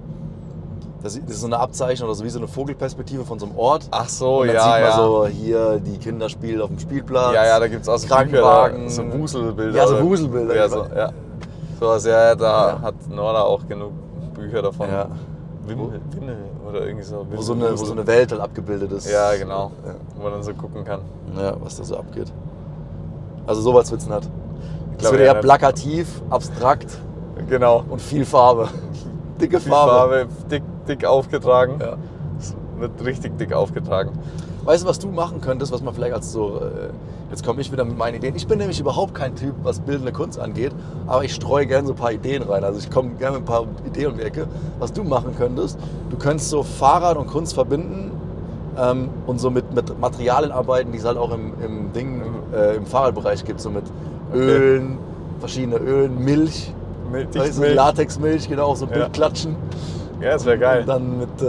das 1.04 1.16
ist 1.16 1.40
so 1.42 1.48
eine 1.48 1.60
Abzeichnung 1.60 2.08
oder 2.10 2.16
so 2.16 2.24
wie 2.24 2.30
so 2.30 2.40
eine 2.40 2.48
Vogelperspektive 2.48 3.24
von 3.26 3.40
so 3.40 3.46
einem 3.48 3.58
Ort. 3.58 3.88
Ach 3.92 4.08
so, 4.08 4.42
Und 4.42 4.48
dann 4.48 4.56
ja, 4.56 4.62
sieht 4.64 4.72
man 4.72 4.82
ja. 4.84 4.96
so 4.98 5.28
hier 5.28 5.80
die 5.80 5.98
Kinder 5.98 6.30
spielen 6.30 6.62
auf 6.62 6.70
dem 6.70 6.80
Spielplatz. 6.80 7.34
Ja, 7.34 7.46
ja, 7.46 7.60
da 7.60 7.68
gibt 7.68 7.82
es 7.84 7.90
auch 7.90 7.98
so 7.98 8.08
Krankenwagen. 8.08 8.84
Bücher, 8.84 8.90
so 8.92 9.14
Wuselbilder. 9.20 9.78
Ja, 9.78 9.88
so 9.88 10.02
Wuselbilder. 10.04 10.56
Ja, 10.56 10.70
so, 10.70 10.86
ja. 10.96 11.12
Sowas, 11.80 12.06
ja, 12.06 12.36
da 12.36 12.70
Ja. 12.70 12.82
hat 12.82 12.96
Nora 13.10 13.42
auch 13.42 13.68
genug 13.68 13.92
Bücher 14.36 14.62
davon. 14.62 14.90
Ja. 14.90 15.08
Wimmel, 15.66 16.02
Wimmel 16.12 16.38
oder 16.68 16.86
irgendwie 16.86 17.04
so. 17.06 17.26
Wo 17.32 17.42
so, 17.42 17.54
eine, 17.54 17.72
wo 17.72 17.86
so 17.86 17.92
eine 17.94 18.06
Welt 18.08 18.32
halt 18.32 18.42
abgebildet 18.42 18.92
ist. 18.92 19.10
Ja, 19.10 19.36
genau. 19.36 19.72
Ja. 19.86 19.94
Wo 20.16 20.24
man 20.24 20.34
dann 20.34 20.44
so 20.44 20.54
gucken 20.54 20.84
kann. 20.84 21.02
Ja, 21.38 21.56
was 21.62 21.78
da 21.78 21.84
so 21.84 21.98
abgeht. 21.98 22.32
Also 23.48 23.62
sowas 23.62 23.90
wird's 23.92 24.08
nicht. 24.08 24.30
Das 24.98 25.12
wird 25.12 25.22
ja, 25.22 25.28
eher 25.28 25.34
nicht. 25.36 25.44
plakativ, 25.44 26.22
abstrakt 26.30 26.98
Genau. 27.50 27.84
und 27.90 28.02
viel 28.02 28.26
Farbe. 28.26 28.70
Dicke 29.42 29.60
Viel 29.60 29.72
Farbe. 29.72 29.92
Farbe, 29.92 30.28
dick, 30.52 30.64
dick 30.88 31.06
aufgetragen. 31.06 31.80
Ja. 31.80 31.98
Es 32.40 32.56
wird 32.80 32.92
richtig 33.06 33.38
dick 33.38 33.54
aufgetragen. 33.54 34.12
Weißt 34.64 34.84
du, 34.84 34.88
was 34.88 35.00
du 35.00 35.08
machen 35.10 35.42
könntest, 35.42 35.72
was 35.72 35.82
man 35.82 35.94
vielleicht 35.94 36.14
als 36.14 36.32
so. 36.32 36.58
Äh, 36.58 36.90
jetzt 37.32 37.46
komme 37.46 37.62
ich 37.62 37.72
wieder 37.72 37.86
mit 37.86 37.98
meinen 37.98 38.16
Ideen. 38.16 38.36
Ich 38.36 38.46
bin 38.46 38.58
nämlich 38.60 38.80
überhaupt 38.80 39.16
kein 39.16 39.36
Typ, 39.36 39.56
was 39.64 39.80
bildende 39.80 40.12
Kunst 40.12 40.38
angeht, 40.40 40.72
aber 41.08 41.24
ich 41.24 41.34
streue 41.34 41.66
gerne 41.66 41.88
so 41.88 41.94
ein 41.94 41.98
paar 41.98 42.12
Ideen 42.12 42.44
rein. 42.44 42.64
Also 42.64 42.78
ich 42.80 42.92
komme 42.92 43.12
gerne 43.12 43.38
mit 43.40 43.44
ein 43.44 43.52
paar 43.52 43.66
Ideen 43.88 44.12
um 44.12 44.18
die 44.18 44.24
Ecke. 44.24 44.48
Was 44.80 44.92
du 44.94 45.04
machen 45.04 45.34
könntest, 45.38 45.80
du 46.10 46.18
könntest 46.18 46.50
so 46.50 46.62
Fahrrad 46.62 47.16
und 47.18 47.28
Kunst 47.28 47.54
verbinden 47.54 48.12
ähm, 48.78 49.10
und 49.28 49.40
so 49.40 49.50
mit, 49.50 49.74
mit 49.74 49.98
Materialien 50.00 50.52
arbeiten, 50.52 50.92
die 50.92 50.98
es 50.98 51.06
halt 51.06 51.18
auch 51.18 51.34
im, 51.34 51.54
im 51.66 51.94
Ding, 51.94 52.22
äh, 52.54 52.76
im 52.76 52.86
Fahrradbereich 52.86 53.46
gibt, 53.46 53.62
so 53.62 53.70
mit 53.70 53.86
Ölen, 54.34 54.98
verschiedene 55.40 55.78
Ölen, 55.78 56.24
Milch. 56.24 56.74
Mil- 57.12 57.28
Weißt 57.34 57.58
du. 57.64 57.74
Latexmilch, 57.74 58.48
genau, 58.50 58.76
so 58.76 58.86
Ja. 58.86 58.92
Bildklatschen. 58.92 59.56
Ja, 60.22 60.34
das 60.34 60.46
wäre 60.46 60.58
geil. 60.60 60.82
Und 60.82 60.88
dann 60.88 61.20
mit, 61.20 61.42
äh, 61.42 61.46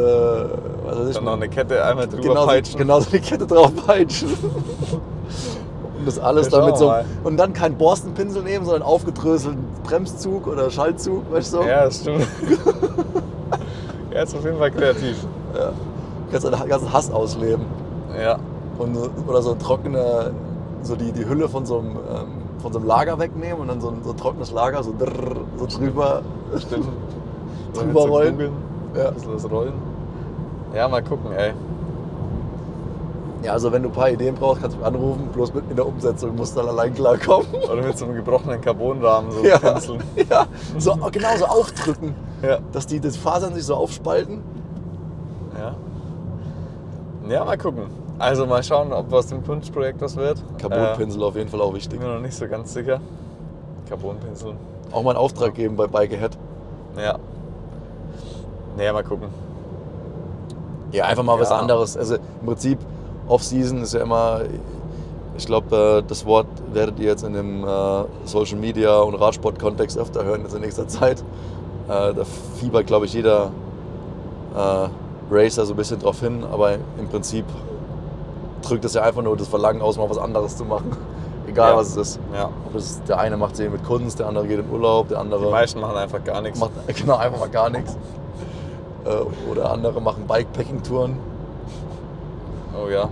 was 0.85 0.99
weiß 0.99 1.09
ich, 1.09 1.15
Dann 1.17 1.25
noch 1.25 1.33
eine 1.35 1.49
Kette 1.49 1.85
einmal 1.85 2.09
drüber 2.09 2.23
genau, 2.23 2.47
peitschen. 2.47 2.79
genau 2.79 3.01
so 3.01 3.11
eine 3.11 3.21
Kette 3.21 3.47
drauf 3.47 3.71
peitschen. 3.87 4.31
Und 4.31 6.07
das 6.07 6.19
alles 6.19 6.47
Ja, 6.51 6.59
dann 6.59 6.67
mit 6.67 6.79
so. 6.79 6.87
mal. 6.87 7.05
Und 7.23 7.37
dann 7.37 7.53
keinen 7.53 7.77
Borstenpinsel 7.77 8.43
nehmen, 8.43 8.65
sondern 8.65 8.83
aufgedröselten 8.83 9.63
Bremszug 9.85 10.47
oder 10.47 10.71
Schaltzug, 10.71 11.31
weißt 11.33 11.53
du 11.53 11.57
so? 11.59 11.63
Ja, 11.65 11.85
das 11.85 12.01
stimmt. 12.01 12.27
ja, 14.13 14.23
ist 14.23 14.35
auf 14.35 14.45
jeden 14.45 14.59
Fall 14.59 14.71
kreativ. 14.71 15.17
Ja. 15.55 15.73
Kannst 16.31 16.47
deinen 16.47 16.69
ganzen 16.69 16.93
Hass 16.93 17.11
ausleben. 17.13 17.67
Ja. 18.21 18.39
Und, 18.79 18.97
oder 19.29 19.43
so 19.43 19.53
ein 19.53 19.59
trockener, 19.59 20.31
so 20.83 20.97
die, 20.97 21.13
die 21.13 21.29
Hülle 21.29 21.49
von 21.49 21.67
so 21.67 21.79
einem, 21.79 21.91
ähm, 21.91 22.43
von 22.63 22.73
so 22.73 22.79
einem 22.79 22.89
Lager 22.89 23.19
wegnehmen 23.19 23.61
und 23.61 23.69
dann 23.69 23.81
so 23.81 23.89
ein, 23.89 24.03
so 24.03 24.11
ein 24.13 24.17
trockenes 24.17 24.51
Lager 24.51 24.83
so, 24.83 24.95
drrr, 24.99 25.37
so 25.59 25.67
drüber. 25.79 26.23
Stimmt. 26.59 26.87
Drüber 27.75 28.01
rollen. 28.09 28.33
Kugeln, 28.33 28.53
Ja. 28.95 29.09
Ein 29.09 29.15
bisschen 29.15 29.33
das 29.33 29.51
Rollen. 29.51 29.73
Ja, 30.75 30.89
mal 30.89 31.03
gucken, 31.03 31.33
ey. 31.33 31.53
Ja, 33.43 33.53
also 33.55 33.73
wenn 33.73 33.83
du 33.83 33.89
ein 33.89 33.93
paar 33.93 34.09
Ideen 34.11 34.35
brauchst, 34.37 34.61
kannst 34.63 34.77
du 34.77 34.79
mich 34.79 34.87
anrufen. 34.87 35.29
Bloß 35.33 35.53
mit 35.55 35.65
in 35.69 35.75
der 35.77 35.87
Umsetzung 35.87 36.37
musst 36.37 36.55
du 36.57 36.61
dann 36.61 36.69
allein 36.69 36.95
klarkommen. 36.95 37.47
Oder 37.73 37.83
mit 37.83 37.99
so 37.99 38.05
einem 38.05 38.15
gebrochenen 38.15 38.61
Carbonrahmen 38.61 39.33
so 39.33 39.45
Ja. 39.45 39.59
pinseln. 39.59 40.01
Ja, 40.31 40.47
so, 40.79 40.97
genau 41.11 41.37
so 41.37 41.47
aufdrücken, 41.47 42.15
Ja. 42.43 42.59
dass 42.73 42.87
die 42.87 43.01
das 43.01 43.17
Fasern 43.17 43.55
sich 43.55 43.65
so 43.65 43.75
aufspalten. 43.75 44.43
ja. 45.59 45.75
Ja, 47.29 47.45
mal 47.45 47.57
gucken. 47.57 47.85
Also 48.19 48.47
mal 48.47 48.63
schauen, 48.63 48.93
ob 48.93 49.13
aus 49.13 49.27
dem 49.29 49.45
Kunstprojekt 49.45 50.01
was 50.01 50.17
wird. 50.17 50.43
Carbonpinsel 50.59 51.23
auf 51.23 51.35
jeden 51.37 51.49
Fall 51.49 51.61
auch 51.61 51.73
Äh, 51.73 51.77
wichtig. 51.77 51.99
bin 51.99 52.09
mir 52.09 52.15
noch 52.15 52.21
nicht 52.21 52.35
so 52.35 52.47
ganz 52.47 52.73
sicher. 52.75 53.01
Carbonpinsel. 53.89 54.55
Auch 54.93 55.03
mal 55.03 55.11
einen 55.11 55.19
Auftrag 55.19 55.55
geben 55.55 55.77
bei 55.77 55.87
Bike 55.87 56.13
Ahead. 56.13 56.37
Ja. 56.97 57.19
Naja, 58.77 58.93
mal 58.93 59.05
gucken. 59.05 59.29
Ja, 60.93 61.05
einfach 61.07 61.23
mal 61.25 61.39
was 61.39 61.51
Ja. 61.51 61.59
anderes. 61.59 61.97
Also 61.97 62.17
im 62.17 62.47
Prinzip, 62.47 62.79
Off-Season 63.29 63.83
ist 63.83 63.95
ja 63.95 64.01
immer, 64.03 64.41
ich 65.37 65.47
glaube, 65.47 66.05
das 66.07 66.27
Wort 66.27 66.47
werdet 66.73 66.99
ihr 66.99 67.07
jetzt 67.07 67.25
in 67.25 67.33
dem 67.33 67.65
äh, 67.65 67.69
Social 68.25 68.59
Media 68.59 68.99
und 69.01 69.15
Radsport-Kontext 69.15 69.97
öfter 69.99 70.25
hören 70.25 70.43
jetzt 70.43 70.55
in 70.55 70.61
nächster 70.61 70.87
Zeit. 70.89 71.21
Äh, 71.89 72.15
da 72.15 72.25
fiebert, 72.59 72.87
glaube 72.87 73.07
ich, 73.07 73.15
jeder 73.15 73.51
äh, 74.55 74.89
Racer 75.31 75.65
so 75.65 75.73
ein 75.73 75.77
bisschen 75.77 75.99
drauf 76.01 76.21
hin, 76.21 76.45
aber 76.53 76.75
im 76.99 77.09
Prinzip 77.11 77.45
drückt 78.63 78.85
es 78.85 78.95
ja 78.95 79.03
einfach 79.03 79.23
nur 79.23 79.37
das 79.37 79.49
Verlangen 79.49 79.81
aus, 79.83 79.97
mal 79.97 80.09
was 80.11 80.19
anderes 80.19 80.57
zu 80.57 80.65
machen. 80.65 80.95
Egal 81.49 81.71
Ja. 81.71 81.77
was 81.77 81.89
es 81.89 81.97
ist. 81.97 82.21
Ja. 82.35 82.51
Ob 82.67 82.75
es, 82.75 83.03
der 83.05 83.19
eine 83.19 83.37
macht 83.37 83.55
es 83.55 83.61
mit 83.61 83.83
Kunst, 83.85 84.19
der 84.21 84.27
andere 84.29 84.47
geht 84.47 84.61
in 84.61 84.71
Urlaub, 84.71 85.09
der 85.09 85.19
andere 85.21 85.47
Die 85.47 85.51
meisten 85.51 85.81
machen 85.81 85.97
einfach 85.97 86.23
gar 86.23 86.41
nichts. 86.43 86.61
macht 86.61 86.73
genau 86.87 87.17
einfach 87.17 87.41
mal 87.41 87.49
gar 87.49 87.71
nichts. 87.71 87.97
Äh, 89.05 89.51
oder 89.51 89.71
andere 89.73 90.01
machen 90.01 90.27
Bikepacking-Touren. 90.27 91.17
Oh 92.75 92.89
ja. 92.89 93.09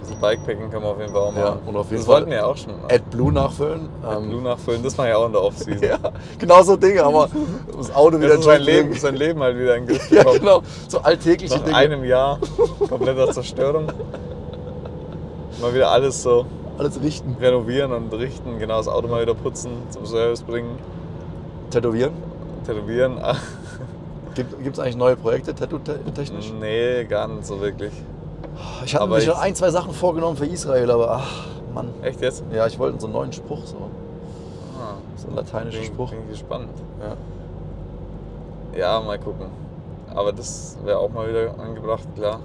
Das 0.00 0.16
Bikepacking 0.16 0.70
können 0.70 0.84
wir 0.84 0.90
auf 0.90 1.00
jeden 1.00 1.12
Fall 1.12 1.20
auch 1.22 1.34
Ja, 1.36 1.44
machen. 1.50 1.58
und 1.66 1.76
auf 1.76 1.86
jeden 1.90 1.98
das 1.98 2.06
Fall 2.06 2.14
wollten 2.16 2.30
wir 2.30 2.36
ja 2.38 2.46
auch 2.46 2.56
schon. 2.56 2.72
AdBlue 2.90 3.32
nachfüllen. 3.32 3.88
Ähm, 4.10 4.28
Blue 4.30 4.40
nachfüllen, 4.42 4.82
das 4.82 4.96
mache 4.96 5.08
ich 5.10 5.14
auch 5.14 5.26
in 5.26 5.32
der 5.32 5.42
Off-Season. 5.42 5.82
ja, 5.88 5.98
genau 6.38 6.62
so 6.62 6.76
Dinge, 6.76 7.02
aber 7.04 7.28
das 7.76 7.94
Auto 7.94 8.16
wieder 8.18 8.28
Das 8.30 8.38
ist 8.38 8.44
sein 8.44 8.60
in 8.60 8.66
Leben, 8.66 8.88
Leben. 8.88 9.00
sein 9.00 9.14
Leben 9.16 9.40
halt 9.42 9.58
wieder 9.58 9.76
in 9.76 9.86
Griff 9.88 10.10
Ja, 10.10 10.22
genau. 10.24 10.62
So 10.88 10.98
alltägliche 11.00 11.56
Nach 11.56 11.64
Dinge. 11.64 11.76
einem 11.76 12.04
Jahr 12.04 12.38
kompletter 12.88 13.30
Zerstörung. 13.32 13.86
Mal 15.60 15.74
wieder 15.74 15.90
alles 15.90 16.22
so 16.22 16.46
Alles 16.78 17.02
richten. 17.02 17.36
renovieren 17.40 17.92
und 17.92 18.10
richten, 18.14 18.58
genau 18.58 18.78
das 18.78 18.88
Auto 18.88 19.08
mal 19.08 19.20
wieder 19.20 19.34
putzen, 19.34 19.72
zum 19.90 20.06
Service 20.06 20.42
bringen, 20.42 20.78
Tätowieren. 21.70 22.12
tätowieren. 22.64 23.18
Ah, 24.38 24.62
Gibt 24.62 24.76
es 24.76 24.82
eigentlich 24.82 24.96
neue 24.96 25.16
Projekte, 25.16 25.54
tattoo-technisch? 25.54 26.52
nee, 26.60 27.04
gar 27.04 27.28
nicht 27.28 27.46
so 27.46 27.60
wirklich. 27.60 27.92
Ich 28.84 28.94
hatte 28.94 29.02
aber 29.04 29.14
mir 29.16 29.18
ich- 29.18 29.24
schon 29.26 29.36
ein, 29.36 29.54
zwei 29.54 29.70
Sachen 29.70 29.92
vorgenommen 29.92 30.36
für 30.36 30.46
Israel, 30.46 30.90
aber 30.90 31.10
ach, 31.12 31.46
Mann. 31.74 31.88
Echt 32.02 32.20
jetzt? 32.20 32.42
Ja, 32.52 32.66
ich 32.66 32.78
wollte 32.78 33.00
so 33.00 33.06
einen 33.06 33.14
neuen 33.14 33.32
Spruch, 33.32 33.64
so, 33.66 33.76
Ah, 34.80 34.94
so 35.16 35.26
einen 35.28 35.36
lateinischen 35.36 35.80
bin, 35.80 35.92
Spruch. 35.92 36.10
bin 36.10 36.20
ich 36.24 36.30
gespannt. 36.30 36.68
Ja. 38.72 38.78
Ja, 38.78 39.00
mal 39.00 39.18
gucken. 39.18 39.46
Aber 40.14 40.32
das 40.32 40.76
wäre 40.84 40.98
auch 40.98 41.10
mal 41.10 41.28
wieder 41.28 41.54
angebracht, 41.58 42.04
klar. 42.16 42.40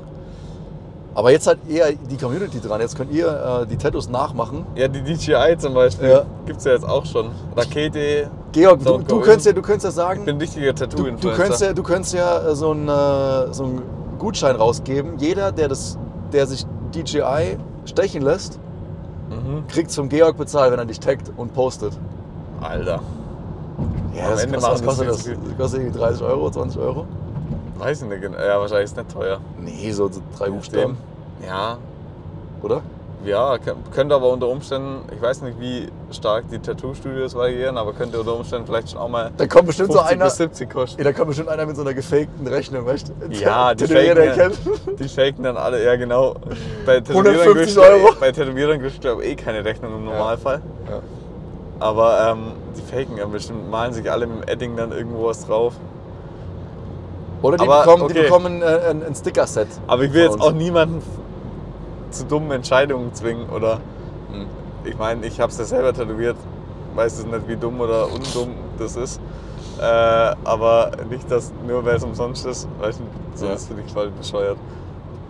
Aber 1.16 1.32
jetzt 1.32 1.46
hat 1.46 1.58
eher 1.70 1.92
die 1.92 2.18
Community 2.18 2.60
dran. 2.60 2.82
Jetzt 2.82 2.96
könnt 2.98 3.12
ihr 3.12 3.62
äh, 3.62 3.68
die 3.68 3.78
Tattoos 3.78 4.10
nachmachen. 4.10 4.66
Ja, 4.76 4.88
die 4.88 5.02
DJI 5.04 5.56
zum 5.58 5.74
Beispiel 5.76 6.10
Ja. 6.10 6.24
gibt 6.46 6.58
es 6.60 6.66
ja 6.66 6.72
jetzt 6.72 6.88
auch 6.88 7.06
schon. 7.06 7.28
Rakete, 7.56 8.30
Georg, 8.52 8.84
du, 8.84 8.98
du, 9.00 9.20
könntest 9.20 9.46
ja, 9.46 9.54
du 9.54 9.62
könntest 9.62 9.86
ja 9.86 9.92
sagen, 9.92 10.22
ich 10.22 10.26
bin 10.26 10.36
ein 10.38 10.42
richtiger 10.42 10.74
Du, 10.74 10.86
Tattoo-Influencer. 10.86 11.30
du, 11.30 11.36
könntest 11.44 11.62
ja, 11.62 11.74
du 11.74 11.84
könntest 11.84 12.14
ja 12.16 12.48
äh, 12.50 12.56
so 12.56 12.72
einen, 12.72 12.88
äh, 12.88 13.54
so 13.54 13.64
einen 13.66 13.82
Gutschein 14.18 14.56
rausgeben. 14.56 15.18
Jeder, 15.20 15.52
der, 15.52 15.68
das, 15.68 15.98
der 16.32 16.48
sich 16.48 16.66
DJI 16.96 17.58
stechen 17.86 18.22
lässt, 18.24 18.60
Mhm. 19.30 19.66
kriegt 19.68 19.90
zum 19.90 20.10
Georg 20.10 20.38
bezahlt, 20.38 20.72
wenn 20.72 20.80
er 20.80 20.86
dich 20.86 21.00
taggt 21.00 21.32
und 21.38 21.54
postet. 21.54 21.98
Alter, 22.62 23.00
Ja, 24.16 24.26
Am 24.26 24.32
das 24.32 24.44
Ende 24.44 24.58
kostet, 24.58 24.72
was 24.74 24.84
kostet 24.86 25.08
das 25.10 25.24
Das 25.24 25.58
kostet 25.58 25.80
irgendwie 25.82 25.98
30 26.00 26.22
Euro, 26.24 26.50
20 26.52 26.80
Euro? 26.82 27.06
Weiß 27.84 28.02
ich 28.04 28.08
nicht 28.10 28.22
genau. 28.22 28.38
Ja, 28.40 28.60
wahrscheinlich 28.60 28.86
ist 28.86 28.98
nicht 28.98 29.12
teuer. 29.12 29.40
Nee, 29.60 29.92
so, 29.92 30.10
drei 30.38 30.50
Buchstaben, 30.50 30.98
Ja, 31.46 31.78
oder? 32.62 32.82
ja, 33.26 33.54
kö- 33.56 33.76
könnte 33.94 34.16
aber 34.16 34.30
unter 34.30 34.48
Umständen, 34.48 35.00
ich 35.16 35.22
weiß 35.22 35.42
nicht, 35.44 35.60
wie 35.60 35.88
stark 36.12 36.44
die 36.52 36.60
Tattoo-Studios 36.60 37.36
variieren, 37.36 37.78
aber 37.78 37.94
könnte 37.94 38.20
unter 38.20 38.36
Umständen 38.36 38.66
vielleicht 38.68 38.92
schon 38.92 39.00
auch 39.00 39.08
mal 39.08 39.32
Da 39.38 39.48
kommt 39.48 39.68
bestimmt 39.68 39.94
50 39.94 40.08
so 40.10 40.14
einer. 40.14 40.26
bis 40.26 40.38
70 40.38 40.70
kosten. 40.70 40.98
Ja, 41.02 41.06
da 41.06 41.14
kommt 41.14 41.28
bestimmt 41.28 41.50
einer 41.50 41.66
mit 41.66 41.76
so 41.76 41.82
einer 41.84 41.94
gefakten 41.94 42.46
Rechnung, 42.48 42.86
weißt 42.86 43.10
du? 43.10 43.14
Ja, 43.34 43.74
die 43.74 43.88
faken, 43.88 44.52
die 45.00 45.08
faken 45.08 45.44
dann 45.44 45.58
alle, 45.58 45.84
ja 45.84 45.96
genau. 45.96 46.36
Bei 46.86 46.98
150 47.02 47.54
kriegst 47.54 47.78
du- 47.78 47.82
Euro. 47.82 48.10
Bei 48.20 48.32
Tätowierern 48.32 48.80
kriegst 48.80 48.98
du 48.98 49.02
glaube 49.02 49.24
ich 49.24 49.32
eh 49.32 49.36
keine 49.36 49.64
Rechnung 49.64 49.94
im 49.96 50.06
Normalfall. 50.06 50.62
Ja. 50.90 51.00
Aber 51.80 52.30
ähm, 52.32 52.52
die 52.78 52.82
faken 52.82 53.18
ja 53.18 53.26
bestimmt, 53.26 53.70
malen 53.72 53.94
sich 53.94 54.10
alle 54.12 54.28
mit 54.28 54.44
dem 54.44 54.50
Edding 54.50 54.76
dann 54.78 54.92
irgendwo 54.92 55.26
was 55.28 55.46
drauf. 55.46 55.74
Oder 57.44 57.58
die 57.58 57.64
Aber, 57.64 57.84
bekommen, 57.84 58.08
die 58.08 58.14
okay. 58.14 58.24
bekommen 58.24 58.62
äh, 58.62 58.66
ein, 58.90 59.04
ein 59.06 59.14
Sticker-Set. 59.16 59.68
Aber 59.86 60.04
ich 60.04 60.14
will 60.14 60.24
jetzt 60.24 60.42
auch 60.42 60.54
niemanden 60.54 61.02
zu 62.10 62.26
dummen 62.26 62.52
Entscheidungen 62.52 63.14
zwingen 63.14 63.50
oder 63.50 63.80
Hm. 64.32 64.48
ich 64.86 64.98
meine, 64.98 65.26
ich 65.28 65.40
habe 65.40 65.52
es 65.52 65.58
ja 65.60 65.66
selber 65.66 65.94
tätowiert, 65.94 66.38
weiß 66.96 67.20
es 67.20 67.26
nicht, 67.26 67.48
wie 67.48 67.56
dumm 67.58 67.80
oder 67.82 68.06
undumm 68.06 68.56
das 68.80 68.96
ist. 68.96 69.20
Äh, 69.80 69.84
aber 69.84 70.92
nicht, 71.10 71.30
dass 71.30 71.52
nur 71.68 71.84
weil 71.86 71.98
es 71.98 72.04
umsonst 72.04 72.46
ist, 72.46 72.68
weißt 72.80 73.00
du, 73.00 73.04
so 73.38 73.46
Ja. 73.48 73.58
finde 73.58 73.84
ich 73.86 73.92
voll 73.92 74.10
bescheuert. 74.12 74.58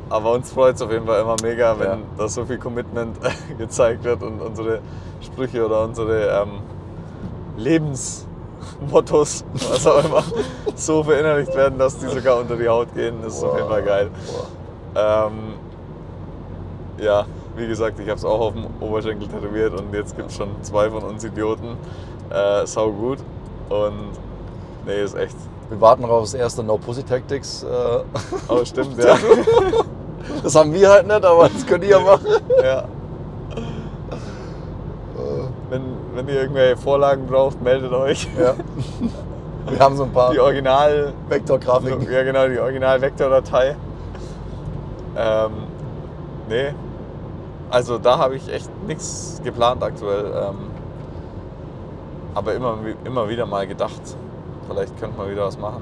Aber 0.09 0.33
uns 0.33 0.51
freut 0.51 0.75
es 0.75 0.81
auf 0.81 0.91
jeden 0.91 1.07
Fall 1.07 1.21
immer 1.21 1.35
mega, 1.41 1.79
wenn 1.79 1.87
Ja. 1.87 1.97
da 2.17 2.27
so 2.27 2.45
viel 2.45 2.57
Commitment 2.59 3.17
gezeigt 3.57 4.03
wird 4.03 4.21
und 4.21 4.39
unsere 4.41 4.79
Sprüche 5.21 5.65
oder 5.65 5.83
unsere 5.83 6.27
ähm, 6.27 6.59
Lebensmottos, 8.81 9.43
was 9.53 9.87
auch 9.87 10.03
immer, 10.03 10.23
so 10.75 11.03
verinnerlicht 11.03 11.55
werden, 11.55 11.77
dass 11.77 11.97
die 11.97 12.07
sogar 12.07 12.39
unter 12.39 12.55
die 12.55 12.67
Haut 12.67 12.93
gehen. 12.93 13.15
Das 13.23 13.37
ist 13.37 13.43
auf 13.43 13.55
jeden 13.55 13.69
Fall 13.69 13.83
geil. 13.83 14.09
Boah. 14.93 15.27
Ähm, 15.27 15.53
ja, 17.03 17.25
wie 17.55 17.67
gesagt, 17.67 17.99
ich 17.99 18.07
habe 18.07 18.17
es 18.17 18.25
auch 18.25 18.39
auf 18.39 18.53
dem 18.53 18.65
Oberschenkel 18.79 19.27
tätowiert 19.27 19.79
und 19.79 19.93
jetzt 19.93 20.15
gibt 20.15 20.29
es 20.29 20.37
schon 20.37 20.49
zwei 20.61 20.89
von 20.89 21.03
uns 21.03 21.23
Idioten. 21.23 21.77
Äh, 22.29 22.65
sau 22.65 22.91
gut. 22.91 23.19
Und 23.69 24.11
nee, 24.85 25.03
ist 25.03 25.15
echt. 25.15 25.35
Wir 25.69 25.79
warten 25.81 26.03
noch 26.03 26.09
auf 26.09 26.23
das 26.23 26.33
erste 26.33 26.63
No 26.63 26.77
Pussy 26.77 27.03
Tactics. 27.03 27.63
Äh, 27.63 27.67
Aber 28.47 28.65
stimmt, 28.65 28.97
ja. 29.03 29.17
das 30.43 30.55
haben 30.55 30.73
wir 30.73 30.89
halt 30.89 31.07
nicht, 31.07 31.25
aber 31.25 31.49
das 31.49 31.65
könnt 31.65 31.83
ihr 31.83 31.91
ja 31.91 31.99
machen. 31.99 32.27
ja. 32.63 32.83
Wenn, 35.73 35.81
wenn 36.13 36.27
ihr 36.27 36.39
irgendwelche 36.39 36.77
Vorlagen 36.77 37.25
braucht, 37.25 37.59
meldet 37.63 37.91
euch. 37.91 38.27
Ja. 38.39 38.53
Wir 39.67 39.79
haben 39.79 39.95
so 39.95 40.03
ein 40.03 40.11
paar 40.11 40.31
Die 40.31 40.39
Original, 40.39 41.13
Vektorgrafiken. 41.29 42.11
ja 42.11 42.21
genau, 42.21 42.47
die 42.47 42.59
Original-Vektor-Datei. 42.59 43.75
Ähm, 45.17 45.51
nee. 46.47 46.75
Also 47.71 47.97
da 47.97 48.19
habe 48.19 48.35
ich 48.35 48.53
echt 48.53 48.69
nichts 48.85 49.41
geplant 49.43 49.81
aktuell. 49.81 50.25
Ähm, 50.25 50.57
aber 52.35 52.53
immer, 52.53 52.77
immer 53.03 53.27
wieder 53.27 53.47
mal 53.47 53.65
gedacht, 53.65 54.01
vielleicht 54.67 54.99
könnte 54.99 55.17
man 55.17 55.31
wieder 55.31 55.45
was 55.47 55.57
machen. 55.57 55.81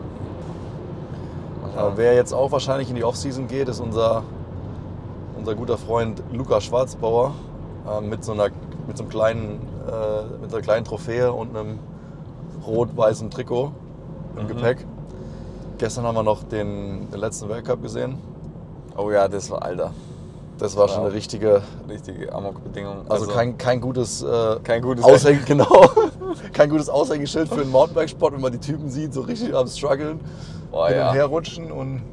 Ja, 1.76 1.92
wer 1.98 2.16
jetzt 2.16 2.32
auch 2.34 2.54
wahrscheinlich 2.54 2.89
in 2.89 2.96
die 2.96 3.04
Offseason 3.04 3.48
geht, 3.48 3.68
ist 3.68 3.82
unser, 3.82 4.24
unser 5.38 5.54
guter 5.54 5.78
Freund 5.78 6.24
Luca 6.32 6.62
Schwarzbauer 6.62 7.34
äh, 7.89 8.00
mit, 8.00 8.24
so 8.24 8.32
einer, 8.32 8.48
mit 8.88 8.96
so 8.96 9.04
einem 9.04 9.10
kleinen, 9.10 9.71
äh, 9.88 10.42
mit 10.42 10.54
einer 10.54 10.62
kleinen 10.62 10.86
Trophäe 10.86 11.32
und 11.32 11.56
einem 11.56 11.80
rot-weißen 12.66 13.30
Trikot 13.30 13.72
im 14.38 14.44
Mhm. 14.44 14.48
Gepäck. 14.48 14.86
Gestern 15.78 16.06
haben 16.06 16.16
wir 16.16 16.24
noch 16.24 16.44
den, 16.44 17.10
den 17.12 17.20
letzten 17.20 17.50
Weltcup 17.50 17.82
gesehen. 17.82 18.18
Oh 18.98 19.10
ja, 19.10 19.28
das 19.28 19.50
war 19.50 19.64
Alter. 19.64 19.92
Das 20.60 20.78
war 20.78 20.88
schon 20.90 21.00
Ja. 21.02 21.06
eine 21.08 21.14
richtige, 21.16 21.64
Richtige 21.90 22.32
Amok-Bedingung. 22.32 22.98
also, 23.10 23.26
kein, 23.32 23.58
kein 23.58 23.82
gutes, 23.82 24.22
äh, 24.22 24.58
kein 24.64 24.84
gutes 24.84 25.04
Aushäng 25.04 25.40
genau, 25.48 25.90
kein 26.54 26.70
gutes 26.70 26.88
Aushängeschild 26.88 27.50
für 27.50 27.62
einen 27.62 27.72
Mountainbike-Sport, 27.72 28.34
wenn 28.36 28.42
man 28.42 28.52
die 28.52 28.60
Typen 28.60 28.90
sieht, 28.90 29.12
so 29.14 29.22
richtig 29.22 29.56
am 29.56 29.66
struggeln, 29.68 30.20
Boah, 30.70 30.90
hin 30.90 30.98
ja. 30.98 31.10
und 31.10 31.16
her 31.16 31.26
rutschen 31.26 31.72
und 31.72 32.04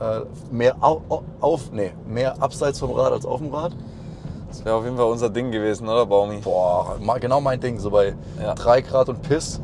äh, 0.00 0.22
mehr 0.50 0.74
au- 0.80 1.02
auf, 1.40 1.70
nee, 1.70 1.92
mehr 2.08 2.42
abseits 2.42 2.80
vom 2.80 2.90
Rad 2.90 3.12
als 3.12 3.24
auf 3.24 3.38
dem 3.38 3.54
Rad. 3.54 3.76
Das 4.52 4.62
wäre 4.66 4.76
auf 4.76 4.84
jeden 4.84 4.98
Fall 4.98 5.06
unser 5.06 5.30
Ding 5.30 5.50
gewesen, 5.50 5.88
oder 5.88 6.04
Baumi? 6.04 6.36
Boah, 6.44 6.96
genau 7.18 7.40
mein 7.40 7.58
Ding, 7.58 7.78
so 7.78 7.90
bei 7.90 8.14
Ja. 8.40 8.54
3 8.54 8.82
Grad 8.82 9.08
und 9.08 9.22
Piss. 9.22 9.62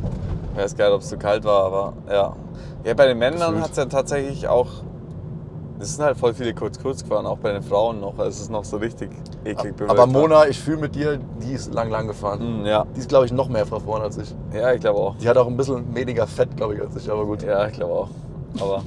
Ich 0.55 0.59
weiß 0.59 0.77
gar 0.77 0.87
nicht, 0.87 0.95
ob 0.95 1.03
es 1.03 1.09
zu 1.11 1.19
kalt 1.19 1.45
war, 1.45 1.65
aber 1.65 1.93
ja. 2.11 2.33
Ja, 2.85 2.95
bei 2.95 3.07
den 3.07 3.19
Männern 3.19 3.61
hat 3.61 3.73
es 3.73 3.77
ja 3.77 3.85
tatsächlich 3.85 4.49
auch. 4.49 4.69
Es 5.79 5.95
sind 5.95 6.05
halt 6.07 6.17
voll 6.17 6.33
viele 6.33 6.55
kurz-kurz 6.55 7.03
gefahren, 7.03 7.27
auch 7.27 7.37
bei 7.37 7.53
den 7.53 7.63
Frauen 7.63 8.01
noch. 8.01 8.19
Es 8.19 8.41
ist 8.41 8.51
noch 8.51 8.65
so 8.65 8.79
richtig 8.79 9.11
eklig 9.45 9.77
bewölkt. 9.77 9.93
Aber 9.93 10.07
Mona, 10.07 10.49
ich 10.49 10.59
fühle 10.59 10.79
mit 10.79 10.95
dir, 10.95 11.19
die 11.43 11.53
ist 11.53 11.73
lang, 11.75 11.91
lang 11.91 12.07
gefahren. 12.07 12.63
Mm, 12.63 12.67
ja. 12.67 12.87
Die 12.97 13.01
ist, 13.01 13.11
glaube 13.11 13.27
ich, 13.27 13.33
noch 13.33 13.49
mehr 13.51 13.67
verfahren 13.67 14.01
als 14.03 14.17
ich. 14.17 14.35
ja, 14.55 14.73
ich 14.73 14.81
glaube 14.81 14.99
auch. 14.99 15.17
Die 15.19 15.29
hat 15.29 15.37
auch 15.37 15.47
ein 15.47 15.57
bisschen 15.57 15.95
weniger 15.95 16.27
Fett, 16.27 16.57
glaube 16.57 16.75
ich, 16.77 16.81
als 16.81 16.97
ich, 16.97 17.11
aber 17.11 17.27
gut. 17.27 17.43
Ja, 17.43 17.67
ich 17.67 17.75
glaube 17.75 17.93
auch. 17.93 18.09
Aber 18.59 18.83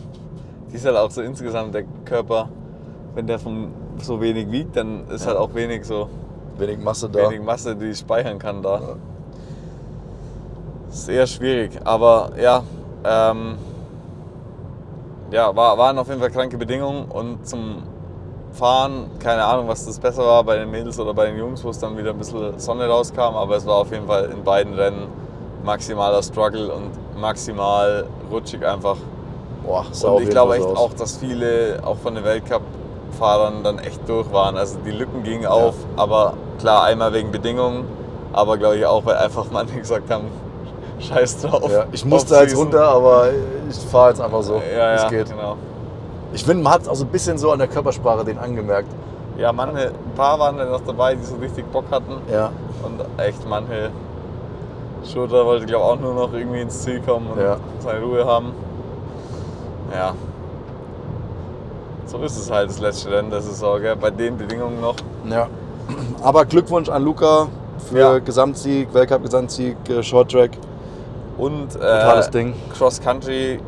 die 0.72 0.76
ist 0.78 0.86
halt 0.86 0.98
auch 0.98 1.12
so 1.12 1.22
insgesamt 1.22 1.76
der 1.76 1.84
Körper, 2.06 2.50
wenn 3.14 3.28
der 3.28 3.38
von 3.40 3.68
so 4.04 4.22
wenig 4.22 4.52
wiegt, 4.52 4.76
dann 4.76 5.08
ist 5.08 5.22
Ja. 5.22 5.30
halt 5.30 5.38
auch 5.38 5.54
wenig 5.54 5.86
so 5.86 6.10
Wenig 6.58 6.80
Masse 6.80 7.10
da. 7.10 7.20
wenig 7.30 7.42
Masse, 7.42 7.76
die 7.76 7.88
ich 7.88 8.00
speichern 8.00 8.38
kann 8.40 8.62
da. 8.62 8.82
Ist 10.92 11.08
eher 11.10 11.26
schwierig, 11.28 11.80
aber 11.86 12.32
ja, 12.40 12.64
ähm, 13.06 13.58
ja, 15.32 15.56
war, 15.56 15.78
waren 15.78 15.98
auf 15.98 16.08
jeden 16.10 16.20
Fall 16.20 16.30
kranke 16.32 16.58
Bedingungen 16.58 17.06
und 17.06 17.48
zum 17.48 17.84
fahren. 18.52 19.06
Keine 19.20 19.46
Ahnung, 19.46 19.68
was 19.70 19.86
das 19.86 19.98
besser 20.00 20.24
war 20.26 20.44
bei 20.44 20.58
den 20.58 20.70
Mädels 20.70 21.00
oder 21.00 21.14
bei 21.14 21.28
den 21.28 21.38
Jungs, 21.38 21.64
wo 21.64 21.70
es 21.70 21.80
dann 21.80 21.98
wieder 21.98 22.10
ein 22.12 22.18
bisschen 22.18 22.60
Sonne 22.60 22.86
rauskam. 22.88 23.36
Aber 23.36 23.56
es 23.56 23.66
war 23.66 23.76
auf 23.76 23.92
jeden 23.92 24.08
Fall 24.08 24.26
in 24.26 24.44
beiden 24.44 24.74
Rennen 24.74 25.08
maximaler 25.64 26.22
Struggle 26.22 26.72
und 26.74 26.92
maximal 27.20 28.06
rutschig 28.30 28.66
einfach. 28.66 28.98
Boah, 29.64 29.86
Und 30.04 30.24
ich 30.24 30.30
glaube 30.30 30.56
echt 30.58 30.66
aus. 30.66 30.78
auch, 30.78 30.94
dass 30.94 31.18
viele 31.18 31.80
auch 31.84 31.98
von 31.98 32.16
den 32.16 32.26
Weltcup-Fahrern 33.12 33.64
dann 33.64 33.80
echt 33.80 34.08
durch 34.08 34.32
waren. 34.32 34.58
Also 34.58 34.78
die 34.86 34.92
Lücken 34.92 35.24
gingen 35.24 35.46
auf, 35.46 35.76
aber 35.96 36.34
klar, 36.60 36.84
einmal 36.86 37.14
wegen 37.14 37.32
Bedingungen, 37.32 37.86
aber 38.34 38.58
glaube 38.58 38.78
ich 38.78 38.86
auch, 38.86 39.06
weil 39.06 39.16
einfach 39.18 39.46
manche 39.52 39.80
gesagt 39.80 40.10
haben, 40.10 40.26
scheiß 41.00 41.42
drauf. 41.42 41.70
Ja, 41.72 41.86
ich 41.92 42.06
musste 42.06 42.36
jetzt 42.36 42.56
runter, 42.56 42.84
aber 42.88 43.28
ich 43.70 43.78
fahre 43.78 44.10
jetzt 44.10 44.22
einfach 44.22 44.42
so, 44.44 44.56
Ja, 44.56 44.62
wie 44.92 44.96
es 44.96 45.04
ja, 45.04 45.10
geht. 45.10 45.30
genau. 45.30 45.56
Ich 46.34 46.44
finde, 46.46 46.64
man 46.64 46.74
hat 46.74 46.88
auch 46.88 46.96
so 46.96 47.04
ein 47.04 47.10
bisschen 47.12 47.38
so 47.38 47.52
an 47.52 47.60
der 47.60 47.68
Körpersprache 47.68 48.24
den 48.24 48.38
angemerkt. 48.38 48.88
Ja, 49.38 49.52
manche, 49.52 49.88
ein 49.88 50.16
paar 50.16 50.40
waren 50.40 50.58
dann 50.58 50.70
noch 50.70 50.82
dabei, 50.82 51.16
die 51.16 51.24
so 51.24 51.36
richtig 51.36 51.70
Bock 51.72 51.86
hatten. 51.92 52.14
Ja, 52.32 52.52
Und 52.84 53.02
echt 53.20 53.48
manche 53.50 53.90
Schurter 55.12 55.46
wollte, 55.46 55.66
glaube 55.66 55.84
ich, 55.86 55.92
auch 55.92 56.00
nur 56.00 56.14
noch 56.14 56.34
irgendwie 56.34 56.62
ins 56.62 56.82
Ziel 56.84 57.02
kommen 57.02 57.28
und 57.32 57.42
Ja. 57.42 57.58
seine 57.80 58.02
Ruhe 58.06 58.26
haben. 58.26 58.54
Ja. 59.94 60.14
So 62.06 62.18
ist 62.20 62.38
es 62.38 62.52
halt 62.52 62.70
das 62.70 62.80
letzte 62.80 63.12
Rennen 63.12 63.30
der 63.30 63.42
Saison, 63.42 63.80
gell? 63.82 63.96
bei 63.96 64.10
den 64.10 64.38
Bedingungen 64.38 64.82
noch. 64.82 64.96
ja. 65.30 65.48
Aber 66.24 66.46
Glückwunsch 66.46 66.88
an 66.88 67.04
Luca 67.04 67.48
für 67.90 67.98
Ja. 67.98 68.20
Gesamtsieg, 68.20 68.94
Weltcup-Gesamtsieg, 68.94 69.76
äh, 69.90 70.04
Short-Track. 70.04 70.52
Und 71.38 71.74
Totales 71.74 72.28
äh, 72.28 72.32
Ding. 72.32 72.54
Cross 72.78 73.02
Country 73.02 73.60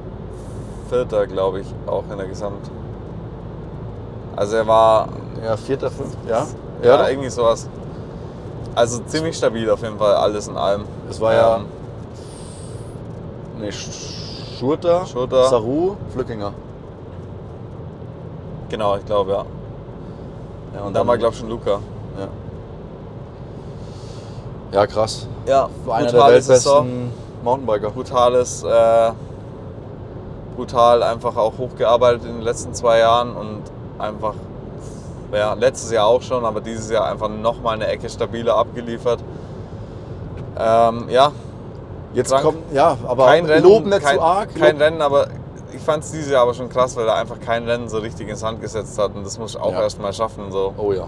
Vierter, 0.90 1.26
glaube 1.28 1.62
ich, 1.62 1.68
auch 1.88 2.04
in 2.12 2.18
der 2.18 2.28
Gesamt. 2.28 2.70
Also 4.36 4.58
er 4.58 4.68
war 4.68 5.08
Ja, 5.44 5.58
vierter, 5.58 5.90
fünfter, 5.90 6.18
ja. 6.30 6.46
ja, 6.84 6.98
doch. 6.98 7.10
irgendwie 7.10 7.30
sowas. 7.30 7.68
Also 8.76 9.00
ziemlich 9.06 9.36
stabil 9.36 9.70
auf 9.70 9.82
jeden 9.82 9.98
Fall, 9.98 10.14
alles 10.16 10.48
in 10.48 10.56
allem. 10.58 10.84
Es 11.10 11.20
war 11.20 11.34
ja 11.34 11.56
Ähm, 11.58 11.66
nee, 13.60 13.70
Sch- 13.70 14.58
Schurter, 14.60 15.06
Schurter. 15.06 15.46
Saru, 15.50 15.96
Flückinger. 16.14 16.54
Genau, 18.70 18.98
ich 18.98 19.06
glaube, 19.06 19.32
ja. 19.32 19.46
Ja, 20.76 20.82
Und 20.86 20.94
dann 20.94 21.08
war, 21.08 21.18
glaube 21.18 21.34
ich, 21.34 21.40
schon 21.40 21.50
Luca. 21.50 21.80
ja. 22.20 22.28
ja, 24.72 24.88
krass. 24.88 25.28
Ja, 25.46 25.70
einer 25.90 26.12
der 26.12 26.28
weltbesten 26.28 27.12
Mountainbiker. 27.44 27.92
brutales, 27.92 28.64
äh, 28.64 29.12
brutal 30.56 31.04
einfach 31.04 31.36
auch 31.36 31.58
hochgearbeitet 31.58 32.26
in 32.26 32.34
den 32.36 32.42
letzten 32.42 32.74
zwei 32.74 33.00
Jahren 33.00 33.36
und 33.36 33.62
einfach, 34.00 34.34
ja, 35.32 35.54
letztes 35.54 35.92
Jahr 35.92 36.08
auch 36.08 36.22
schon, 36.22 36.46
aber 36.46 36.62
dieses 36.62 36.90
Jahr 36.90 37.06
einfach 37.06 37.30
nochmal 37.30 37.76
eine 37.76 37.88
Ecke 37.88 38.10
stabiler 38.10 38.56
abgeliefert. 38.56 39.20
Ähm, 40.58 41.06
ja, 41.10 41.32
Jetzt 42.14 42.30
Krank. 42.30 42.44
kommt, 42.44 42.58
ja, 42.74 42.96
aber 43.08 43.26
kein 43.26 43.46
Rennen, 43.46 43.64
loben 43.64 43.90
nicht 43.90 44.04
kein, 44.04 44.18
zu 44.18 44.22
arg. 44.22 44.56
kein 44.56 44.78
Rennen, 44.78 45.02
aber 45.02 45.28
ich 45.74 45.82
fand 45.82 46.04
es 46.04 46.12
dieses 46.12 46.32
Jahr 46.32 46.44
aber 46.44 46.54
schon 46.54 46.70
krass, 46.70 46.96
weil 46.96 47.08
er 47.08 47.16
einfach 47.16 47.40
kein 47.40 47.66
Rennen 47.68 47.88
so 47.90 47.98
richtig 47.98 48.30
ins 48.30 48.44
Hand 48.44 48.62
gesetzt 48.62 48.98
hat 49.00 49.16
und 49.16 49.26
das 49.26 49.38
muss 49.40 49.56
ich 49.56 49.62
auch 49.62 49.72
Ja. 49.74 49.82
erst 49.82 50.00
mal 50.02 50.14
schaffen. 50.14 50.52
So. 50.52 50.74
Oh 50.78 50.92
ja. 50.94 51.08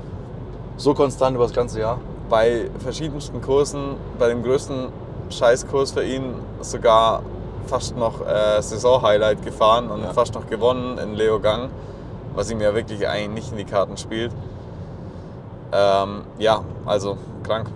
So 0.77 0.93
konstant 0.93 1.35
über 1.35 1.45
das 1.45 1.53
ganze 1.53 1.79
Jahr. 1.79 1.99
bei 2.27 2.71
verschiedensten 2.79 3.39
Kursen, 3.39 3.97
bei 4.17 4.27
dem 4.29 4.41
größten 4.41 4.87
Scheißkurs 5.29 5.91
für 5.91 6.03
ihn 6.03 6.33
sogar 6.61 7.21
fast 7.67 7.95
noch 7.95 8.19
äh, 8.27 8.59
Saison-Highlight 8.63 9.45
gefahren 9.45 9.91
und 9.91 10.01
Ja. 10.01 10.11
fast 10.11 10.33
noch 10.33 10.47
gewonnen 10.47 10.97
in 10.97 11.13
Leogang, 11.13 11.69
was 12.33 12.49
ihm 12.49 12.61
ja 12.61 12.73
wirklich 12.73 13.07
eigentlich 13.07 13.29
nicht 13.29 13.51
in 13.51 13.57
die 13.59 13.63
Karten 13.71 13.95
spielt. 13.97 14.31
Ähm, 15.71 16.21
ja, 16.39 16.61
also 16.87 17.17
krank. 17.43 17.67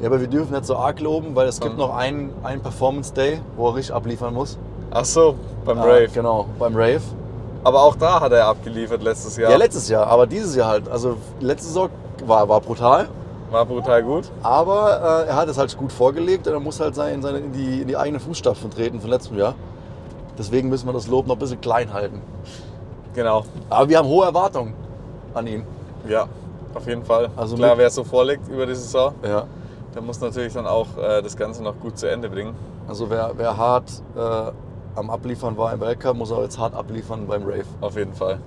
Ja, 0.00 0.08
aber 0.08 0.20
wir 0.20 0.26
dürfen 0.28 0.52
nicht 0.54 0.66
so 0.66 0.76
arg 0.76 0.98
loben, 1.00 1.36
weil 1.36 1.46
es 1.46 1.60
gibt 1.60 1.74
Hm. 1.74 1.78
noch 1.78 1.94
einen, 1.94 2.32
einen 2.42 2.62
Performance 2.62 3.14
Day, 3.14 3.40
wo 3.56 3.68
er 3.68 3.76
richtig 3.76 3.94
abliefern 3.94 4.34
muss. 4.34 4.58
Ach 4.92 5.04
so, 5.04 5.34
beim 5.64 5.78
Ah, 5.78 5.84
Rave. 5.84 6.08
Genau, 6.12 6.46
beim 6.58 6.74
Rave. 6.76 7.00
Aber 7.64 7.82
auch 7.82 7.94
da 7.96 8.20
hat 8.20 8.32
er 8.32 8.46
abgeliefert 8.46 9.02
letztes 9.02 9.36
Jahr. 9.36 9.50
Ja. 9.52 9.56
letztes 9.56 9.88
Jahr, 9.88 10.06
aber 10.06 10.26
dieses 10.26 10.54
Jahr 10.56 10.68
halt. 10.68 10.88
Also 10.88 11.16
letzte 11.40 11.68
Saison 11.68 11.88
war, 12.26 12.48
war 12.48 12.60
brutal, 12.60 13.08
War 13.50 13.64
brutal 13.64 14.02
gut. 14.02 14.30
aber 14.42 15.24
äh, 15.24 15.28
er 15.28 15.36
hat 15.36 15.48
es 15.48 15.58
halt 15.58 15.76
gut 15.78 15.92
vorgelegt 15.92 16.46
und 16.48 16.52
er 16.54 16.60
muss 16.60 16.80
halt 16.80 16.94
sein, 16.94 17.22
seine, 17.22 17.38
in, 17.38 17.52
die, 17.52 17.82
in 17.82 17.88
die 17.88 17.96
eigenen 17.96 18.20
Fußstapfen 18.20 18.70
treten 18.70 19.00
von 19.00 19.10
letztem 19.10 19.38
Jahr. 19.38 19.54
Deswegen 20.38 20.68
müssen 20.70 20.86
wir 20.86 20.92
das 20.92 21.06
Lob 21.06 21.26
noch 21.26 21.36
ein 21.36 21.38
bisschen 21.38 21.60
klein 21.60 21.92
halten. 21.92 22.20
Genau. 23.14 23.44
Aber 23.70 23.88
wir 23.88 23.98
haben 23.98 24.08
hohe 24.08 24.24
Erwartungen 24.24 24.74
an 25.34 25.46
ihn. 25.46 25.64
Ja, 26.08 26.26
auf 26.74 26.86
jeden 26.88 27.04
Fall. 27.04 27.28
Also 27.36 27.56
Klar, 27.56 27.78
wer 27.78 27.86
es 27.86 27.94
so 27.94 28.02
vorlegt 28.04 28.48
über 28.48 28.66
die 28.66 28.74
Saison, 28.74 29.14
Ja. 29.22 29.44
der 29.94 30.02
muss 30.02 30.20
natürlich 30.20 30.52
dann 30.54 30.66
auch 30.66 30.86
äh, 30.98 31.22
das 31.22 31.36
Ganze 31.36 31.62
noch 31.62 31.78
gut 31.78 31.96
zu 31.98 32.10
Ende 32.10 32.28
bringen. 32.28 32.54
Also 32.88 33.08
wer, 33.10 33.30
wer 33.36 33.56
hart 33.56 33.90
äh, 34.16 34.50
am 34.94 35.10
Abliefern 35.10 35.56
war 35.56 35.72
im 35.72 35.80
Weltcup, 35.80 36.16
muss 36.16 36.30
auch 36.32 36.42
jetzt 36.42 36.58
hart 36.58 36.74
abliefern 36.74 37.26
beim 37.26 37.42
Rave. 37.44 37.64
Auf 37.80 37.96
jeden 37.96 38.14
Fall. 38.14 38.38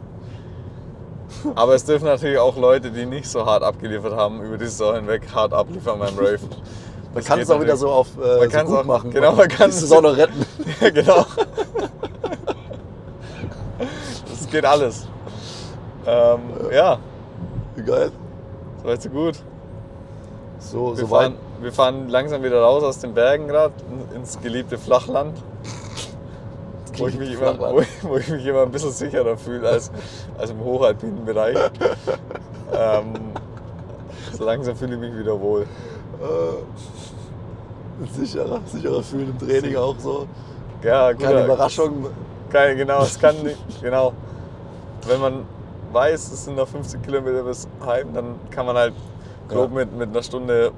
Aber 1.56 1.74
es 1.74 1.84
dürfen 1.86 2.06
natürlich 2.06 2.38
auch 2.38 2.56
Leute, 2.56 2.92
die 2.92 3.06
nicht 3.06 3.28
so 3.30 3.46
hart 3.46 3.64
abgeliefert 3.64 4.14
haben, 4.16 4.42
über 4.42 4.58
die 4.58 4.66
Saison 4.66 4.96
hinweg 4.96 5.24
hart 5.34 5.54
abliefern 5.54 6.00
beim 6.00 6.16
Rave. 6.18 6.40
Man 7.14 7.24
kann 7.24 7.40
es 7.40 7.50
auch 7.50 7.62
wieder 7.62 7.78
so 7.78 7.90
auf 7.90 8.08
äh, 8.18 8.40
Man 8.48 8.50
so 8.52 8.60
gut 8.66 8.78
auch- 8.80 8.84
machen. 8.84 9.10
genau, 9.10 9.32
man 9.32 9.48
kann 9.48 9.70
es- 9.70 9.90
auch 9.90 10.02
noch 10.02 10.18
retten. 10.18 10.46
Ja, 10.82 10.90
genau. 10.90 11.26
Das 14.30 14.48
geht 14.52 14.66
alles. 14.66 15.08
Ähm, 16.06 16.40
ja, 16.74 17.00
Geil. 17.86 18.12
so 18.82 18.88
weit 18.90 19.02
so 19.02 19.10
gut. 19.10 19.36
So, 20.60 20.90
Wir 20.92 21.06
so 21.06 21.12
weit. 21.12 21.22
fahren, 21.22 21.34
wir 21.62 21.72
fahren 21.72 22.10
langsam 22.10 22.44
wieder 22.44 22.62
raus 22.62 22.84
aus 22.84 23.00
den 23.00 23.14
Bergen 23.14 23.48
gerade 23.48 23.74
ins 24.14 24.40
geliebte 24.42 24.78
Flachland. 24.78 25.38
Wo 26.98 27.08
ich, 27.08 27.18
mich 27.18 27.34
immer, 27.34 27.60
wo, 27.60 27.82
wo 28.04 28.18
ich 28.18 28.30
mich 28.30 28.46
immer 28.46 28.64
ein 28.64 28.72
bisschen 28.72 28.92
sicherer 28.92 29.38
fühle 29.38 29.68
als, 29.70 29.92
als 30.38 30.52
im 30.52 30.60
hochalpinen 30.64 31.26
Bereich. 31.26 31.58
ähm, 32.74 33.14
so 34.34 34.44
langsam 34.46 34.76
fühle 34.76 34.96
ich 34.96 35.00
mich 35.02 35.18
wieder 35.18 35.40
wohl. 35.40 35.62
Äh, 36.22 38.06
sicherer, 38.20 38.60
sicherer 38.66 39.02
fühlen 39.04 39.36
im 39.40 39.48
Training 39.48 39.76
auch 39.78 39.96
so. 40.00 40.28
Ja, 40.84 41.14
Keine 41.14 41.18
guter- 41.34 41.46
Überraschung. 41.46 42.06
Keine, 42.50 42.76
genau, 42.76 43.02
es 43.02 43.20
kann 43.20 43.36
nicht, 43.44 43.58
genau. 43.82 44.14
Wenn 45.08 45.20
man 45.20 45.46
weiß, 45.92 46.32
es 46.32 46.46
sind 46.46 46.56
noch 46.58 46.68
50 46.68 47.02
Kilometer 47.04 47.44
bis 47.44 47.68
heim, 47.86 48.14
dann 48.14 48.36
kann 48.50 48.66
man 48.66 48.76
halt 48.78 48.94
grob 49.50 49.70
Ja. 49.72 49.76
mit, 49.80 49.98
mit 49.98 50.10
einer 50.10 50.24
Stunde 50.24 50.72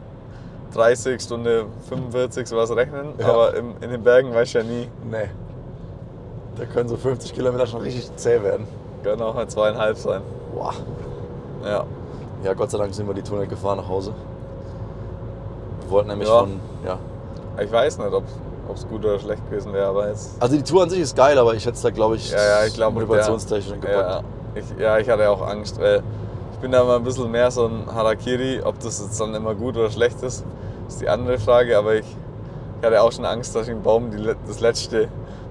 30, 0.74 1.22
Stunde 1.22 1.66
45 1.90 2.48
sowas 2.48 2.76
rechnen. 2.76 3.14
Ja. 3.18 3.28
Aber 3.28 3.56
im, 3.56 3.76
in 3.82 3.90
den 3.92 4.04
Bergen 4.04 4.34
weiß 4.34 4.48
ich 4.50 4.54
ja 4.54 4.64
nie. 4.64 4.90
Nee. 5.10 5.30
Da 6.58 6.66
können 6.66 6.90
so 6.90 6.98
50 6.98 7.34
Kilometer 7.34 7.68
schon 7.68 7.82
richtig 7.82 8.16
zäh 8.16 8.42
werden. 8.42 8.68
Können 9.04 9.22
auch 9.22 9.34
mal 9.36 9.48
zweieinhalb 9.48 9.98
sein. 9.98 10.22
Boah. 10.54 10.74
Ja. 11.64 11.86
Ja, 12.44 12.54
Gott 12.54 12.72
sei 12.72 12.78
Dank 12.78 12.94
sind 12.94 13.08
wir 13.08 13.14
die 13.14 13.22
Tour 13.22 13.40
nicht 13.40 13.50
gefahren 13.50 13.78
nach 13.78 13.88
Hause. 13.88 14.14
Wir 15.82 15.92
wollten 15.92 16.10
nämlich 16.10 16.28
Ja. 16.28 16.40
von. 16.40 16.60
Ja. 16.86 17.00
Ich 17.64 17.72
weiß 17.72 17.98
nicht, 17.98 18.14
ob 18.14 18.24
es 18.74 18.88
gut 18.88 19.04
oder 19.06 19.18
schlecht 19.20 19.48
gewesen 19.50 19.74
wäre, 19.74 19.88
aber 19.88 20.10
jetzt. 20.10 20.32
Also 20.42 20.56
die 20.56 20.64
Tour 20.64 20.84
an 20.84 20.90
sich 20.90 21.00
ist 21.00 21.16
geil, 21.16 21.38
aber 21.38 21.54
ich 21.56 21.66
hätte 21.66 21.76
es 21.76 21.82
da, 21.82 21.90
glaube 21.90 22.16
ich, 22.18 22.32
Ja, 22.32 22.38
ja, 22.38 22.66
ich 22.66 22.74
glaube, 22.74 22.94
motivationstechnisch 22.96 23.70
Ja, 23.70 23.76
gepackt. 23.76 24.24
ich, 24.56 24.66
ja, 24.80 24.98
ich 25.00 25.10
hatte 25.10 25.30
auch 25.30 25.42
Angst, 25.48 25.80
weil 25.80 26.04
ich 26.54 26.58
bin 26.60 26.72
da 26.72 26.82
immer 26.82 26.96
ein 26.98 27.04
bisschen 27.04 27.32
mehr 27.32 27.50
so 27.52 27.66
ein 27.68 27.84
Harakiri. 27.94 28.62
Ob 28.64 28.80
das 28.80 29.00
jetzt 29.02 29.20
dann 29.20 29.34
immer 29.34 29.56
gut 29.56 29.78
oder 29.78 29.90
schlecht 29.90 30.22
ist, 30.24 30.44
ist 30.88 31.02
die 31.02 31.10
andere 31.10 31.38
Frage. 31.40 31.78
Aber 31.78 31.96
ich, 31.96 32.06
ich 32.80 32.86
hatte 32.86 33.02
auch 33.02 33.12
schon 33.12 33.26
Angst, 33.26 33.56
dass 33.56 33.64
ich 33.68 33.74
dem 33.74 33.82
Baum 33.84 34.12
die, 34.12 34.32
das 34.48 34.60
letzte 34.60 35.08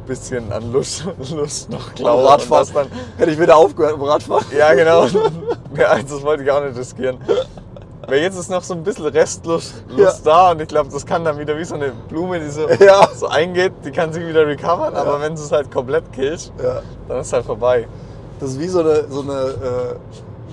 bisschen 0.06 0.52
an 0.52 0.72
Lust, 0.72 1.04
Lust 1.34 1.70
noch 1.70 1.86
Beim 1.86 1.94
klaue. 1.94 2.20
und 2.22 2.28
Radfahren. 2.28 2.68
dann, 2.74 2.86
Hätte 3.16 3.30
ich 3.32 3.40
wieder 3.40 3.56
aufgehört 3.56 3.98
beim 3.98 4.08
Radfahren. 4.08 4.44
ja, 4.56 4.72
genau. 4.74 5.04
ja, 5.76 5.98
das 6.00 6.22
wollte 6.22 6.42
ich 6.44 6.50
auch 6.50 6.62
nicht 6.64 6.76
riskieren. 6.78 7.18
Weil 8.08 8.20
jetzt 8.20 8.38
ist 8.38 8.48
noch 8.50 8.62
so 8.62 8.72
ein 8.74 8.84
bisschen 8.84 9.06
Restlust 9.06 9.82
Lust 9.88 10.24
da 10.24 10.52
und 10.52 10.60
ich 10.62 10.68
glaube, 10.68 10.88
das 10.92 11.04
kann 11.04 11.24
dann 11.24 11.38
wieder 11.40 11.58
wie 11.58 11.64
so 11.64 11.74
eine 11.74 11.90
Blume, 12.08 12.38
die 12.38 12.48
so, 12.50 12.68
Ja. 12.68 13.08
so 13.14 13.26
eingeht, 13.26 13.72
die 13.84 13.90
kann 13.90 14.12
sich 14.12 14.24
wieder 14.26 14.46
recovern, 14.46 14.94
Ja. 14.94 15.00
aber 15.00 15.20
wenn 15.20 15.34
du 15.34 15.40
es 15.42 15.50
halt 15.50 15.70
komplett 15.72 16.12
killst, 16.12 16.52
Ja. 16.62 16.82
dann 17.08 17.18
ist 17.20 17.26
es 17.28 17.32
halt 17.32 17.44
vorbei. 17.46 17.88
Das 18.38 18.50
ist 18.50 18.60
wie 18.60 18.68
so 18.68 18.78
eine, 18.80 19.06
so 19.10 19.22
eine 19.22 19.32
äh, 19.32 19.94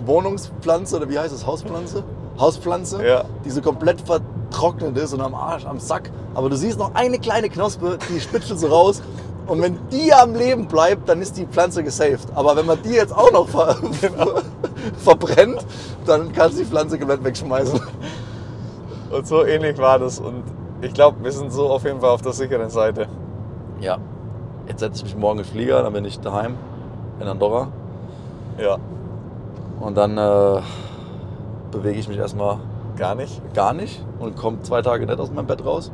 Wohnungspflanze 0.08 0.96
oder 0.98 1.10
wie 1.10 1.20
heißt 1.20 1.34
das? 1.34 1.46
Hauspflanze? 1.46 2.04
Hauspflanze, 2.40 3.06
Ja. 3.06 3.24
die 3.46 3.52
so 3.52 3.62
komplett 3.62 4.02
vertrocknet 4.02 4.98
ist 4.98 5.14
und 5.14 5.22
am 5.22 5.36
Arsch, 5.36 5.66
am 5.66 5.80
Sack. 5.80 6.10
Aber 6.34 6.50
du 6.50 6.56
siehst 6.56 6.80
noch 6.80 6.96
eine 6.96 7.20
kleine 7.20 7.50
Knospe, 7.50 8.00
die 8.10 8.20
spitzelt 8.20 8.60
so 8.60 8.68
raus. 8.68 9.02
Und 9.48 9.62
wenn 9.62 9.78
die 9.90 10.14
am 10.14 10.36
Leben 10.36 10.68
bleibt, 10.68 11.10
dann 11.10 11.22
ist 11.22 11.38
die 11.38 11.46
Pflanze 11.46 11.84
gesaved. 11.84 12.28
Aber 12.34 12.56
wenn 12.56 12.66
man 12.66 12.82
die 12.82 12.94
jetzt 12.94 13.16
auch 13.16 13.32
noch 13.32 13.48
ver 13.50 13.76
verbrennt, 14.98 15.66
dann 16.06 16.32
kannst 16.32 16.58
du 16.58 16.64
die 16.64 16.70
Pflanze 16.70 16.98
komplett 16.98 17.24
wegschmeißen. 17.24 17.80
Und 19.12 19.28
so 19.28 19.46
ähnlich 19.46 19.78
war 19.78 20.00
das. 20.00 20.20
Und 20.20 20.44
ich 20.82 20.94
glaube, 20.94 21.24
wir 21.24 21.32
sind 21.32 21.52
so 21.52 21.70
auf 21.70 21.84
jeden 21.84 22.00
Fall 22.00 22.10
auf 22.10 22.22
der 22.22 22.34
sicheren 22.34 22.70
Seite. 22.70 23.08
Ja. 23.80 23.98
Jetzt 24.68 24.80
setze 24.80 24.98
ich 24.98 25.04
mich 25.04 25.18
morgen 25.18 25.40
in 25.40 25.46
den 25.46 25.52
Flieger, 25.52 25.84
dann 25.84 25.92
bin 25.94 26.06
ich 26.06 26.20
daheim 26.20 26.56
in 27.20 27.28
Andorra. 27.28 27.68
Ja. 28.58 28.78
Und 29.82 29.98
dann 29.98 30.18
äh, 30.18 30.62
bewege 31.72 32.00
ich 32.00 32.08
mich 32.08 32.18
erstmal 32.18 32.60
Gar 32.98 33.16
nicht? 33.16 33.42
gar 33.54 33.74
nicht 33.74 34.04
und 34.20 34.36
komme 34.38 34.62
zwei 34.62 34.82
Tage 34.82 35.06
nicht 35.06 35.20
aus 35.20 35.32
meinem 35.32 35.48
Bett 35.48 35.66
raus. 35.66 35.92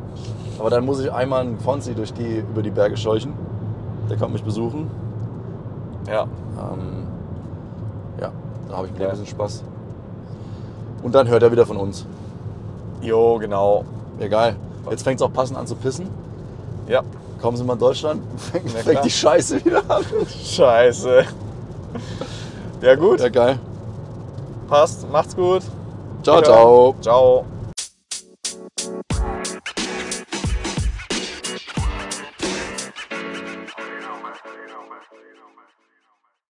Aber 0.60 0.70
dann 0.70 0.86
muss 0.86 0.99
ich 0.99 1.12
einmal 1.12 1.41
einen 1.41 1.60
Fonzi 1.60 1.93
durch 1.95 2.14
die, 2.14 2.39
über 2.39 2.62
die 2.62 2.70
Berge 2.72 2.97
scheuchen. 2.97 3.34
Der 4.10 4.18
kommt 4.18 4.34
mich 4.34 4.43
besuchen. 4.43 4.89
Ja. 6.07 6.24
Ähm, 6.24 7.07
ja, 8.20 8.32
da 8.70 8.78
habe 8.78 8.88
ich 8.88 8.93
mit 8.93 9.01
Ja. 9.01 9.07
ein 9.07 9.12
bisschen 9.12 9.28
Spaß. 9.28 9.64
Und 11.03 11.16
dann 11.16 11.28
hört 11.28 11.43
er 11.43 11.51
wieder 11.51 11.66
von 11.66 11.78
uns. 11.78 12.05
Jo, 13.01 13.38
genau. 13.38 13.86
Egal. 14.20 14.55
Jetzt 14.89 15.03
fängt 15.03 15.22
es 15.22 15.26
auch 15.26 15.32
passend 15.32 15.57
an 15.57 15.66
zu 15.68 15.76
pissen. 15.76 16.07
Ja. 16.88 17.03
Kommen 17.41 17.55
Sie 17.55 17.64
mal 17.64 17.74
in 17.74 17.80
Deutschland, 17.80 18.22
fängt, 18.38 18.70
fängt 18.72 19.05
die 19.05 19.10
Scheiße 19.10 19.64
wieder 19.64 19.82
an. 19.88 20.03
Scheiße. 20.28 21.24
Ja 22.82 22.95
gut, 22.95 23.22
Ja, 23.22 23.30
geil. 23.30 23.60
passt. 24.68 25.10
Macht's 25.10 25.36
gut. 25.36 25.62
Ciao, 26.22 26.41
ciao. 26.41 26.95
Ciao. 26.99 27.45